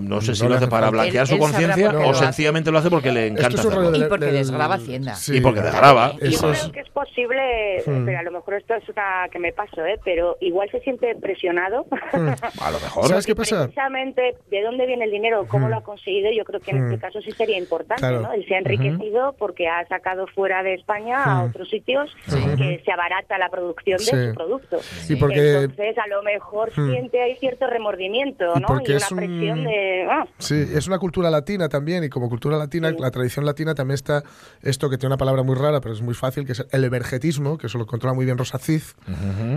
No 0.00 0.20
sé 0.20 0.36
si 0.36 0.42
No 0.44 0.50
lo 0.50 0.54
hace 0.54 0.68
para 0.68 0.90
blanquear 0.90 1.22
Él- 1.24 1.28
su 1.28 1.38
conciencia 1.38 1.90
o 1.98 2.14
sencillamente 2.14 2.70
lo 2.70 2.78
hace 2.78 2.90
porque 2.90 3.10
le 3.10 3.26
encanta 3.26 3.48
es 3.60 3.66
hacerlo. 3.66 3.96
Y 3.96 4.04
porque 4.08 4.26
desgraba 4.26 4.74
Hacienda. 4.76 5.14
Sí. 5.16 5.36
Y 5.36 5.40
porque 5.40 5.60
desgraba. 5.62 6.12
Yo 6.12 6.38
creo 6.38 6.52
es- 6.52 6.68
que 6.72 6.80
es 6.80 6.88
posible, 6.90 7.82
Hmm. 7.84 8.04
pero 8.04 8.18
a 8.18 8.22
lo 8.22 8.30
mejor 8.30 8.54
esto 8.54 8.74
es 8.74 8.88
una 8.88 9.28
que 9.32 9.38
me 9.40 9.52
paso, 9.52 9.84
¿eh? 9.84 9.98
pero 10.04 10.36
igual 10.40 10.70
se 10.70 10.78
siente 10.80 11.14
presionado. 11.16 11.86
A 12.60 12.70
lo 12.70 12.78
mejor. 12.80 13.08
¿Sabes 13.08 13.26
qué 13.26 13.34
pasa? 13.34 13.62
Precisamente 13.64 14.36
de 14.50 14.62
dónde 14.62 14.86
viene 14.86 15.04
el 15.06 15.10
dinero, 15.10 15.46
cómo 15.48 15.68
lo 15.68 15.76
ha 15.78 15.82
conseguido, 15.82 16.30
yo 16.30 16.44
creo 16.44 16.60
que 16.60 16.70
en 16.70 16.82
Hmm. 16.82 16.92
este 16.92 17.00
caso 17.00 17.20
sí 17.20 17.32
sería 17.32 17.58
importante, 17.58 18.00
Claro. 18.00 18.20
¿no? 18.20 18.32
Él 18.32 18.44
se 18.46 18.54
ha 18.54 18.58
enriquecido 18.58 19.34
porque 19.38 19.66
ha 19.68 19.86
sacado 19.88 20.26
fuera 20.28 20.62
de 20.62 20.74
España 20.74 21.22
a 21.24 21.42
Hmm. 21.42 21.48
otros 21.50 21.68
sitios 21.68 22.10
que 22.26 22.80
se 22.84 22.92
abarata 23.08 23.38
la 23.38 23.48
producción 23.48 23.98
Sí. 23.98 24.14
de 24.16 24.28
su 24.28 24.34
producto. 24.34 24.78
Y 25.08 25.16
porque- 25.16 25.54
Entonces, 25.62 25.96
a 25.98 26.06
lo 26.08 26.22
mejor 26.22 26.70
Hmm. 26.76 26.90
siente 26.90 27.22
ahí 27.22 27.36
cierto 27.36 27.66
remordimiento, 27.66 28.44
Y 28.56 28.60
¿no? 28.60 28.66
porque 28.66 28.92
y 28.92 28.96
es 28.96 29.10
una 29.10 29.22
un- 29.22 29.28
presión 29.28 29.64
de... 29.64 30.06
ah, 30.10 30.26
Sí, 30.38 30.54
es 30.74 30.86
una 30.86 30.98
cultura 30.98 31.30
latina 31.30 31.68
también, 31.68 32.04
y 32.04 32.08
como 32.08 32.28
cultura 32.28 32.56
latina, 32.56 32.90
la 32.98 33.10
tradición 33.10 33.44
latina 33.44 33.74
también 33.74 33.94
está 33.94 34.22
esto 34.62 34.90
que 34.90 34.98
tiene 34.98 35.08
una 35.14 35.18
palabra 35.18 35.42
muy 35.42 35.54
rara, 35.56 35.80
pero 35.80 35.94
es 35.94 36.02
muy 36.02 36.14
fácil, 36.14 36.44
que 36.46 36.52
es 36.52 36.66
el 36.70 36.84
evergetismo, 36.84 37.58
que 37.58 37.66
eso 37.66 37.78
lo 37.78 37.86
controla 37.86 38.14
muy 38.14 38.24
bien 38.24 38.38
Rosa 38.38 38.58
Cid, 38.58 38.82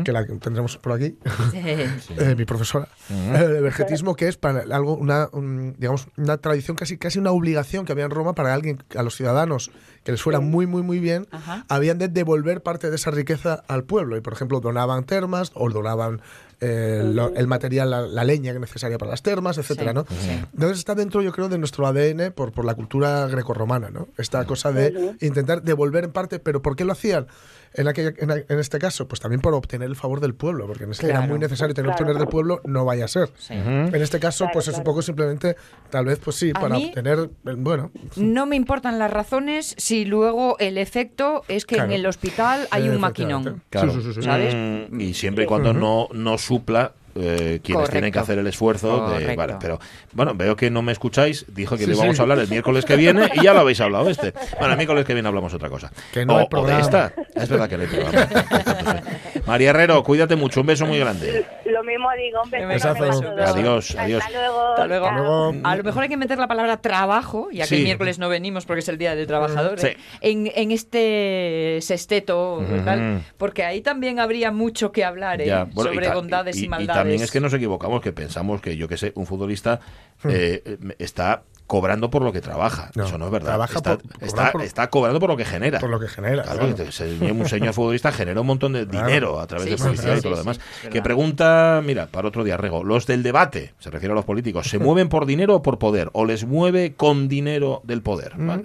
que 0.04 0.12
la 0.12 0.26
tendremos 0.26 0.78
por 0.78 0.94
aquí, 0.94 1.18
eh, 1.54 2.36
mi 2.38 2.46
profesora. 2.46 2.88
El 3.10 3.56
evergetismo, 3.58 4.16
que 4.16 4.28
es 4.28 4.38
para 4.38 4.62
algo, 4.76 4.96
una, 4.96 5.28
un- 5.34 5.74
digamos, 5.78 6.08
una 6.18 6.38
tradición 6.38 6.76
casi, 6.78 6.98
casi 6.98 7.20
una 7.20 7.32
obligación 7.32 7.86
que 7.86 7.92
había 7.92 8.06
en 8.06 8.12
Roma 8.12 8.34
para 8.34 8.54
alguien, 8.54 8.84
a 8.96 9.04
los 9.04 9.16
ciudadanos 9.16 9.72
que 10.04 10.12
les 10.12 10.22
fuera 10.22 10.40
muy, 10.40 10.66
muy, 10.68 10.82
muy 10.82 11.00
bien, 11.00 11.28
Ajá. 11.32 11.66
habían 11.70 11.98
de 12.00 12.08
devolver 12.08 12.62
parte 12.64 12.90
de 12.90 12.96
esa 12.96 13.12
riqueza 13.12 13.64
al 13.68 13.84
pueblo. 13.84 14.18
Y, 14.18 14.22
por 14.22 14.34
ejemplo, 14.34 14.60
donaban 14.60 15.04
termas 15.04 15.52
o 15.54 15.70
donaban 15.70 16.22
eh, 16.64 17.02
lo- 17.04 17.34
el 17.36 17.48
material, 17.48 17.90
la, 17.90 18.02
la 18.02 18.24
leña 18.24 18.52
que 18.52 18.58
es 18.58 18.62
necesaria 18.62 18.98
para 19.00 19.10
las 19.12 19.24
termas, 19.24 19.58
etcétera, 19.58 19.92
Sí, 19.92 19.96
¿no? 19.96 20.06
sí. 20.20 20.46
Entonces 20.54 20.78
está 20.78 20.94
dentro, 20.94 21.22
yo 21.24 21.32
creo, 21.32 21.50
de 21.50 21.58
nuestro 21.58 21.88
ADN 21.88 22.32
por, 22.32 22.52
por 22.52 22.66
la 22.66 22.76
cultura 22.76 23.26
grecorromana, 23.28 23.90
¿no? 23.90 24.08
Esta 24.18 24.46
cosa 24.46 24.72
de 24.72 25.16
intentar 25.22 25.64
devolver 25.64 26.04
en 26.04 26.12
parte, 26.12 26.38
pero 26.40 26.62
¿por 26.62 26.76
qué 26.76 26.86
lo 26.86 26.92
hacían? 26.92 27.26
En, 27.74 27.88
aquella, 27.88 28.12
en, 28.18 28.32
en 28.50 28.60
este 28.60 28.80
caso, 28.80 29.08
pues 29.08 29.22
también 29.22 29.40
por 29.40 29.54
obtener 29.54 29.88
el 29.88 29.96
favor 29.96 30.20
del 30.20 30.34
pueblo, 30.34 30.68
porque 30.68 30.84
en 30.84 30.92
este 30.92 31.06
era 31.06 31.16
Claro. 31.20 31.30
muy 31.30 31.40
necesario 31.40 31.74
tener 31.74 31.88
Claro. 31.92 32.04
obtener 32.04 32.20
del 32.20 32.28
pueblo, 32.28 32.60
no 32.66 32.84
vaya 32.84 33.06
a 33.06 33.08
ser. 33.08 33.30
Sí. 33.38 33.54
En 33.54 33.96
este 33.96 34.20
caso, 34.20 34.44
Claro, 34.46 34.54
pues 34.54 34.68
es 34.68 34.78
un 34.78 34.84
poco 34.84 35.02
simplemente, 35.02 35.56
tal 35.90 36.06
vez, 36.06 36.20
pues 36.20 36.36
sí, 36.36 36.52
A 36.54 36.60
para 36.60 36.76
mí- 36.76 36.88
obtener, 36.90 37.20
eh, 37.46 37.54
bueno, 37.58 37.92
No 38.18 38.46
me 38.46 38.56
importan 38.58 39.00
las 39.00 39.10
razones 39.12 39.74
si 39.78 40.04
luego 40.06 40.58
el 40.60 40.78
efecto 40.78 41.44
es 41.48 41.66
que 41.66 41.76
Claro. 41.76 41.92
en 41.92 42.00
el 42.00 42.06
hospital 42.06 42.68
hay 42.72 42.90
un 42.90 43.00
maquinón. 43.00 43.64
Claro. 43.70 43.94
Sí, 43.94 44.02
sí, 44.02 44.08
sí, 44.08 44.14
sí. 44.16 44.22
¿Sabes? 44.24 44.54
Mm, 44.54 45.00
y 45.00 45.14
siempre 45.14 45.46
y 45.46 45.48
cuando 45.48 45.74
no, 45.74 46.10
no 46.14 46.38
supla 46.38 46.94
eh, 47.16 47.60
quienes 47.64 47.74
Correcto. 47.74 47.92
tienen 47.92 48.12
que 48.12 48.20
hacer 48.20 48.38
el 48.40 48.48
esfuerzo. 48.48 49.10
De, 49.10 49.36
vale, 49.36 49.56
pero 49.60 49.80
bueno, 50.14 50.34
veo 50.36 50.56
que 50.56 50.70
no 50.70 50.82
me 50.82 50.92
escucháis. 50.92 51.46
Dijo 51.48 51.76
que 51.76 51.84
Sí, 51.84 51.90
le 51.90 51.96
íbamos 51.96 52.16
sí. 52.16 52.22
a 52.22 52.24
hablar 52.24 52.40
el 52.40 52.48
miércoles 52.48 52.86
que 52.86 52.96
viene 52.96 53.30
y 53.34 53.44
ya 53.44 53.54
lo 53.54 53.60
habéis 53.62 53.80
hablado 53.82 54.10
este. 54.10 54.34
Bueno, 54.60 54.72
el 54.74 54.78
miércoles 54.78 55.06
que 55.06 55.14
viene 55.14 55.28
hablamos 55.28 55.54
otra 55.54 55.70
cosa. 55.70 55.92
Que 56.14 56.26
no 56.26 56.36
o, 56.36 56.40
hay 56.40 56.48
o 56.52 56.66
de 56.66 56.80
esta. 56.80 57.14
Es 57.36 57.50
verdad 57.50 57.70
que 57.70 57.78
no 57.78 57.84
hay 57.84 57.90
programa. 57.90 58.28
María 59.46 59.70
Herrero, 59.72 60.04
cuídate 60.04 60.36
mucho. 60.36 60.62
Un 60.62 60.68
beso 60.68 60.86
muy 60.86 61.00
grande. 61.00 61.46
Mismo 61.92 62.10
digo, 62.18 62.42
hombre. 62.42 62.64
Adiós, 62.64 63.96
adiós. 63.96 64.24
Hasta 64.24 64.32
luego. 64.40 64.70
Hasta 64.70 64.88
luego. 64.88 65.06
Chao. 65.06 65.18
luego. 65.18 65.54
A 65.68 65.76
lo 65.76 65.84
mejor 65.84 66.04
hay 66.04 66.10
que 66.10 66.18
meter 66.18 66.38
la 66.38 66.48
palabra 66.48 66.78
trabajo, 66.82 67.50
ya 67.52 67.64
que 67.64 67.70
Sí. 67.70 67.76
el 67.78 67.84
miércoles 67.84 68.20
no 68.20 68.30
venimos 68.30 68.66
porque 68.66 68.80
es 68.80 68.90
el 68.90 68.98
Día 68.98 69.16
del 69.16 69.28
Trabajador, 69.28 69.80
Sí. 69.80 69.88
¿eh? 69.88 69.98
en, 70.22 70.52
en 70.56 70.72
este 70.72 71.80
sexteto, 71.82 72.60
Ujú. 72.60 72.84
tal, 72.86 73.24
porque 73.38 73.64
ahí 73.66 73.82
también 73.82 74.20
habría 74.20 74.52
mucho 74.52 74.92
que 74.92 75.04
hablar 75.04 75.42
¿eh? 75.42 75.48
Ya, 75.48 75.66
bueno, 75.66 75.92
sobre 75.92 76.10
bondades 76.14 76.58
y, 76.58 76.66
y 76.66 76.70
maldades. 76.70 76.96
también 77.02 77.22
es 77.22 77.32
que 77.32 77.40
nos 77.40 77.54
equivocamos, 77.54 78.02
que 78.02 78.12
pensamos 78.12 78.62
que, 78.62 78.78
yo 78.78 78.88
que 78.88 78.98
sé, 78.98 79.12
un 79.16 79.26
futbolista 79.26 79.80
eh, 80.26 80.62
eh, 80.66 80.78
está 81.00 81.44
cobrando 81.72 82.10
por 82.10 82.22
lo 82.22 82.34
que 82.34 82.42
trabaja. 82.42 82.92
No, 82.96 83.06
Eso 83.06 83.18
no 83.18 83.28
es 83.28 83.32
verdad. 83.32 83.48
trabaja 83.52 83.78
está, 83.78 83.98
por- 83.98 84.24
está- 84.28 84.52
por- 84.52 84.62
está 84.62 84.90
cobrando 84.90 85.22
por 85.22 85.30
lo 85.30 85.38
que 85.38 85.46
genera. 85.46 85.80
por 85.80 85.90
lo 85.90 86.02
que 86.02 86.10
genera. 86.10 86.44
Claro, 86.44 86.60
claro. 86.60 86.76
que 86.76 87.32
un 87.32 87.48
señor 87.48 87.74
futbolista 87.74 88.12
genera 88.12 88.42
un 88.42 88.48
montón 88.48 88.74
de 88.74 88.86
Claro. 88.86 89.08
dinero 89.08 89.40
a 89.40 89.48
través 89.48 89.68
Sí, 89.68 89.72
de 89.72 89.78
publicidad 89.78 90.14
sí, 90.16 90.20
y 90.20 90.22
todo 90.22 90.32
lo 90.32 90.38
demás. 90.40 90.60
que 90.92 91.02
pregunta, 91.02 91.82
mira, 91.82 92.08
para 92.08 92.28
otro 92.28 92.44
día, 92.44 92.58
Rego, 92.58 92.84
los 92.84 93.08
del 93.08 93.24
debate, 93.24 93.74
se 93.80 93.90
refiere 93.90 94.12
a 94.12 94.16
los 94.16 94.26
políticos, 94.26 94.68
¿se 94.70 94.80
mueven 94.80 95.08
por 95.08 95.26
dinero 95.26 95.56
o 95.56 95.62
por 95.62 95.80
poder? 95.80 96.10
¿O 96.12 96.26
les 96.26 96.46
mueve 96.46 96.94
con 96.96 97.30
dinero 97.30 97.80
del 97.86 98.02
poder? 98.02 98.34
¿Vale? 98.36 98.64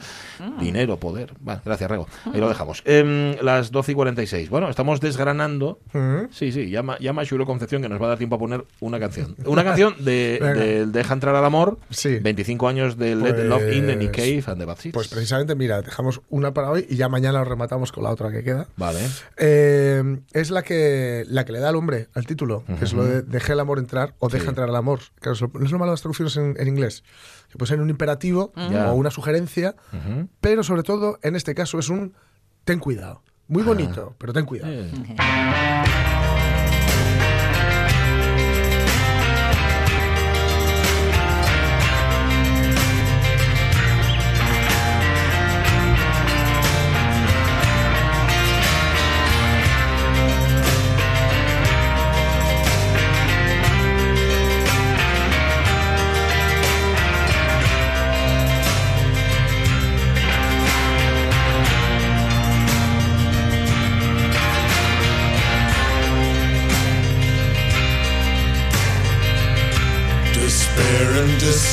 Dinero, 0.58 0.96
poder. 0.96 1.32
Vale, 1.38 1.60
gracias, 1.64 1.88
Rego. 1.88 2.08
Ahí 2.34 2.40
lo 2.40 2.48
dejamos. 2.48 2.82
Em, 2.86 3.36
las 3.40 3.70
12 3.70 3.92
y 3.92 3.94
46. 3.94 4.50
Bueno, 4.50 4.68
estamos 4.68 5.00
desgranando. 5.00 5.78
Mm. 5.92 6.32
Sí, 6.32 6.50
sí, 6.50 6.70
llama, 6.70 6.98
llama 6.98 7.22
a 7.22 7.24
Shuro 7.24 7.46
Concepción 7.46 7.82
que 7.82 7.88
nos 7.88 8.02
va 8.02 8.06
a 8.06 8.08
dar 8.10 8.18
tiempo 8.18 8.34
a 8.34 8.38
poner 8.40 8.64
una 8.80 8.98
canción. 8.98 9.36
Una 9.44 9.62
canción 9.62 9.94
de, 10.00 10.40
del 10.56 10.90
Deja 10.90 11.14
entrar 11.14 11.36
al 11.36 11.44
amor. 11.44 11.78
Sí. 11.90 12.18
25 12.18 12.66
años 12.66 12.95
de 12.96 13.14
Let 13.16 13.34
the 13.34 13.44
Love 13.44 13.72
In 13.72 13.86
the 13.86 13.96
Nick 13.96 14.12
Pues- 14.14 14.42
Cave 14.42 14.52
and 14.52 14.60
the 14.60 14.64
Bad 14.66 14.76
Seeds. 14.78 14.94
Pues 14.94 15.08
precisamente, 15.08 15.54
mira, 15.54 15.82
dejamos 15.82 16.20
una 16.28 16.52
para 16.54 16.70
hoy 16.70 16.86
y 16.88 16.96
ya 16.96 17.08
mañana 17.08 17.38
lo 17.40 17.44
rematamos 17.44 17.92
con 17.92 18.04
la 18.04 18.10
otra 18.10 18.30
que 18.30 18.42
queda. 18.42 18.68
Vale. 18.76 19.00
Eh, 19.36 20.20
es 20.32 20.50
la 20.50 20.62
que, 20.62 21.24
la 21.28 21.44
que 21.44 21.52
le 21.52 21.60
da 21.60 21.68
al 21.68 21.76
hombre 21.76 22.08
al 22.14 22.26
título, 22.26 22.64
que 22.78 22.84
es 22.84 22.92
lo 22.92 23.04
de 23.04 23.22
deje 23.22 23.52
el 23.52 23.60
amor 23.60 23.78
entrar 23.78 24.14
o 24.18 24.28
deja 24.28 24.44
Sí. 24.44 24.48
entrar 24.50 24.68
al 24.68 24.76
amor. 24.76 25.00
Claro, 25.20 25.34
es 25.34 25.40
lo, 25.40 25.46
es 25.64 25.70
lo 25.70 25.78
malo 25.78 25.90
de 25.90 25.94
las 25.94 26.00
traducciones 26.02 26.36
en, 26.36 26.54
en 26.58 26.68
inglés. 26.68 27.04
Que 27.50 27.58
puede 27.58 27.68
ser 27.68 27.80
un 27.80 27.90
imperativo 27.90 28.52
Ya. 28.70 28.90
o 28.90 28.94
una 28.94 29.10
sugerencia, 29.10 29.76
Ujú. 29.92 30.28
pero 30.40 30.62
sobre 30.62 30.82
todo 30.82 31.18
en 31.22 31.36
este 31.36 31.54
caso 31.54 31.78
es 31.78 31.88
un 31.88 32.14
ten 32.64 32.78
cuidado. 32.80 33.22
Muy 33.48 33.62
bonito, 33.62 34.14
pero 34.18 34.32
ten 34.32 34.44
cuidado. 34.44 34.72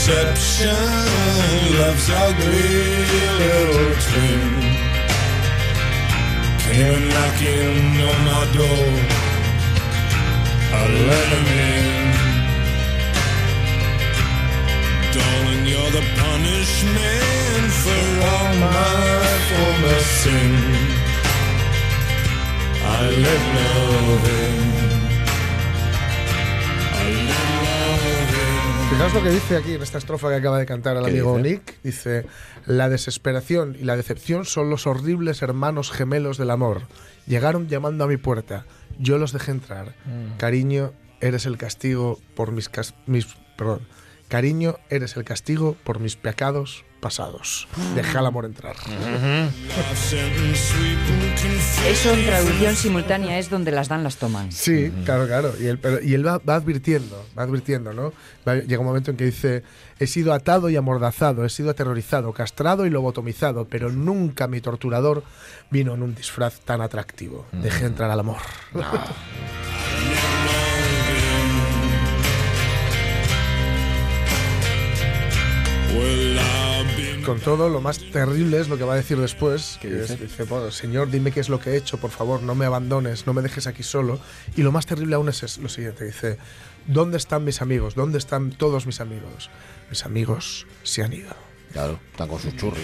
Deception, 0.06 0.68
love's 1.80 2.10
ugly 2.10 2.76
little 3.40 3.96
twin. 4.06 4.44
Came 6.60 7.08
knocking 7.08 8.02
on 8.10 8.18
my 8.32 8.44
door. 8.52 8.90
I 10.76 10.84
let 11.10 11.28
him 11.36 11.48
in. 11.72 11.88
Darling, 15.16 15.64
you're 15.72 15.92
the 15.98 16.06
punishment 16.20 17.72
for 17.84 18.04
all 18.32 18.52
my 18.60 19.24
former 19.48 20.00
sin. 20.20 20.54
I 22.84 23.10
let 23.24 23.42
love 23.56 24.28
in. 24.28 24.73
Fijaos 28.94 29.14
lo 29.16 29.24
que 29.24 29.30
dice 29.32 29.58
aquí 29.58 29.74
en 29.74 29.82
esta 29.82 29.98
estrofa 29.98 30.30
que 30.30 30.36
acaba 30.36 30.60
de 30.60 30.66
cantar 30.68 30.98
el 30.98 31.04
¿Qué 31.06 31.10
amigo 31.10 31.38
dice? 31.38 31.50
Nick. 31.50 31.82
Dice, 31.84 32.26
la 32.68 32.90
desesperación 32.90 33.76
y 33.80 33.86
la 33.86 33.96
decepción 33.98 34.46
son 34.46 34.70
los 34.70 34.86
horribles 34.86 35.42
hermanos 35.42 35.92
gemelos 35.92 36.38
del 36.38 36.52
amor. 36.52 36.84
Llegaron 37.26 37.68
llamando 37.68 38.04
a 38.04 38.08
mi 38.08 38.18
puerta. 38.18 38.66
Yo 39.00 39.18
los 39.18 39.34
dejé 39.34 39.52
entrar. 39.52 39.96
Cariño, 40.38 40.94
eres 41.22 41.46
el 41.48 41.58
castigo 41.58 42.20
por 42.36 42.52
mis, 42.52 42.70
cas- 42.70 42.94
mis 43.08 43.26
perdón. 43.58 43.82
Cariño, 44.28 44.78
eres 44.90 45.18
el 45.18 45.24
castigo 45.24 45.76
por 45.84 46.00
mis 46.00 46.16
pecados 46.16 46.86
pasados. 47.04 47.68
Deja 47.94 48.20
el 48.22 48.26
amor 48.26 48.46
entrar. 48.46 48.76
Eso 51.88 52.14
en 52.14 52.26
traducción 52.26 52.76
simultánea 52.76 53.38
es 53.38 53.50
donde 53.50 53.72
las 53.72 53.88
dan 53.90 54.04
las 54.04 54.16
toman. 54.18 54.52
Sí, 54.52 54.92
claro, 55.06 55.28
claro. 55.28 55.54
Y 55.60 55.68
él, 55.68 55.78
pero- 55.78 56.02
y 56.02 56.14
él 56.16 56.26
va, 56.26 56.38
va 56.40 56.56
advirtiendo, 56.56 57.24
va 57.38 57.44
advirtiendo, 57.44 57.94
¿no? 57.94 58.14
Va- 58.48 58.56
llega 58.56 58.80
un 58.80 58.86
momento 58.88 59.12
en 59.12 59.18
que 59.18 59.26
dice, 59.26 59.64
he 60.00 60.08
sido 60.08 60.34
atado 60.34 60.70
y 60.70 60.76
amordazado, 60.78 61.46
he 61.46 61.50
sido 61.50 61.70
aterrorizado, 61.70 62.32
castrado 62.34 62.86
y 62.86 62.90
lobotomizado, 62.90 63.66
pero 63.66 63.92
nunca 63.92 64.48
mi 64.48 64.62
torturador 64.62 65.24
vino 65.70 65.94
en 65.94 66.02
un 66.04 66.16
disfraz 66.16 66.62
tan 66.62 66.82
atractivo. 66.82 67.46
Dejé 67.52 67.86
entrar 67.86 68.10
al 68.10 68.20
amor. 68.22 68.38
Well, 75.96 76.36
been 76.36 76.63
Con 77.26 77.40
todo, 77.40 77.70
lo 77.70 77.80
más 77.80 78.00
terrible 78.12 78.60
es 78.60 78.68
lo 78.68 78.78
que 78.78 78.84
va 78.84 78.94
a 78.94 78.98
decir 78.98 79.18
después, 79.18 79.78
que 79.82 80.02
es, 80.02 80.20
dice, 80.20 80.44
"Bueno, 80.44 80.72
Señor, 80.72 81.10
dime 81.10 81.32
qué 81.32 81.40
es 81.40 81.48
lo 81.50 81.60
que 81.60 81.72
he 81.72 81.78
hecho, 81.78 81.98
por 81.98 82.12
favor, 82.12 82.42
no 82.42 82.54
me 82.54 82.66
abandones, 82.66 83.26
no 83.26 83.34
me 83.34 83.42
dejes 83.42 83.66
aquí 83.68 83.84
solo. 83.84 84.20
Y 84.56 84.62
lo 84.62 84.72
más 84.72 84.86
terrible 84.86 85.16
aún 85.16 85.30
es 85.30 85.42
es 85.44 85.58
lo 85.58 85.70
siguiente, 85.70 86.06
dice, 86.06 86.38
¿dónde 86.86 87.18
están 87.18 87.46
mis 87.46 87.62
amigos? 87.62 87.96
¿Dónde 87.96 88.18
están 88.18 88.52
todos 88.52 88.86
mis 88.86 89.00
amigos? 89.00 89.50
Mis 89.90 90.06
amigos 90.06 90.68
se 90.84 91.04
han 91.04 91.14
ido. 91.14 91.34
Claro, 91.72 92.00
están 92.12 92.28
con 92.28 92.40
sus 92.40 92.56
churris. 92.56 92.84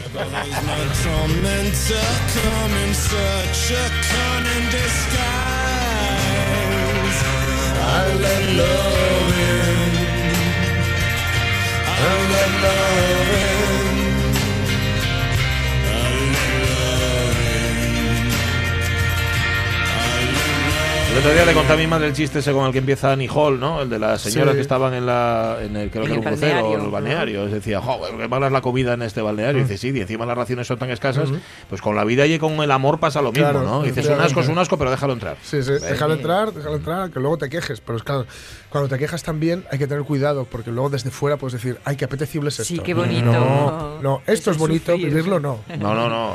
El 21.20 21.26
otro 21.26 21.34
día 21.34 21.44
le 21.46 21.54
conté 21.54 21.74
a 21.74 21.76
mi 21.76 21.86
madre 21.86 22.08
el 22.08 22.14
chiste 22.14 22.40
ese 22.40 22.54
con 22.54 22.66
el 22.66 22.72
que 22.72 22.78
empieza 22.78 23.12
Annie 23.12 23.28
Hall, 23.28 23.60
¿no? 23.60 23.82
El 23.82 23.90
de 23.90 24.00
las 24.00 24.22
señoras 24.22 24.52
Sí. 24.54 24.56
que 24.56 24.62
estaban 24.62 24.94
en 24.94 25.06
la 25.06 25.58
en 25.62 25.76
el 25.76 25.90
creo 25.92 26.06
En 26.06 26.12
que 26.12 26.16
el 26.16 26.22
era 26.22 26.30
un 26.32 26.38
crucero, 26.38 26.54
balneario. 26.56 26.80
en 26.80 26.86
el 26.86 26.92
balneario. 26.92 27.46
Es 27.48 27.52
decía, 27.52 27.82
joder, 27.82 28.16
qué 28.16 28.28
mala 28.30 28.46
es 28.48 28.54
la 28.54 28.62
comida 28.62 28.94
en 28.94 29.02
este 29.02 29.22
balneario. 29.22 29.60
Y 29.60 29.64
dice, 29.66 29.78
sí, 29.78 29.92
y 29.94 30.00
encima 30.00 30.26
las 30.26 30.38
raciones 30.38 30.66
son 30.66 30.80
tan 30.80 30.90
escasas. 30.92 31.28
Pues 31.68 31.82
con 31.82 31.98
la 31.98 32.06
vida 32.06 32.26
y 32.26 32.40
con 32.40 32.54
el 32.62 32.72
amor 32.72 33.02
pasa 33.02 33.22
lo 33.22 33.34
mismo, 33.34 33.50
Claro, 33.50 33.64
¿no? 33.64 33.84
Dices, 33.84 34.08
un 34.08 34.22
asco 34.22 34.40
es 34.40 34.48
un 34.48 34.58
asco, 34.60 34.78
pero 34.78 34.92
déjalo 34.92 35.12
entrar. 35.12 35.36
Sí, 35.44 35.62
sí, 35.62 35.74
déjalo 35.74 36.14
entrar, 36.14 36.54
déjalo 36.54 36.78
entrar, 36.78 37.10
que 37.12 37.20
luego 37.20 37.38
te 37.38 37.50
quejes. 37.50 37.82
Pero 37.82 37.98
es 37.98 38.04
claro, 38.04 38.26
cuando 38.70 38.88
te 38.88 38.98
quejas 38.98 39.22
también 39.22 39.66
hay 39.74 39.78
que 39.78 39.88
tener 39.88 40.06
cuidado, 40.06 40.46
porque 40.50 40.72
luego 40.72 40.90
desde 40.90 41.12
fuera 41.12 41.36
puedes 41.36 41.52
decir, 41.62 41.80
ay, 41.84 41.98
qué 41.98 42.06
apetecible 42.06 42.48
es 42.48 42.62
esto. 42.62 42.74
Sí, 42.74 42.80
qué 42.80 42.94
bonito. 42.94 43.26
No, 43.26 44.02
no, 44.02 44.22
esto 44.26 44.52
es 44.52 44.58
bonito, 44.58 44.94
sufrir. 44.94 45.10
vivirlo 45.10 45.42
no. 45.42 45.60
No, 45.80 45.94
no, 45.94 46.08
no. 46.08 46.34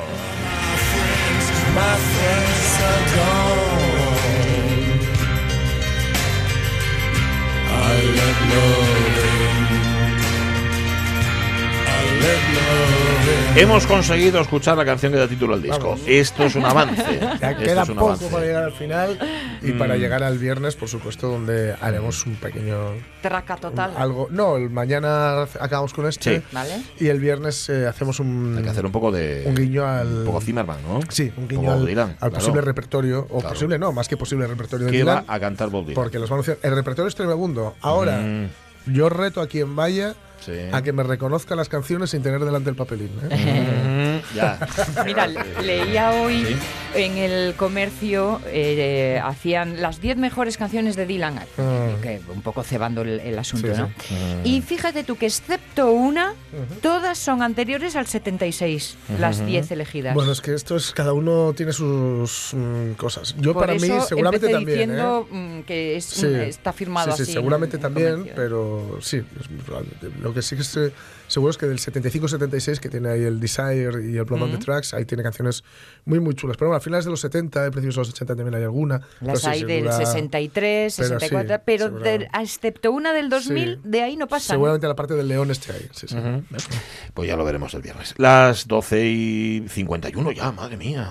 My 8.47 8.51
friends 8.53 9.25
are 9.25 9.39
gone. 9.39 10.35
I 11.87 12.21
let 12.21 12.43
love 12.57 13.04
Hemos 13.57 13.87
conseguido 13.87 14.41
escuchar 14.41 14.77
la 14.77 14.85
canción 14.85 15.13
que 15.13 15.19
da 15.19 15.29
título 15.29 15.55
al 15.55 15.63
disco. 15.63 15.91
Vamos. 15.91 16.01
Esto 16.09 16.43
es 16.45 16.57
un 16.57 16.65
avance. 16.65 17.05
Ya 17.41 17.51
Esto 17.53 17.63
queda 17.63 17.83
es 17.83 17.89
un 17.89 17.95
poco 17.95 18.07
avance. 18.09 18.27
para 18.29 18.45
llegar 18.45 18.65
al 18.65 18.73
final 18.73 19.19
y 19.63 19.73
para 19.73 19.97
llegar 19.97 20.23
al 20.25 20.39
viernes, 20.39 20.75
por 20.75 20.89
supuesto, 20.89 21.29
donde 21.29 21.75
haremos 21.81 22.27
un 22.27 22.35
pequeño 22.35 22.77
Traca 23.23 23.57
total. 23.57 23.93
algo. 23.97 24.27
No, 24.31 24.57
el 24.57 24.71
mañana 24.71 25.43
acabamos 25.61 25.93
con 25.95 26.07
este 26.07 26.39
Sí. 26.41 26.43
¿Vale? 26.53 26.83
y 26.99 27.07
el 27.09 27.21
viernes 27.21 27.69
eh, 27.69 27.87
hacemos 27.87 28.19
un, 28.19 28.55
Hay 28.59 28.65
que 28.65 28.71
hacer 28.71 28.87
un 28.87 28.93
poco 28.93 29.13
de. 29.13 29.45
un 29.47 29.55
guiño 29.55 29.87
al 29.87 30.07
Un 30.09 30.25
poco 30.25 30.41
Zimmerman, 30.41 30.79
¿no? 30.83 31.01
Sí, 31.09 31.33
un 31.37 31.47
guiño 31.47 31.73
al, 31.73 31.87
Dylan, 31.87 32.11
al 32.11 32.17
claro. 32.19 32.35
posible 32.35 32.61
repertorio 32.61 33.21
o 33.31 33.39
Claro. 33.39 33.55
posible 33.55 33.79
no, 33.79 33.93
más 33.93 34.09
que 34.09 34.17
posible 34.17 34.47
repertorio 34.49 34.87
de 34.87 34.93
Que 34.93 35.05
va 35.05 35.21
Dylan, 35.21 35.25
a 35.29 35.41
cantar 35.41 35.71
Bob 35.71 35.83
Dylan. 35.85 35.95
porque 35.95 36.19
los 36.19 36.29
van 36.29 36.39
a 36.39 36.43
anunciar. 36.43 36.59
El 36.63 36.75
repertorio 36.75 37.09
es 37.09 37.15
tremebundo. 37.15 37.75
Ahora, 37.83 38.19
Mm, 38.19 38.49
yo 38.93 39.09
reto 39.09 39.41
a 39.41 39.47
quien 39.47 39.77
vaya 39.77 40.15
sí. 40.45 40.53
a 40.73 40.83
que 40.83 40.93
me 40.93 41.03
reconozca 41.03 41.55
las 41.57 41.69
canciones 41.69 42.11
sin 42.11 42.23
tener 42.23 42.45
delante 42.45 42.71
el 42.71 42.77
papelín. 42.77 43.11
¿eh? 43.31 44.14
Mm, 44.33 44.37
ya. 44.37 44.59
Mira, 45.05 45.27
leía 45.27 46.11
hoy 46.13 46.45
Sí. 46.45 46.57
en 46.95 47.17
el 47.19 47.55
comercio, 47.55 48.41
eh, 48.47 49.21
hacían 49.25 49.83
las 49.83 50.01
10 50.01 50.17
mejores 50.17 50.57
canciones 50.57 50.95
de 50.97 51.07
Dylan, 51.07 51.41
Ah. 51.59 51.89
que 52.03 52.21
un 52.33 52.41
poco 52.43 52.63
cebando 52.63 53.03
el, 53.03 53.19
el 53.21 53.39
asunto, 53.39 53.75
Sí, 53.75 53.81
¿no? 53.81 53.91
sí. 54.07 54.15
Y 54.45 54.63
fíjate 54.63 55.03
tú 55.05 55.17
que 55.17 55.27
excepto 55.27 55.91
una, 55.91 56.35
todas 56.83 57.19
son 57.19 57.43
anteriores 57.43 57.97
al 57.97 58.07
76, 58.07 58.97
las 59.19 59.45
10 59.45 59.71
elegidas. 59.73 60.15
Bueno, 60.15 60.31
es 60.33 60.41
que 60.41 60.55
esto 60.55 60.77
es 60.77 60.93
cada 60.93 61.13
uno 61.13 61.53
tiene 61.57 61.73
sus 61.73 62.51
mm, 62.55 62.93
cosas. 62.93 63.35
Yo 63.39 63.53
Por 63.55 63.63
para 63.67 63.75
mí 63.75 63.87
eso 63.89 64.03
seguramente 64.03 64.47
empecé 64.47 64.53
también. 64.55 64.79
diciendo 64.91 65.29
¿eh? 65.33 65.35
mm, 65.35 65.63
que 65.65 65.97
es, 65.97 66.05
Sí. 66.05 66.27
mm, 66.27 66.35
está 66.43 66.73
firmado 66.73 67.11
Sí, 67.13 67.17
sí, 67.17 67.23
así. 67.23 67.31
en- 67.33 67.35
seguramente 67.39 67.77
en 67.77 67.83
también, 67.83 68.11
comercio. 68.13 68.35
pero 68.37 68.99
sí, 69.01 69.17
es. 69.19 70.21
Lo 70.21 70.33
que 70.33 70.43
sí 70.43 70.55
que 70.57 70.63
estoy 70.63 70.93
seguro 71.27 71.51
es 71.51 71.57
que 71.59 71.67
del 71.67 71.79
75-76, 71.81 72.79
que 72.79 72.89
tiene 72.89 73.09
ahí 73.11 73.23
el 73.25 73.41
Desire 73.41 74.05
y 74.09 74.14
el 74.19 74.25
Blood 74.25 74.43
on 74.43 74.51
the 74.53 74.59
Tracks, 74.59 74.95
ahí 74.95 75.05
tiene 75.05 75.23
canciones 75.23 75.65
muy, 76.05 76.21
muy 76.21 76.35
chulas. 76.35 76.57
Pero 76.57 76.69
bueno, 76.71 76.79
a 76.79 76.81
finales 76.81 77.05
de 77.05 77.11
los 77.11 77.21
70, 77.21 77.61
a 77.67 77.71
principios 77.71 77.95
de 77.97 78.01
los 78.01 78.09
80 78.11 78.37
también 78.37 78.55
hay 78.55 78.63
alguna. 78.63 79.01
pero 79.21 79.33
Las 79.33 79.41
sí, 79.43 79.49
hay 79.49 79.59
sin 79.61 79.67
del 79.69 79.85
duda- 79.85 79.97
63, 79.99 80.97
pero 80.97 81.09
64, 81.21 81.57
sí, 81.57 81.63
pero 81.65 81.91
de- 81.91 82.29
excepto 82.41 82.93
una 82.93 83.13
del 83.13 83.29
2000, 83.29 83.81
Sí. 83.83 83.89
de 83.89 84.03
ahí 84.03 84.17
no 84.17 84.27
pasa. 84.29 84.55
Seguramente 84.55 84.87
la 84.89 84.95
parte 84.97 85.15
del 85.15 85.29
León 85.29 85.51
esté 85.51 85.73
ahí. 85.73 85.89
Sí, 85.93 86.07
sí. 86.09 86.17
Pues 87.15 87.29
ya 87.29 87.37
lo 87.37 87.45
veremos 87.45 87.73
el 87.75 87.83
viernes. 87.83 88.15
Las 88.19 88.67
12 88.67 89.07
y 89.07 89.65
51 89.69 90.33
ya, 90.33 90.51
madre 90.53 90.77
mía. 90.77 91.09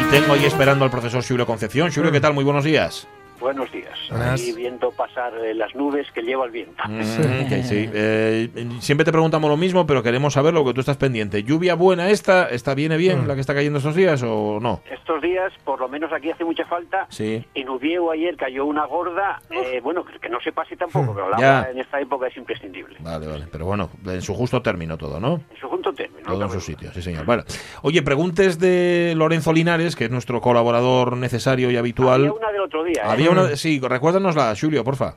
Y 0.00 0.10
tengo 0.10 0.32
ahí 0.34 0.44
esperando 0.44 0.84
al 0.84 0.90
profesor 0.90 1.22
Julio 1.26 1.46
Concepción. 1.46 1.90
Julio, 1.92 2.10
¿qué 2.12 2.20
tal? 2.20 2.32
Muy 2.34 2.44
buenos 2.44 2.64
días. 2.64 3.06
Buenos 3.42 3.72
días. 3.72 3.98
Buenas. 4.08 4.40
Aquí 4.40 4.52
viendo 4.52 4.92
pasar 4.92 5.34
eh, 5.44 5.52
las 5.52 5.74
nubes 5.74 6.06
que 6.12 6.22
lleva 6.22 6.44
el 6.44 6.52
viento. 6.52 6.80
Mm, 6.86 7.48
que 7.48 7.62
sí. 7.64 7.90
Eh, 7.92 8.48
siempre 8.78 9.04
te 9.04 9.10
preguntamos 9.10 9.50
lo 9.50 9.56
mismo, 9.56 9.84
pero 9.84 10.00
queremos 10.02 10.34
saber 10.34 10.54
lo 10.54 10.64
que 10.64 10.72
tú 10.72 10.80
estás 10.80 10.96
pendiente. 10.96 11.42
¿Lluvia 11.42 11.74
buena 11.74 12.08
esta? 12.10 12.48
¿Está 12.48 12.74
viene 12.74 12.96
bien 12.96 13.26
la 13.26 13.34
que 13.34 13.40
está 13.40 13.52
cayendo 13.52 13.78
estos 13.78 13.96
días 13.96 14.22
o 14.22 14.60
no? 14.60 14.80
Estos 14.88 15.20
días, 15.20 15.52
por 15.64 15.80
lo 15.80 15.88
menos 15.88 16.12
aquí 16.12 16.30
hace 16.30 16.44
mucha 16.44 16.64
falta. 16.66 17.06
Sí. 17.10 17.44
En 17.54 17.68
Ubieu 17.68 18.10
ayer 18.12 18.36
cayó 18.36 18.64
una 18.64 18.86
gorda. 18.86 19.42
eh, 19.50 19.80
bueno, 19.82 20.04
que, 20.04 20.28
no 20.28 20.40
se 20.40 20.52
pase 20.52 20.76
tampoco, 20.76 21.12
pero 21.12 21.26
el 21.34 21.40
Ya. 21.40 21.58
agua 21.58 21.70
en 21.72 21.78
esta 21.80 22.00
época 22.00 22.28
es 22.28 22.36
imprescindible. 22.36 22.96
Vale, 23.00 23.26
vale. 23.26 23.46
Pero 23.50 23.66
bueno, 23.66 23.90
en 24.06 24.22
su 24.22 24.34
justo 24.34 24.62
término 24.62 24.96
todo, 24.96 25.18
¿no? 25.18 25.40
En 25.52 25.60
su 25.60 25.68
junto 25.68 25.92
término. 25.92 26.22
Todo 26.28 26.44
en 26.44 26.50
su 26.50 26.60
sitio, 26.60 26.92
sí 26.92 27.02
señor. 27.02 27.26
Bueno, 27.26 27.42
oye, 27.82 28.02
preguntes 28.02 28.60
de 28.60 29.14
Lorenzo 29.16 29.52
Linares, 29.52 29.96
que 29.96 30.04
es 30.04 30.10
nuestro 30.12 30.40
colaborador 30.40 31.16
necesario 31.16 31.70
y 31.72 31.76
habitual. 31.76 32.20
Había 32.22 32.32
una 32.32 32.52
del 32.52 32.60
otro 32.60 32.84
día. 32.84 33.02
¿eh? 33.02 33.06
Había 33.08 33.30
una, 33.32 33.56
sí, 33.56 33.80
recuérdanosla, 33.80 34.54
Julio, 34.60 34.84
porfa. 34.84 35.14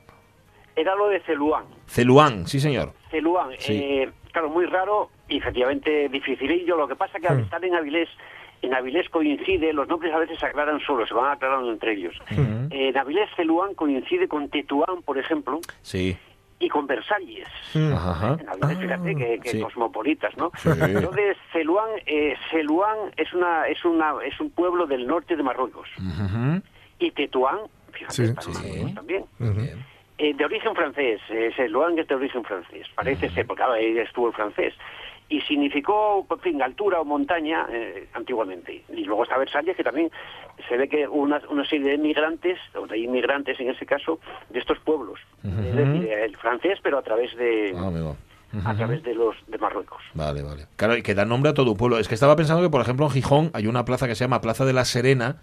Era 0.76 0.94
lo 0.96 1.08
de 1.08 1.22
Celuán. 1.22 1.66
Celuán, 1.88 2.48
sí 2.48 2.60
señor. 2.60 2.92
Celuán, 3.10 3.52
Sí. 3.60 3.74
eh, 3.74 4.12
claro, 4.32 4.50
muy 4.50 4.66
raro 4.66 5.10
y 5.30 5.38
efectivamente 5.38 6.10
dificilillo. 6.10 6.76
Lo 6.76 6.88
que 6.88 6.96
pasa 6.96 7.20
que 7.20 7.28
al 7.28 7.40
estar 7.40 7.64
en 7.64 7.76
Avilés, 7.76 8.10
en 8.62 8.74
Avilés 8.74 9.08
coincide, 9.10 9.72
los 9.72 9.88
nombres 9.88 10.14
a 10.14 10.20
veces 10.20 10.38
se 10.40 10.46
aclaran 10.46 10.80
solos, 10.82 11.08
se 11.08 11.14
van 11.16 11.32
aclarando 11.32 11.72
entre 11.72 11.94
ellos. 11.94 12.16
Eh, 12.32 12.90
en 12.90 12.98
Avilés 12.98 13.30
Celuán 13.38 13.74
coincide 13.76 14.28
con 14.28 14.50
Tetuán, 14.50 15.02
por 15.06 15.18
ejemplo, 15.18 15.62
Sí. 15.82 16.18
y 16.60 16.68
con 16.68 16.88
Versalles. 16.88 17.48
Ajá. 17.94 18.38
En 18.42 18.50
Avilés, 18.50 18.78
fíjate 18.80 19.16
que, 19.16 19.40
que 19.40 19.50
Sí. 19.52 19.62
cosmopolitas, 19.62 20.36
¿no? 20.36 20.52
Sí. 20.58 20.70
Entonces, 20.82 21.38
Celuán, 21.54 21.88
eh, 22.06 22.36
Celuán 22.52 22.98
es 23.16 23.32
una, 23.34 23.66
es 23.68 23.86
una, 23.86 24.16
es 24.26 24.38
un 24.42 24.50
pueblo 24.50 24.86
del 24.88 25.08
norte 25.08 25.38
de 25.38 25.44
Marruecos. 25.44 25.88
Ujú. 26.00 26.62
Y 27.00 27.12
Tetuán, 27.12 27.60
fíjate, 27.96 28.14
Sí. 28.14 28.52
Sí. 28.52 28.94
También. 28.94 29.26
Eh, 30.18 30.34
de 30.34 30.46
origen 30.46 30.74
francés, 30.76 31.20
eh, 31.30 31.52
Celuán 31.56 31.98
es 32.00 32.08
de 32.08 32.16
origen 32.16 32.44
francés, 32.46 32.88
parece 32.96 33.30
ser, 33.32 33.46
porque 33.46 33.64
ahora 33.64 33.76
ahí 33.76 33.98
estuvo 33.98 34.28
el 34.28 34.34
francés. 34.34 34.74
Y 35.28 35.42
significó, 35.42 36.26
en 36.30 36.40
fin, 36.40 36.62
altura 36.62 37.02
o 37.02 37.04
montaña 37.04 37.66
eh, 37.72 38.08
antiguamente. 38.14 38.84
Y 38.96 39.04
luego 39.06 39.24
está 39.24 39.38
Versalles, 39.40 39.76
que 39.76 39.84
también 39.84 40.12
se 40.70 40.78
ve 40.78 40.88
que 40.88 41.08
una, 41.08 41.42
una 41.50 41.66
serie 41.68 41.88
de 41.90 41.96
inmigrantes, 41.96 42.60
o 42.76 42.86
de 42.86 43.00
inmigrantes 43.00 43.60
en 43.60 43.70
ese 43.72 43.86
caso, 43.88 44.20
de 44.52 44.60
estos 44.60 44.78
pueblos. 44.80 45.20
Es 45.44 45.76
decir, 45.76 46.10
el 46.12 46.38
francés, 46.38 46.78
pero 46.84 47.00
a 47.00 47.02
través 47.02 47.36
de, 47.36 47.74
Ah, 47.76 47.88
amigo. 47.88 48.16
a 48.64 48.76
través 48.76 49.02
de 49.04 49.16
los 49.16 49.36
de 49.48 49.58
Marruecos. 49.58 50.02
Vale, 50.14 50.44
vale. 50.44 50.68
Claro, 50.76 50.96
y 50.96 51.02
que 51.02 51.16
da 51.16 51.26
nombre 51.26 51.50
a 51.50 51.54
todo 51.56 51.72
un 51.72 51.78
pueblo. 51.78 51.98
Es 51.98 52.08
que 52.08 52.14
estaba 52.14 52.36
pensando 52.36 52.62
que, 52.62 52.70
por 52.70 52.82
ejemplo, 52.82 53.08
en 53.08 53.12
Gijón 53.12 53.50
hay 53.54 53.66
una 53.66 53.84
plaza 53.84 54.08
que 54.08 54.14
se 54.16 54.24
llama 54.24 54.42
Plaza 54.42 54.64
de 54.64 54.74
la 54.74 54.86
Serena 54.86 55.38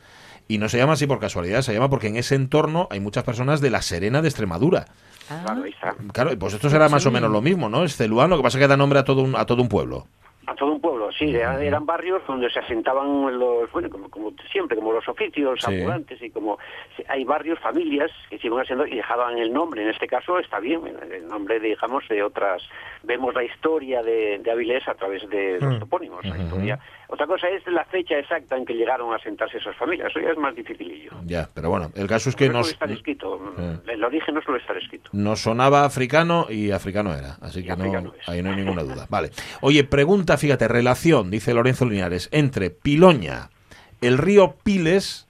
Y 0.48 0.58
no 0.58 0.68
se 0.68 0.78
llama 0.78 0.94
así 0.94 1.06
por 1.06 1.18
casualidad, 1.20 1.62
se 1.62 1.72
llama 1.72 1.88
porque 1.88 2.08
en 2.08 2.16
ese 2.16 2.34
entorno 2.34 2.88
hay 2.90 3.00
muchas 3.00 3.24
personas 3.24 3.60
de 3.60 3.70
la 3.70 3.80
Serena 3.82 4.20
de 4.22 4.28
Extremadura. 4.28 4.84
Claro, 5.28 5.62
ahí 5.62 5.70
está. 5.70 5.94
Claro, 6.12 6.30
pues 6.38 6.54
esto 6.54 6.68
será 6.68 6.88
más 6.88 7.06
o 7.06 7.10
menos 7.10 7.30
lo 7.30 7.40
mismo, 7.40 7.68
¿no? 7.68 7.84
Es 7.84 7.96
Celuán, 7.96 8.28
lo 8.30 8.36
que 8.36 8.42
pasa 8.42 8.58
es 8.58 8.62
que 8.64 8.68
da 8.68 8.76
nombre 8.76 8.98
a 8.98 9.04
todo 9.04 9.22
un, 9.22 9.34
a 9.36 9.46
todo 9.46 9.62
un 9.62 9.68
pueblo. 9.68 10.06
A 10.44 10.56
todo 10.56 10.72
un 10.72 10.80
pueblo, 10.80 11.08
sí, 11.16 11.32
eran, 11.36 11.62
eran 11.62 11.86
barrios 11.86 12.20
donde 12.26 12.50
se 12.50 12.58
asentaban 12.58 13.38
los, 13.38 13.70
bueno, 13.70 13.88
como, 13.88 14.10
como 14.10 14.32
siempre, 14.50 14.76
como 14.76 14.92
los 14.92 15.06
oficios 15.08 15.60
Sí. 15.62 15.72
ambulantes 15.72 16.20
y 16.20 16.30
como 16.30 16.58
hay 17.08 17.22
barrios, 17.22 17.60
familias 17.60 18.10
que 18.28 18.38
se 18.38 18.48
iban 18.48 18.60
haciendo 18.60 18.84
y 18.84 18.96
dejaban 18.96 19.38
el 19.38 19.52
nombre. 19.52 19.82
En 19.84 19.90
este 19.90 20.08
caso 20.08 20.40
está 20.40 20.58
bien, 20.58 20.80
el 21.12 21.28
nombre, 21.28 21.60
digamos, 21.60 22.02
de 22.08 22.24
otras. 22.24 22.60
Vemos 23.04 23.32
la 23.34 23.44
historia 23.44 24.02
de, 24.02 24.40
de 24.42 24.50
Avilés 24.50 24.86
a 24.88 24.94
través 24.94 25.26
de 25.30 25.60
los 25.60 25.76
Mm. 25.76 25.78
topónimos. 25.78 26.24
la 26.24 26.36
historia. 26.36 26.78
Otra 27.12 27.26
cosa 27.26 27.46
es 27.50 27.62
la 27.66 27.84
fecha 27.84 28.16
exacta 28.18 28.56
en 28.56 28.64
que 28.64 28.72
llegaron 28.72 29.12
a 29.12 29.16
asentarse 29.16 29.58
esas 29.58 29.76
familias. 29.76 30.08
Eso 30.10 30.20
ya 30.20 30.30
es 30.30 30.38
más 30.38 30.56
dificilillo. 30.56 31.10
Ya, 31.26 31.46
pero 31.52 31.68
bueno, 31.68 31.90
el 31.94 32.06
caso 32.06 32.30
es 32.30 32.36
que 32.36 32.46
no 32.46 32.54
nos, 32.54 32.68
suele 32.68 32.72
estar 32.72 32.90
escrito. 32.90 33.54
Eh. 33.58 33.78
El 33.88 34.02
origen 34.02 34.34
no 34.34 34.40
suele 34.40 34.60
estar 34.60 34.78
escrito. 34.78 35.10
nos 35.12 35.40
sonaba 35.40 35.84
africano 35.84 36.46
y 36.48 36.70
africano 36.70 37.14
era. 37.14 37.36
Así 37.42 37.60
Y 37.60 37.64
que 37.64 37.76
no, 37.76 38.14
ahí 38.26 38.42
no 38.42 38.48
hay 38.48 38.56
ninguna 38.56 38.82
duda. 38.82 39.06
Vale. 39.10 39.28
Oye, 39.60 39.84
pregunta, 39.84 40.38
fíjate, 40.38 40.68
relación, 40.68 41.30
dice 41.30 41.52
Lorenzo 41.52 41.84
Linares, 41.84 42.30
entre 42.32 42.70
Piloña, 42.70 43.50
el 44.00 44.16
río 44.16 44.56
Piles 44.64 45.28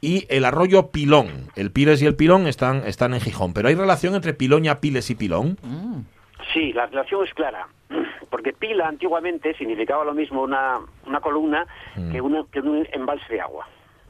y 0.00 0.26
el 0.30 0.44
arroyo 0.44 0.90
Pilón. 0.90 1.52
El 1.54 1.70
Piles 1.70 2.02
y 2.02 2.06
el 2.06 2.16
Pilón 2.16 2.48
están, 2.48 2.82
están 2.88 3.14
en 3.14 3.20
Gijón, 3.20 3.54
pero 3.54 3.68
¿hay 3.68 3.76
relación 3.76 4.16
entre 4.16 4.34
Piloña, 4.34 4.80
Piles 4.80 5.08
y 5.10 5.14
Pilón? 5.14 5.58
Sí, 6.52 6.72
la 6.72 6.86
relación 6.86 7.24
es 7.24 7.32
clara, 7.34 7.68
porque 8.30 8.52
pila 8.52 8.88
antiguamente 8.88 9.54
significaba 9.54 10.04
lo 10.04 10.14
mismo 10.14 10.42
una, 10.42 10.78
una 11.06 11.20
columna 11.20 11.66
Mm. 11.96 12.12
que, 12.12 12.20
una, 12.20 12.44
que 12.52 12.60
un 12.60 12.86
embalse 12.92 13.32
de 13.32 13.40
agua. 13.40 13.66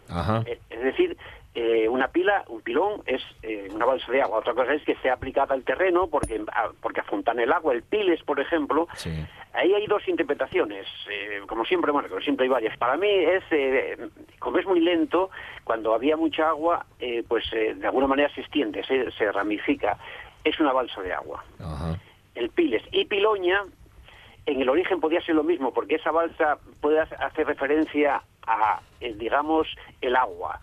Ajá. 0.08 0.42
Eh, 0.46 0.58
Es 0.70 0.82
decir, 0.82 1.16
eh, 1.54 1.88
una 1.88 2.08
pila, 2.08 2.44
un 2.48 2.60
pilón, 2.62 3.02
es 3.06 3.22
eh, 3.42 3.68
una 3.74 3.84
balsa 3.84 4.10
de 4.12 4.22
agua. 4.22 4.38
Otra 4.38 4.54
cosa 4.54 4.72
es 4.74 4.82
que 4.84 4.92
esté 4.92 5.10
aplicada 5.10 5.54
al 5.54 5.64
terreno 5.64 6.06
porque, 6.08 6.40
ah, 6.54 6.70
porque 6.80 7.00
afontana 7.00 7.42
el 7.42 7.52
agua. 7.52 7.72
El 7.74 7.82
piles, 7.82 8.22
por 8.22 8.38
ejemplo, 8.40 8.86
Sí. 8.94 9.10
ahí 9.52 9.74
hay 9.74 9.86
dos 9.86 10.06
interpretaciones. 10.08 10.86
eh, 11.10 11.40
como 11.48 11.64
siempre, 11.64 11.90
bueno, 11.92 12.08
como 12.08 12.20
siempre 12.20 12.44
hay 12.44 12.50
varias. 12.50 12.76
Para 12.78 12.96
mí 12.96 13.08
es, 13.08 13.42
eh, 13.50 14.08
como 14.38 14.58
es 14.58 14.66
muy 14.66 14.80
lento, 14.80 15.30
cuando 15.64 15.92
había 15.94 16.16
mucha 16.16 16.48
agua, 16.48 16.86
eh, 17.00 17.24
pues 17.28 17.44
eh, 17.52 17.74
de 17.74 17.86
alguna 17.86 18.06
manera 18.06 18.32
se 18.34 18.40
extiende, 18.42 18.82
se, 18.84 19.10
se 19.12 19.30
ramifica. 19.32 19.96
Es 20.44 20.58
una 20.58 20.72
balsa 20.72 21.02
de 21.02 21.12
agua 21.12 21.44
Ajá. 21.60 21.98
El 22.34 22.50
Piles. 22.50 22.82
Y 22.92 23.04
Piloña, 23.06 23.62
en 24.46 24.60
el 24.62 24.68
origen 24.68 25.00
podía 25.00 25.20
ser 25.22 25.34
lo 25.34 25.42
mismo, 25.44 25.72
porque 25.72 25.96
esa 25.96 26.10
balsa 26.10 26.58
puede 26.80 27.00
hacer- 27.00 27.46
referencia 27.46 28.22
a, 28.46 28.80
eh, 29.00 29.14
digamos, 29.18 29.66
el 30.00 30.16
agua. 30.16 30.60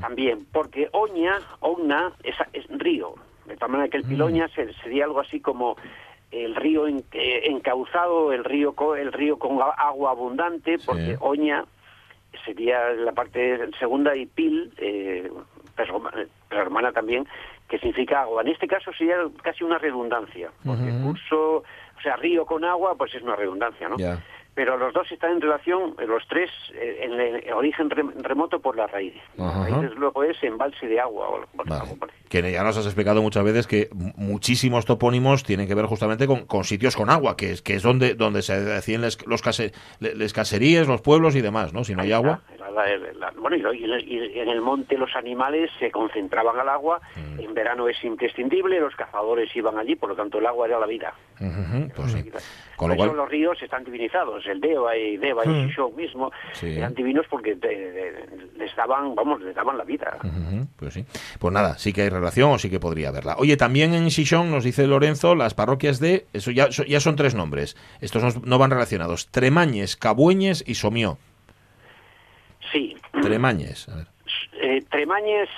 También, 0.00 0.46
porque 0.52 0.88
Oña, 0.92 1.38
Ogna, 1.60 2.12
es, 2.22 2.34
es 2.52 2.66
río. 2.68 3.14
De 3.46 3.56
tal 3.56 3.70
manera 3.70 3.90
que 3.90 3.96
el 3.98 4.04
Piloña 4.04 4.48
se- 4.48 4.72
sería 4.74 5.04
algo 5.04 5.20
así 5.20 5.40
como 5.40 5.76
el 6.30 6.54
río 6.54 6.86
en- 6.86 7.04
eh, 7.12 7.42
encauzado, 7.46 8.32
el 8.32 8.44
río, 8.44 8.74
el 8.96 9.12
río 9.12 9.38
con 9.38 9.58
agua 9.76 10.12
abundante, 10.12 10.78
porque 10.86 11.16
Oña 11.20 11.64
sería 12.44 12.90
la 12.92 13.12
parte 13.12 13.58
segunda 13.78 14.14
y 14.14 14.26
Pil, 14.26 14.72
eh, 14.78 15.30
pero, 15.76 16.00
pero 16.48 16.62
hermana 16.62 16.92
también, 16.92 17.26
que 17.70 17.78
significa 17.78 18.22
agua. 18.22 18.42
En 18.42 18.48
este 18.48 18.66
caso 18.66 18.90
sería 18.92 19.16
casi 19.42 19.64
una 19.64 19.78
redundancia, 19.78 20.50
porque 20.64 20.90
curso, 21.04 21.56
o 21.58 22.00
sea, 22.02 22.16
río 22.16 22.44
con 22.44 22.64
agua, 22.64 22.96
pues 22.98 23.14
es 23.14 23.22
una 23.22 23.36
redundancia, 23.36 23.88
¿no? 23.88 23.96
Pero 24.52 24.76
los 24.76 24.92
dos 24.92 25.10
están 25.12 25.30
en 25.30 25.40
relación, 25.40 25.94
los 26.06 26.26
tres, 26.28 26.50
eh, 26.74 26.98
en 27.04 27.12
el 27.12 27.52
origen 27.52 27.88
rem- 27.88 28.12
remoto 28.20 28.58
por 28.60 28.76
la 28.76 28.88
raíz. 28.88 29.14
Ajá. 29.38 29.68
La 29.70 29.78
raíz, 29.80 29.94
luego, 29.96 30.24
es 30.24 30.42
embalse 30.42 30.88
de 30.88 30.98
agua. 31.00 31.28
O, 31.28 31.40
Vale. 31.54 32.12
Que 32.28 32.50
ya 32.50 32.64
nos 32.64 32.76
has 32.76 32.84
explicado 32.84 33.22
muchas 33.22 33.44
veces 33.44 33.68
que 33.68 33.88
mu- 33.94 34.10
muchísimos 34.16 34.84
topónimos 34.86 35.44
tienen 35.44 35.68
que 35.68 35.76
ver 35.76 35.86
justamente 35.86 36.26
con, 36.26 36.46
con 36.46 36.64
sitios 36.64 36.96
con 36.96 37.10
agua, 37.10 37.36
que 37.36 37.52
es, 37.52 37.62
que 37.62 37.74
es 37.74 37.82
donde, 37.84 38.14
donde 38.16 38.42
se 38.42 38.60
deciden 38.60 39.02
les, 39.02 39.24
los 39.24 39.40
case- 39.40 39.72
les 40.00 40.32
caserías, 40.32 40.88
los 40.88 41.00
pueblos 41.00 41.36
y 41.36 41.40
demás, 41.42 41.72
¿no? 41.72 41.84
Si 41.84 41.94
no 41.94 42.02
hay 42.02 42.12
agua. 42.12 42.42
La- 42.86 43.12
la- 43.12 43.30
bueno, 43.38 43.56
y, 43.56 43.84
y 44.04 44.38
en- 44.40 44.48
el 44.48 44.60
monte 44.60 44.96
los 44.98 45.14
animales 45.16 45.70
se 45.78 45.90
concentraban 45.90 46.58
al 46.58 46.68
agua. 46.68 47.00
Mm. 47.16 47.40
En 47.40 47.54
verano 47.54 47.88
es 47.88 48.02
imprescindible, 48.04 48.80
los 48.80 48.94
cazadores 48.96 49.54
iban 49.56 49.78
allí, 49.78 49.96
por 49.96 50.10
lo 50.10 50.14
tanto 50.16 50.38
el 50.38 50.46
agua 50.46 50.66
era 50.66 50.78
la 50.78 50.86
vida. 50.86 51.14
Ujú, 51.40 51.88
pues 51.96 52.12
sí. 52.12 52.22
Con 52.76 52.88
Por 52.88 52.88
lo 52.88 52.94
eso 52.94 53.04
cual, 53.12 53.16
los 53.16 53.28
ríos 53.28 53.62
están 53.62 53.84
divinizados. 53.84 54.46
El 54.46 54.60
Deva 54.60 54.96
y 54.96 55.16
Deva 55.16 55.44
y 55.44 55.48
Mm. 55.48 55.66
Shishou 55.68 55.92
mismo 55.94 56.30
Sí. 56.52 56.76
eran 56.76 56.94
divinos 56.94 57.26
porque 57.30 57.56
te- 57.56 58.26
les 58.56 58.74
daban, 58.76 59.14
vamos, 59.14 59.40
les 59.40 59.54
daban 59.54 59.76
la 59.78 59.84
vida. 59.84 60.16
Ujú, 60.22 60.66
pues 60.76 60.94
sí. 60.94 61.04
Pues 61.38 61.52
nada, 61.54 61.78
sí 61.78 61.92
que 61.92 62.02
hay 62.02 62.08
relación 62.10 62.50
o 62.52 62.58
sí 62.58 62.68
que 62.70 62.80
podría 62.80 63.08
haberla. 63.08 63.36
Oye, 63.38 63.56
también 63.56 63.94
en 63.94 64.10
Xixón 64.10 64.50
nos 64.50 64.64
dice 64.64 64.86
Lorenzo 64.86 65.34
las 65.34 65.54
parroquias 65.54 65.98
de, 66.00 66.26
eso 66.32 66.50
ya, 66.50 66.68
ya 66.68 67.00
son 67.00 67.16
tres 67.16 67.34
nombres, 67.34 67.76
estos 68.00 68.22
no, 68.22 68.42
no 68.44 68.58
van 68.58 68.70
relacionados, 68.70 69.28
Tremañes, 69.28 69.96
Cabueñes 69.96 70.62
y 70.66 70.74
Somió. 70.74 71.18
Sí. 72.72 72.96
Tremañes, 73.22 73.88
a 73.88 73.96
ver. 73.96 74.06
Eh, 74.60 74.82
Tremañes, 74.90 75.48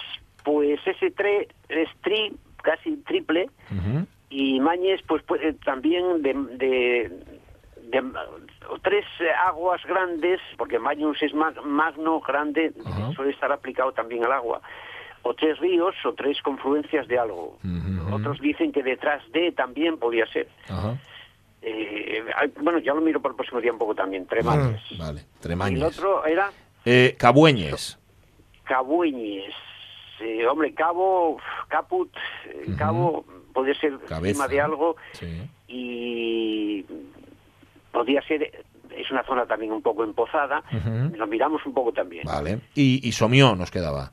pues 0.44 0.80
ese 0.86 1.10
tre 1.10 1.48
es 1.68 1.88
tri, 2.02 2.32
casi 2.62 2.96
triple, 2.98 3.48
y 4.30 4.60
Mañes, 4.60 5.00
pues 5.06 5.22
puede 5.24 5.52
también 5.54 6.22
de, 6.22 6.32
de, 6.32 7.12
de- 7.90 8.12
tres 8.82 9.04
eh, 9.20 9.26
aguas 9.46 9.82
grandes, 9.84 10.40
porque 10.56 10.78
Magnus 10.78 11.22
es 11.22 11.34
ma- 11.34 11.52
magno, 11.64 12.20
grande, 12.20 12.72
suele 13.14 13.32
estar 13.32 13.52
aplicado 13.52 13.92
también 13.92 14.24
al 14.24 14.32
agua. 14.32 14.60
O 15.24 15.34
tres 15.34 15.58
ríos 15.60 15.94
o 16.04 16.14
tres 16.14 16.40
confluencias 16.42 17.06
de 17.08 17.18
algo. 17.18 17.58
Otros 18.12 18.40
dicen 18.40 18.72
que 18.72 18.82
detrás 18.82 19.22
de 19.32 19.52
también 19.52 19.98
podía 19.98 20.26
ser. 20.26 20.48
Eh, 21.64 22.24
bueno, 22.60 22.78
ya 22.78 22.92
lo 22.94 23.00
miro 23.00 23.20
por 23.20 23.30
el 23.32 23.36
próximo 23.36 23.60
día 23.60 23.72
un 23.72 23.78
poco 23.78 23.94
también, 23.94 24.26
Tremañes. 24.26 24.80
Vale, 24.98 25.20
Y 25.20 25.24
el 25.34 25.40
Tremañes. 25.40 25.82
otro 25.98 26.24
era 26.26 26.50
Eh, 26.84 27.14
Cabueñes. 27.18 27.98
Cabueñes. 28.64 29.54
Eh, 30.20 30.46
hombre, 30.46 30.72
Cabo, 30.72 31.38
Caput, 31.68 32.10
eh, 32.46 32.66
Cabo, 32.78 33.24
podría 33.52 33.74
ser 33.74 33.98
encima 34.08 34.46
de 34.46 34.60
algo 34.60 34.96
Sí. 35.12 35.42
y 35.66 36.84
podría 37.90 38.22
ser, 38.22 38.64
es 38.96 39.10
una 39.10 39.24
zona 39.24 39.46
también 39.46 39.72
un 39.72 39.82
poco 39.82 40.04
empozada, 40.04 40.62
Ujú. 40.72 41.16
lo 41.16 41.26
miramos 41.26 41.64
un 41.66 41.74
poco 41.74 41.92
también. 41.92 42.24
Vale. 42.24 42.60
Y, 42.74 43.00
y 43.06 43.12
Somió 43.12 43.56
nos 43.56 43.70
quedaba. 43.70 44.12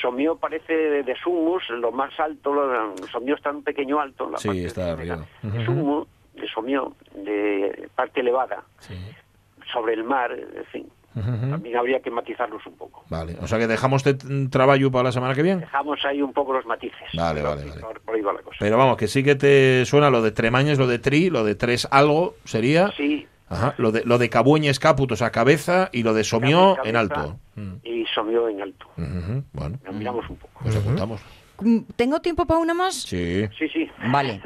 Somió 0.00 0.36
parece 0.36 0.72
de, 0.74 1.02
de 1.02 1.16
Sumus, 1.16 1.68
lo 1.70 1.92
más 1.92 2.18
alto, 2.18 2.52
lo, 2.52 2.94
Somió 3.08 3.34
está 3.34 3.50
un 3.50 3.62
pequeño 3.62 4.00
alto, 4.00 4.28
la 4.30 4.38
Sí, 4.38 4.48
parte 4.48 4.64
está 4.66 4.92
arriba. 4.92 5.26
de 5.42 5.64
Sumu, 5.64 6.04
de 6.34 6.48
Somió, 6.48 6.94
de 7.14 7.88
parte 7.94 8.20
elevada, 8.20 8.62
Sí. 8.80 8.94
sobre 9.72 9.94
el 9.94 10.02
mar, 10.04 10.32
en 10.32 10.64
fin. 10.66 10.88
Ujú. 11.14 11.50
También 11.50 11.76
habría 11.76 12.00
que 12.00 12.10
matizarlos 12.10 12.64
un 12.66 12.76
poco. 12.76 13.04
Vale. 13.10 13.36
O 13.40 13.46
sea 13.46 13.58
que 13.58 13.66
dejamos 13.66 14.06
este 14.06 14.26
mm, 14.26 14.48
trabajo 14.48 14.90
para 14.90 15.04
la 15.04 15.12
semana 15.12 15.34
que 15.34 15.42
viene. 15.42 15.60
Dejamos 15.60 15.98
ahí 16.04 16.22
un 16.22 16.32
poco 16.32 16.52
los 16.54 16.64
matices. 16.66 16.98
Vale, 17.14 17.42
vale, 17.42 17.64
vale. 17.66 17.80
Por, 17.80 18.00
por 18.00 18.14
ahí 18.14 18.22
va 18.22 18.32
la 18.32 18.40
cosa. 18.42 18.56
Pero 18.60 18.78
vamos, 18.78 18.96
que 18.96 19.08
sí 19.08 19.22
que 19.22 19.34
te 19.34 19.84
suena 19.84 20.08
lo 20.10 20.22
de 20.22 20.30
Tremañes, 20.32 20.78
lo 20.78 20.86
de 20.86 20.98
Tri, 20.98 21.28
lo 21.30 21.44
de 21.44 21.54
Tres 21.54 21.86
algo 21.90 22.36
sería. 22.44 22.90
Sí, 22.96 23.26
Ajá. 23.48 23.74
Lo 23.76 23.92
de, 23.92 24.02
lo 24.06 24.16
de 24.16 24.30
Cabueñes 24.30 24.78
Caput, 24.80 25.12
o 25.12 25.16
sea, 25.16 25.30
cabeza, 25.30 25.90
y 25.92 26.02
lo 26.04 26.14
de 26.14 26.24
Somió 26.24 26.74
Cabeza 26.76 26.88
en 26.88 26.96
alto. 26.96 27.36
y 27.82 28.06
Somió 28.06 28.48
en 28.48 28.62
alto. 28.62 28.86
Ujú, 28.96 29.44
Bueno, 29.52 29.78
Lo 29.84 29.92
miramos 29.92 30.30
un 30.30 30.36
poco. 30.36 30.60
pues 30.62 30.74
apuntamos. 30.74 31.20
Mm, 31.62 31.78
¿Tengo 31.96 32.20
tiempo 32.20 32.46
para 32.46 32.60
una 32.60 32.74
más? 32.74 32.94
Sí. 32.94 33.46
Sí, 33.58 33.68
sí. 33.68 33.90
Vale. 34.10 34.40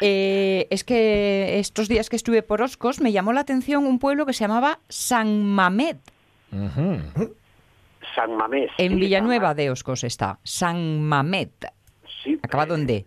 Eh, 0.00 0.66
es 0.70 0.84
que 0.84 1.58
estos 1.58 1.88
días 1.88 2.08
que 2.08 2.16
estuve 2.16 2.42
por 2.42 2.62
Oscos 2.62 3.00
me 3.00 3.12
llamó 3.12 3.32
la 3.32 3.40
atención 3.40 3.86
un 3.86 3.98
pueblo 3.98 4.26
que 4.26 4.32
se 4.32 4.44
llamaba 4.44 4.78
San 4.88 5.44
Mamet. 5.44 5.98
San 8.14 8.36
Mamés. 8.36 8.70
En 8.78 8.96
Villanueva 8.98 9.48
San 9.48 9.56
de 9.56 9.70
Oscos 9.70 10.04
está. 10.04 10.38
San 10.42 11.02
Mamet. 11.02 11.52
Sí, 12.22 12.38
Acabado 12.42 12.74
en 12.74 12.86
D. 12.86 13.06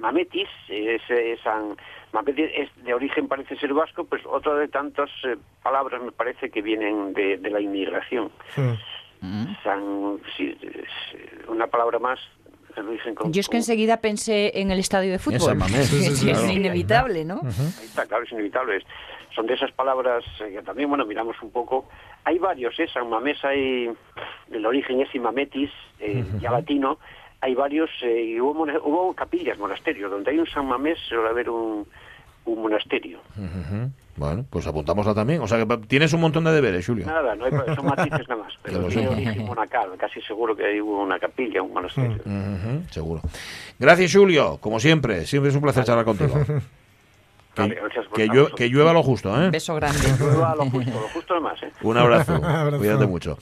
Mametis, 0.00 0.48
es, 0.68 1.00
eh, 1.08 1.38
San 1.42 1.76
Mametis 2.12 2.50
es 2.54 2.84
de 2.84 2.92
origen 2.92 3.26
parece 3.26 3.56
ser 3.56 3.72
vasco, 3.72 4.04
pues 4.04 4.22
otra 4.26 4.54
de 4.56 4.68
tantas 4.68 5.10
eh, 5.24 5.36
palabras 5.62 6.02
me 6.02 6.12
parece 6.12 6.50
que 6.50 6.60
vienen 6.60 7.14
de, 7.14 7.38
de 7.38 7.50
la 7.50 7.60
inmigración. 7.60 8.30
San, 9.62 10.18
sí, 10.36 10.54
es, 10.60 11.48
una 11.48 11.66
palabra 11.66 11.98
más 11.98 12.18
con- 13.14 13.32
Yo 13.32 13.40
es 13.40 13.48
que 13.48 13.56
enseguida 13.58 13.98
pensé 14.00 14.58
en 14.60 14.70
el 14.70 14.78
estadio 14.78 15.12
de 15.12 15.18
fútbol. 15.18 15.40
San 15.40 15.58
Mamés, 15.58 15.86
sí, 15.88 16.00
sí, 16.02 16.16
sí, 16.16 16.30
es 16.30 16.38
claro. 16.38 16.52
inevitable, 16.52 17.24
¿no? 17.24 17.40
Ahí 17.44 17.84
está, 17.86 18.06
claro, 18.06 18.24
es 18.24 18.32
inevitable. 18.32 18.84
Son 19.34 19.46
de 19.46 19.54
esas 19.54 19.72
palabras 19.72 20.24
eh, 20.40 20.52
que 20.52 20.62
también, 20.62 20.88
bueno, 20.88 21.04
miramos 21.06 21.36
un 21.42 21.50
poco. 21.50 21.88
Hay 22.24 22.38
varios, 22.38 22.78
¿eh? 22.78 22.86
San 22.92 23.08
Mamés 23.10 23.44
hay, 23.44 23.90
el 24.52 24.66
origen 24.66 25.00
es 25.00 25.14
Imametis, 25.14 25.70
eh, 26.00 26.24
ya 26.40 26.50
latino. 26.52 26.98
Hay 27.40 27.54
varios, 27.54 27.90
eh, 28.02 28.22
y 28.24 28.40
hubo, 28.40 28.62
hubo 28.62 29.12
capillas, 29.14 29.58
monasterios. 29.58 30.10
Donde 30.10 30.30
hay 30.30 30.38
un 30.38 30.46
San 30.46 30.66
Mamés 30.66 30.98
suele 31.08 31.28
haber 31.28 31.50
un, 31.50 31.86
un 32.46 32.62
monasterio. 32.62 33.18
Ujú. 33.36 33.90
Bueno, 34.16 34.44
pues 34.48 34.66
apuntámosla 34.66 35.14
también. 35.14 35.40
O 35.42 35.48
sea 35.48 35.58
que 35.58 35.76
tienes 35.88 36.12
un 36.12 36.20
montón 36.20 36.44
de 36.44 36.52
deberes, 36.52 36.86
Julio. 36.86 37.06
Nada, 37.06 37.34
no 37.34 37.44
hay, 37.46 37.52
son 37.74 37.86
matices 37.86 38.28
nada 38.28 38.42
más. 38.42 38.52
Que 38.62 38.70
Pero 38.72 38.86
tiene 38.86 39.08
origen 39.08 39.44
monacal, 39.44 39.90
casi 39.98 40.20
seguro 40.22 40.54
que 40.54 40.64
hay 40.66 40.80
una 40.80 41.18
capilla, 41.18 41.62
un 41.62 41.72
monasterio. 41.72 42.16
Ujú, 42.24 42.82
seguro. 42.90 43.22
Gracias, 43.78 44.14
Julio. 44.14 44.58
Como 44.60 44.78
siempre, 44.78 45.26
siempre 45.26 45.50
es 45.50 45.56
un 45.56 45.62
placer 45.62 45.84
charlar 45.84 46.04
contigo. 46.04 46.34
Que, 47.54 47.62
Vale, 47.62 47.76
que 48.14 48.54
que 48.56 48.68
llueva 48.68 48.92
lo 48.92 49.04
justo, 49.04 49.30
¿eh? 49.40 49.48
Beso 49.50 49.76
grande. 49.76 50.00
Llueva 50.18 50.56
lo 50.56 50.64
justo, 50.70 50.90
lo 50.90 51.08
justo 51.08 51.34
nomás, 51.34 51.62
¿eh? 51.62 51.72
Un 51.82 51.96
abrazo. 51.96 52.34
Abrazo. 52.44 52.78
Cuídate 52.78 53.06
mucho. 53.06 53.38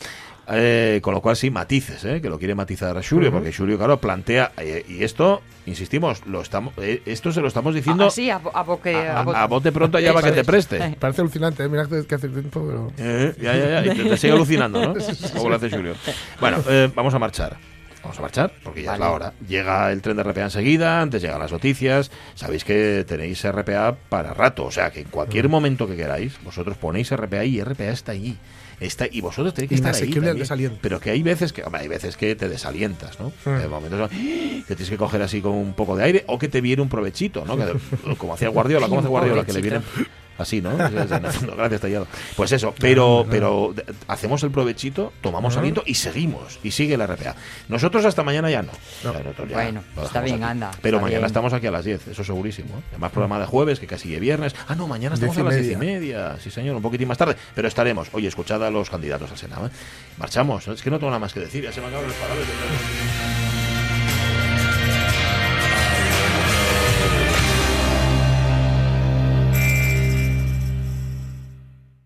Eh, 0.48 0.98
con 1.02 1.14
lo 1.14 1.20
cual 1.20 1.36
sí, 1.36 1.50
matices, 1.50 2.04
¿eh? 2.04 2.20
que 2.20 2.28
lo 2.28 2.36
quiere 2.38 2.54
matizar 2.56 3.00
Julio, 3.06 3.30
porque 3.30 3.52
Julio, 3.52 3.78
claro, 3.78 3.98
plantea, 3.98 4.50
eh, 4.58 4.84
y 4.88 5.04
esto, 5.04 5.40
insistimos, 5.66 6.26
lo 6.26 6.40
estamos, 6.42 6.74
eh, 6.78 7.00
esto 7.06 7.30
se 7.30 7.40
lo 7.40 7.46
estamos 7.46 7.74
diciendo 7.76 8.06
Así, 8.06 8.28
a, 8.28 8.38
bo- 8.38 8.50
a 8.52 8.62
boque- 8.64 8.94
a, 8.96 9.20
a 9.20 9.22
bo- 9.22 9.36
a 9.36 9.46
bote 9.46 9.70
pronto 9.70 9.98
allá 9.98 10.12
para 10.12 10.26
que 10.30 10.34
te 10.34 10.44
preste. 10.44 10.96
Parece 11.00 11.20
alucinante, 11.20 11.62
¿eh? 11.62 11.68
mira 11.68 11.86
que 11.86 12.04
que 12.04 12.14
hace 12.16 12.28
tiempo, 12.28 12.60
pero... 12.66 12.92
Eh, 12.98 13.34
ya, 13.40 13.54
ya, 13.56 13.82
ya, 13.82 13.92
y 13.92 13.96
te, 13.96 14.04
te 14.04 14.16
sigue 14.16 14.32
alucinando, 14.34 14.80
¿no? 14.84 14.94
Como 15.36 15.48
lo 15.48 15.54
hace 15.56 15.70
Julio. 15.70 15.94
Bueno, 16.40 16.58
eh, 16.68 16.90
vamos 16.94 17.14
a 17.14 17.20
marchar. 17.20 17.56
Vamos 18.02 18.18
a 18.18 18.22
marchar, 18.22 18.52
porque 18.64 18.82
ya 18.82 18.94
es 18.94 18.98
la 18.98 19.12
hora. 19.12 19.32
Llega 19.46 19.92
el 19.92 20.02
tren 20.02 20.16
de 20.16 20.24
RPA 20.24 20.42
enseguida, 20.42 21.00
antes 21.00 21.22
llegan 21.22 21.38
las 21.38 21.52
noticias. 21.52 22.10
Sabéis 22.34 22.64
que 22.64 23.04
tenéis 23.06 23.44
RPA 23.48 23.94
para 24.08 24.34
rato, 24.34 24.64
o 24.64 24.72
sea 24.72 24.90
que 24.90 25.02
en 25.02 25.08
cualquier 25.08 25.48
momento 25.48 25.86
que 25.86 25.94
queráis, 25.94 26.36
vosotros 26.42 26.76
ponéis 26.76 27.14
RPA 27.14 27.44
y 27.44 27.62
RPA 27.62 27.90
está 27.90 28.10
allí. 28.10 28.36
Está, 28.82 29.06
y 29.10 29.20
vosotros 29.20 29.54
tenéis 29.54 29.68
que 29.70 29.74
estar 29.76 29.94
ahí. 30.04 30.10
También. 30.28 30.36
Pero 30.80 31.00
que 31.00 31.10
hay 31.10 31.22
veces 31.22 31.52
que, 31.52 31.62
hombre, 31.62 31.82
hay 31.82 31.88
veces 31.88 32.16
que 32.16 32.34
te 32.34 32.48
desalientas, 32.48 33.18
¿no? 33.20 33.32
Hay 33.46 33.68
momentos 33.68 34.10
¡ah! 34.12 34.14
que 34.14 34.74
tienes 34.74 34.90
que 34.90 34.96
coger 34.96 35.22
así 35.22 35.40
con 35.40 35.52
un 35.52 35.74
poco 35.74 35.96
de 35.96 36.04
aire 36.04 36.24
o 36.26 36.38
que 36.38 36.48
te 36.48 36.60
viene 36.60 36.82
un 36.82 36.88
provechito, 36.88 37.44
¿no? 37.44 37.56
Que- 37.56 37.74
como 38.18 38.34
hacía 38.34 38.48
Guardiola, 38.48 38.88
como 38.88 39.00
hace 39.00 39.08
Guardiola, 39.08 39.44
que 39.44 39.52
le 39.52 39.60
viene 39.62 39.80
provechito. 39.80 40.10
Así, 40.38 40.60
¿no? 40.62 40.76
Gracias, 40.76 41.80
Tallado. 41.80 42.06
Pues 42.36 42.52
eso, 42.52 42.74
pero, 42.78 43.26
pero 43.30 43.72
de- 43.74 43.84
hacemos 44.08 44.42
el 44.42 44.50
provechito, 44.50 45.12
tomamos 45.20 45.56
aliento 45.56 45.82
y 45.86 45.94
seguimos. 45.94 46.58
Y 46.62 46.70
sigue 46.70 46.96
la 46.96 47.06
RPA. 47.06 47.34
Nosotros 47.68 48.04
hasta 48.04 48.22
mañana 48.22 48.50
ya 48.50 48.62
no. 48.62 48.72
Ya 49.04 49.10
Bueno, 49.52 49.82
está 50.02 50.20
bien, 50.20 50.34
aquí. 50.42 50.44
anda, 50.44 50.70
Pero 50.82 50.98
mañana 51.00 51.18
bien. 51.20 51.26
estamos 51.26 51.52
aquí 51.52 51.66
a 51.66 51.70
las 51.70 51.84
10, 51.84 52.08
eso 52.08 52.24
segurísimo. 52.24 52.76
¿eh? 52.78 52.82
Además, 52.90 53.12
programa 53.12 53.38
de 53.38 53.46
jueves, 53.46 53.78
que 53.80 53.86
casi 53.86 54.14
es 54.14 54.20
viernes. 54.20 54.54
Ah, 54.68 54.74
no, 54.74 54.86
mañana 54.86 55.14
estamos 55.14 55.36
Diez 55.36 55.46
a 55.46 55.50
las 55.50 55.58
10 55.60 55.72
y 55.72 55.76
media. 55.76 56.36
Sí, 56.40 56.50
señor, 56.50 56.76
un 56.76 56.82
poquitín 56.82 57.08
más 57.08 57.18
tarde. 57.18 57.36
Pero 57.54 57.68
estaremos. 57.68 58.08
Oye, 58.12 58.28
escuchad 58.28 58.62
a 58.64 58.70
los 58.70 58.90
candidatos 58.90 59.30
al 59.30 59.38
Senado. 59.38 59.66
¿eh? 59.66 59.70
Marchamos. 60.18 60.68
Es 60.68 60.82
que 60.82 60.90
no 60.90 60.98
tengo 60.98 61.10
nada 61.10 61.20
más 61.20 61.32
que 61.32 61.40
decir. 61.40 61.62
Ya 61.64 61.72
se 61.72 61.80
me 61.80 61.86
acaban 61.88 62.06
los 62.06 62.14
palabras. 62.16 62.46